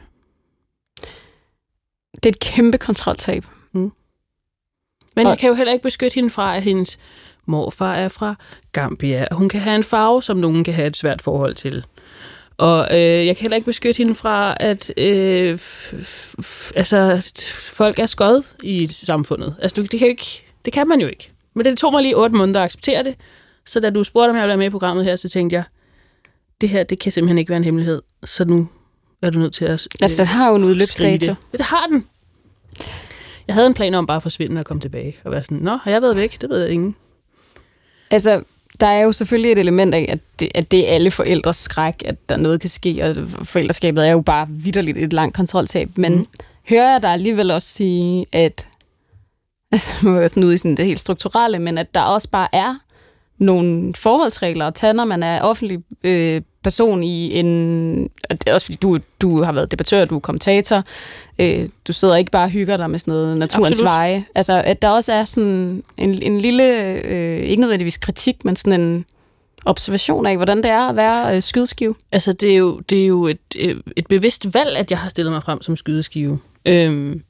Det 2.14 2.26
er 2.26 2.28
et 2.28 2.38
kæmpe 2.38 2.78
kontroltab. 2.78 3.44
Men 3.72 5.26
Og- 5.26 5.30
jeg 5.30 5.38
kan 5.38 5.48
jo 5.48 5.54
heller 5.54 5.72
ikke 5.72 5.82
beskytte 5.82 6.14
hende 6.14 6.30
fra, 6.30 6.56
at 6.56 6.62
hendes 6.62 6.98
morfar 7.46 7.94
er 7.94 8.08
fra 8.08 8.34
Gambia, 8.72 9.26
og 9.30 9.36
hun 9.36 9.48
kan 9.48 9.60
have 9.60 9.76
en 9.76 9.84
farve, 9.84 10.22
som 10.22 10.36
nogen 10.36 10.64
kan 10.64 10.74
have 10.74 10.86
et 10.86 10.96
svært 10.96 11.22
forhold 11.22 11.54
til. 11.54 11.84
Og 12.56 12.88
øh, 12.90 12.98
jeg 13.26 13.36
kan 13.36 13.42
heller 13.42 13.56
ikke 13.56 13.64
beskytte 13.66 13.98
hende 13.98 14.14
fra, 14.14 14.56
at 14.60 14.92
øh, 14.96 15.58
altså, 16.76 17.30
folk 17.58 17.98
er 17.98 18.06
skød 18.06 18.42
i 18.62 18.86
samfundet. 18.92 19.56
Altså, 19.62 19.82
det 19.82 19.98
kan, 20.00 20.08
ikke, 20.08 20.44
det 20.64 20.72
kan 20.72 20.88
man 20.88 21.00
jo 21.00 21.06
ikke. 21.06 21.31
Men 21.54 21.64
det 21.64 21.78
tog 21.78 21.92
mig 21.92 22.02
lige 22.02 22.16
otte 22.16 22.36
måneder 22.36 22.60
at 22.60 22.64
acceptere 22.64 23.04
det. 23.04 23.14
Så 23.66 23.80
da 23.80 23.90
du 23.90 24.04
spurgte, 24.04 24.30
om 24.30 24.36
jeg 24.36 24.42
ville 24.42 24.48
være 24.48 24.56
med 24.56 24.66
i 24.66 24.70
programmet 24.70 25.04
her, 25.04 25.16
så 25.16 25.28
tænkte 25.28 25.56
jeg, 25.56 25.64
det 26.60 26.68
her, 26.68 26.82
det 26.84 26.98
kan 26.98 27.12
simpelthen 27.12 27.38
ikke 27.38 27.48
være 27.48 27.56
en 27.56 27.64
hemmelighed. 27.64 28.02
Så 28.24 28.44
nu 28.44 28.68
er 29.22 29.30
du 29.30 29.38
nødt 29.38 29.54
til 29.54 29.64
at... 29.64 29.88
Altså, 30.02 30.22
den 30.22 30.26
har 30.26 30.48
jo 30.48 30.54
en 30.54 30.64
udløbsdato. 30.64 31.12
det. 31.12 31.26
Ja, 31.26 31.58
det 31.58 31.66
har 31.66 31.86
den. 31.86 32.06
Jeg 33.46 33.54
havde 33.54 33.66
en 33.66 33.74
plan 33.74 33.94
om 33.94 34.06
bare 34.06 34.16
at 34.16 34.22
forsvinde 34.22 34.58
og 34.58 34.64
komme 34.64 34.80
tilbage. 34.80 35.14
Og 35.24 35.32
være 35.32 35.44
sådan, 35.44 35.58
nå, 35.58 35.76
har 35.76 35.90
jeg 35.90 36.02
været 36.02 36.16
væk? 36.16 36.40
Det 36.40 36.50
ved 36.50 36.62
jeg 36.62 36.70
ingen. 36.70 36.96
Altså, 38.10 38.42
der 38.80 38.86
er 38.86 39.02
jo 39.02 39.12
selvfølgelig 39.12 39.52
et 39.52 39.58
element 39.58 39.94
af, 39.94 40.06
at 40.08 40.18
det, 40.40 40.48
at 40.54 40.70
det 40.70 40.88
er 40.88 40.94
alle 40.94 41.10
forældres 41.10 41.56
skræk, 41.56 41.94
at 42.04 42.28
der 42.28 42.36
noget 42.36 42.60
kan 42.60 42.70
ske, 42.70 43.04
og 43.04 43.16
forældreskabet 43.44 44.06
er 44.06 44.12
jo 44.12 44.20
bare 44.20 44.46
vidderligt 44.50 44.98
et 44.98 45.12
langt 45.12 45.36
kontroltab. 45.36 45.90
Men 45.96 46.14
mm. 46.16 46.26
hører 46.68 46.92
jeg 46.92 47.02
dig 47.02 47.10
alligevel 47.10 47.50
også 47.50 47.68
sige, 47.68 48.26
at 48.32 48.68
altså 49.72 49.96
nu 50.02 50.16
er 50.16 50.20
jeg 50.20 50.30
sådan 50.30 50.44
ude 50.44 50.54
i 50.54 50.56
sådan 50.56 50.76
det 50.76 50.86
helt 50.86 50.98
strukturelle, 50.98 51.58
men 51.58 51.78
at 51.78 51.94
der 51.94 52.02
også 52.02 52.28
bare 52.30 52.48
er 52.52 52.74
nogle 53.38 53.94
forholdsregler 53.94 54.66
at 54.66 54.74
tage, 54.74 54.92
når 54.92 55.04
man 55.04 55.22
er 55.22 55.40
offentlig 55.40 55.78
øh, 56.04 56.42
person 56.62 57.02
i 57.02 57.38
en... 57.38 58.10
og 58.30 58.40
det 58.40 58.50
er 58.50 58.54
Også 58.54 58.66
fordi 58.66 58.78
du, 58.82 58.98
du 59.20 59.42
har 59.42 59.52
været 59.52 59.70
debattør, 59.70 60.04
du 60.04 60.16
er 60.16 60.20
kommentator. 60.20 60.82
Øh, 61.38 61.68
du 61.86 61.92
sidder 61.92 62.16
ikke 62.16 62.30
bare 62.30 62.44
og 62.44 62.50
hygger 62.50 62.76
dig 62.76 62.90
med 62.90 62.98
sådan 62.98 63.12
noget 63.12 63.36
naturens 63.36 63.70
Absolut. 63.70 63.88
veje. 63.88 64.24
Altså, 64.34 64.62
at 64.64 64.82
der 64.82 64.88
også 64.88 65.12
er 65.12 65.24
sådan 65.24 65.82
en, 65.96 66.22
en 66.22 66.40
lille, 66.40 66.82
øh, 67.04 67.42
ikke 67.42 67.60
nødvendigvis 67.60 67.96
kritik, 67.96 68.44
men 68.44 68.56
sådan 68.56 68.80
en 68.80 69.04
observation 69.64 70.26
af, 70.26 70.36
hvordan 70.36 70.56
det 70.56 70.70
er 70.70 70.88
at 70.88 70.96
være 70.96 71.36
øh, 71.36 71.42
skydeskive. 71.42 71.94
Altså, 72.12 72.32
det 72.32 72.52
er 72.52 72.56
jo, 72.56 72.80
det 72.80 73.02
er 73.02 73.06
jo 73.06 73.26
et, 73.26 73.38
øh, 73.58 73.76
et 73.96 74.06
bevidst 74.06 74.54
valg, 74.54 74.76
at 74.76 74.90
jeg 74.90 74.98
har 74.98 75.10
stillet 75.10 75.32
mig 75.32 75.42
frem 75.42 75.62
som 75.62 75.76
skydeskive. 75.76 76.38
Øhm, 76.64 77.22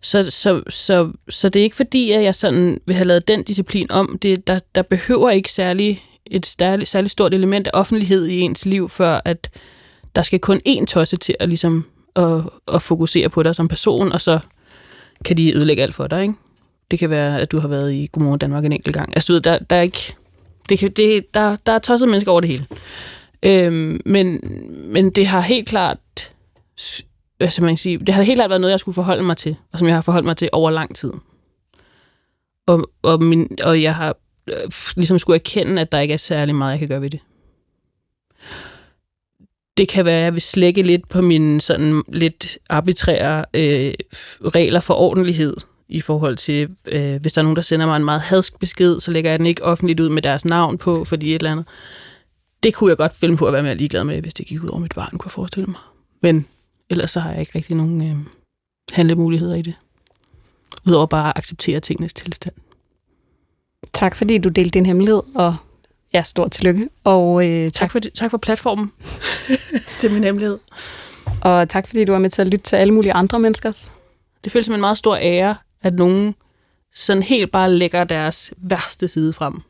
så, 0.00 0.30
så, 0.30 0.62
så, 0.68 1.12
så 1.28 1.48
det 1.48 1.60
er 1.60 1.64
ikke 1.64 1.76
fordi, 1.76 2.10
at 2.10 2.22
jeg 2.22 2.34
sådan 2.34 2.80
vil 2.86 2.96
have 2.96 3.06
lavet 3.06 3.28
den 3.28 3.42
disciplin 3.42 3.92
om. 3.92 4.18
Det, 4.22 4.46
der, 4.46 4.58
der 4.74 4.82
behøver 4.82 5.30
ikke 5.30 5.52
særlig, 5.52 6.02
et 6.26 6.46
særlig, 6.46 6.88
særlig 6.88 7.10
stort 7.10 7.34
element 7.34 7.66
af 7.66 7.70
offentlighed 7.74 8.26
i 8.26 8.40
ens 8.40 8.66
liv, 8.66 8.88
før 8.88 9.20
at 9.24 9.50
der 10.16 10.22
skal 10.22 10.38
kun 10.38 10.60
én 10.68 10.84
tosse 10.84 11.16
til 11.16 11.34
at, 11.40 11.48
ligesom, 11.48 11.84
at, 12.16 12.40
at 12.74 12.82
fokusere 12.82 13.28
på 13.28 13.42
dig 13.42 13.56
som 13.56 13.68
person, 13.68 14.12
og 14.12 14.20
så 14.20 14.38
kan 15.24 15.36
de 15.36 15.56
ødelægge 15.56 15.82
alt 15.82 15.94
for 15.94 16.06
dig. 16.06 16.22
Ikke? 16.22 16.34
Det 16.90 16.98
kan 16.98 17.10
være, 17.10 17.40
at 17.40 17.50
du 17.50 17.58
har 17.58 17.68
været 17.68 17.92
i 17.92 18.08
Godmorgen 18.12 18.38
Danmark 18.38 18.64
en 18.64 18.72
enkelt 18.72 18.94
gang. 18.94 19.12
Altså, 19.16 19.32
du 19.32 19.32
ved, 19.32 19.40
der, 19.40 19.58
der 19.58 19.76
er 19.76 19.82
ikke... 19.82 20.14
Det 20.68 20.78
kan, 20.78 20.90
det, 20.90 21.34
der, 21.34 21.56
der 21.66 21.72
er 21.72 21.78
tosset 21.78 22.08
mennesker 22.08 22.32
over 22.32 22.40
det 22.40 22.50
hele. 22.50 22.66
Øhm, 23.42 24.00
men, 24.04 24.40
men 24.70 25.10
det 25.10 25.26
har 25.26 25.40
helt 25.40 25.68
klart 25.68 25.98
Øh, 27.40 27.44
hvad 27.44 27.50
skal 27.50 27.64
man 27.64 27.76
sige, 27.76 27.98
det 27.98 28.14
har 28.14 28.22
helt 28.22 28.36
klart 28.36 28.50
været 28.50 28.60
noget, 28.60 28.72
jeg 28.72 28.80
skulle 28.80 28.94
forholde 28.94 29.22
mig 29.22 29.36
til, 29.36 29.56
og 29.72 29.78
som 29.78 29.88
jeg 29.88 29.96
har 29.96 30.02
forholdt 30.02 30.26
mig 30.26 30.36
til 30.36 30.48
over 30.52 30.70
lang 30.70 30.96
tid. 30.96 31.12
Og, 32.66 32.90
og, 33.02 33.22
min, 33.22 33.58
og 33.62 33.82
jeg 33.82 33.94
har 33.94 34.16
øh, 34.52 34.70
ligesom 34.96 35.18
skulle 35.18 35.34
erkende, 35.34 35.82
at 35.82 35.92
der 35.92 36.00
ikke 36.00 36.14
er 36.14 36.18
særlig 36.18 36.54
meget, 36.54 36.70
jeg 36.70 36.78
kan 36.78 36.88
gøre 36.88 37.02
ved 37.02 37.10
det. 37.10 37.20
Det 39.76 39.88
kan 39.88 40.04
være, 40.04 40.18
at 40.18 40.24
jeg 40.24 40.34
vil 40.34 40.42
slække 40.42 40.82
lidt 40.82 41.08
på 41.08 41.22
mine 41.22 41.60
sådan 41.60 42.02
lidt 42.08 42.58
arbitrære 42.70 43.44
øh, 43.54 43.94
regler 44.44 44.80
for 44.80 44.94
ordentlighed 44.94 45.56
i 45.88 46.00
forhold 46.00 46.36
til, 46.36 46.76
øh, 46.86 47.20
hvis 47.20 47.32
der 47.32 47.40
er 47.40 47.42
nogen, 47.42 47.56
der 47.56 47.62
sender 47.62 47.86
mig 47.86 47.96
en 47.96 48.04
meget 48.04 48.20
hadsk 48.20 48.58
besked, 48.58 49.00
så 49.00 49.10
lægger 49.10 49.30
jeg 49.30 49.38
den 49.38 49.46
ikke 49.46 49.64
offentligt 49.64 50.00
ud 50.00 50.08
med 50.08 50.22
deres 50.22 50.44
navn 50.44 50.78
på, 50.78 51.04
fordi 51.04 51.30
et 51.30 51.34
eller 51.34 51.52
andet. 51.52 51.66
Det 52.62 52.74
kunne 52.74 52.90
jeg 52.90 52.96
godt 52.96 53.14
finde 53.14 53.36
på 53.36 53.46
at 53.46 53.52
være 53.52 53.62
mere 53.62 53.74
ligeglad 53.74 54.04
med, 54.04 54.20
hvis 54.20 54.34
det 54.34 54.46
gik 54.46 54.62
ud 54.62 54.68
over 54.68 54.80
mit 54.80 54.94
barn, 54.94 55.18
kunne 55.18 55.26
jeg 55.26 55.32
forestille 55.32 55.66
mig. 55.66 55.80
Men 56.22 56.46
ellers 56.90 57.10
så 57.10 57.20
har 57.20 57.30
jeg 57.30 57.40
ikke 57.40 57.52
rigtig 57.54 57.76
nogen 57.76 58.10
øh, 58.10 58.16
handlemuligheder 58.92 59.54
i 59.54 59.62
det. 59.62 59.74
Udover 60.86 61.06
bare 61.06 61.28
at 61.28 61.32
acceptere 61.36 61.80
tingenes 61.80 62.14
tilstand. 62.14 62.54
Tak 63.92 64.16
fordi 64.16 64.38
du 64.38 64.48
delte 64.48 64.70
din 64.70 64.86
hemmelighed, 64.86 65.22
og 65.34 65.56
ja, 66.12 66.22
stort 66.22 66.50
tillykke. 66.50 66.88
Og, 67.04 67.46
øh, 67.48 67.64
tak, 67.64 67.72
Tak 67.72 67.90
for, 67.90 67.98
tak 67.98 68.30
for 68.30 68.38
platformen 68.38 68.92
til 70.00 70.12
min 70.12 70.24
hemmelighed. 70.24 70.58
og 71.42 71.68
tak 71.68 71.86
fordi 71.86 72.04
du 72.04 72.12
var 72.12 72.18
med 72.18 72.30
til 72.30 72.42
at 72.42 72.48
lytte 72.48 72.64
til 72.64 72.76
alle 72.76 72.94
mulige 72.94 73.12
andre 73.12 73.38
menneskers. 73.38 73.92
Det 74.44 74.52
føles 74.52 74.66
som 74.66 74.74
en 74.74 74.80
meget 74.80 74.98
stor 74.98 75.16
ære, 75.16 75.56
at 75.82 75.94
nogen 75.94 76.34
sådan 76.94 77.22
helt 77.22 77.52
bare 77.52 77.70
lægger 77.72 78.04
deres 78.04 78.52
værste 78.56 79.08
side 79.08 79.32
frem. 79.32 79.60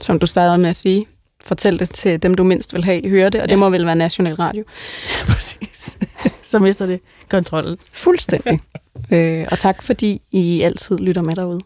Som 0.00 0.18
du 0.18 0.26
startede 0.26 0.58
med 0.58 0.70
at 0.70 0.76
sige. 0.76 1.06
Fortæl 1.46 1.78
det 1.78 1.90
til 1.90 2.22
dem, 2.22 2.34
du 2.34 2.44
mindst 2.44 2.74
vil 2.74 2.84
have 2.84 3.08
høre 3.08 3.30
det, 3.30 3.40
og 3.40 3.46
ja. 3.46 3.50
det 3.50 3.58
må 3.58 3.70
vel 3.70 3.86
være 3.86 3.96
National 3.96 4.34
Radio. 4.34 4.64
Præcis. 5.28 5.98
Så 6.42 6.58
mister 6.58 6.86
det 6.86 7.00
kontrollen. 7.28 7.76
Fuldstændig. 7.92 8.60
øh, 9.12 9.46
og 9.50 9.58
tak 9.58 9.82
fordi 9.82 10.22
I 10.30 10.62
altid 10.62 10.98
lytter 10.98 11.22
med 11.22 11.36
derude. 11.36 11.60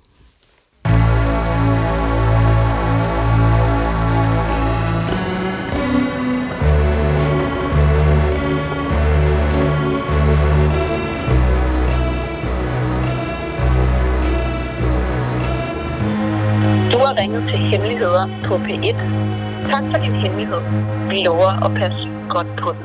Du 16.92 16.98
har 16.98 17.20
ringet 17.20 17.42
til 17.48 17.58
Hemmeligheder 17.58 18.28
på 18.44 18.56
P1. 18.56 19.45
Tak 19.70 19.82
for 19.90 19.98
din 19.98 20.12
hemmelighed. 20.12 20.60
Vi 21.08 21.22
lover 21.24 21.64
at 21.64 21.74
passe 21.74 22.08
godt 22.28 22.46
på 22.56 22.72
den. 22.72 22.82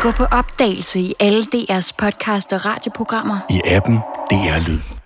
Gå 0.00 0.10
på 0.10 0.24
opdagelse 0.24 1.00
i 1.00 1.14
alle 1.20 1.42
DR's 1.42 1.90
podcast 1.98 2.52
og 2.52 2.64
radioprogrammer. 2.66 3.38
I 3.50 3.60
appen 3.64 3.96
DR 4.30 4.68
Lyd. 4.68 4.97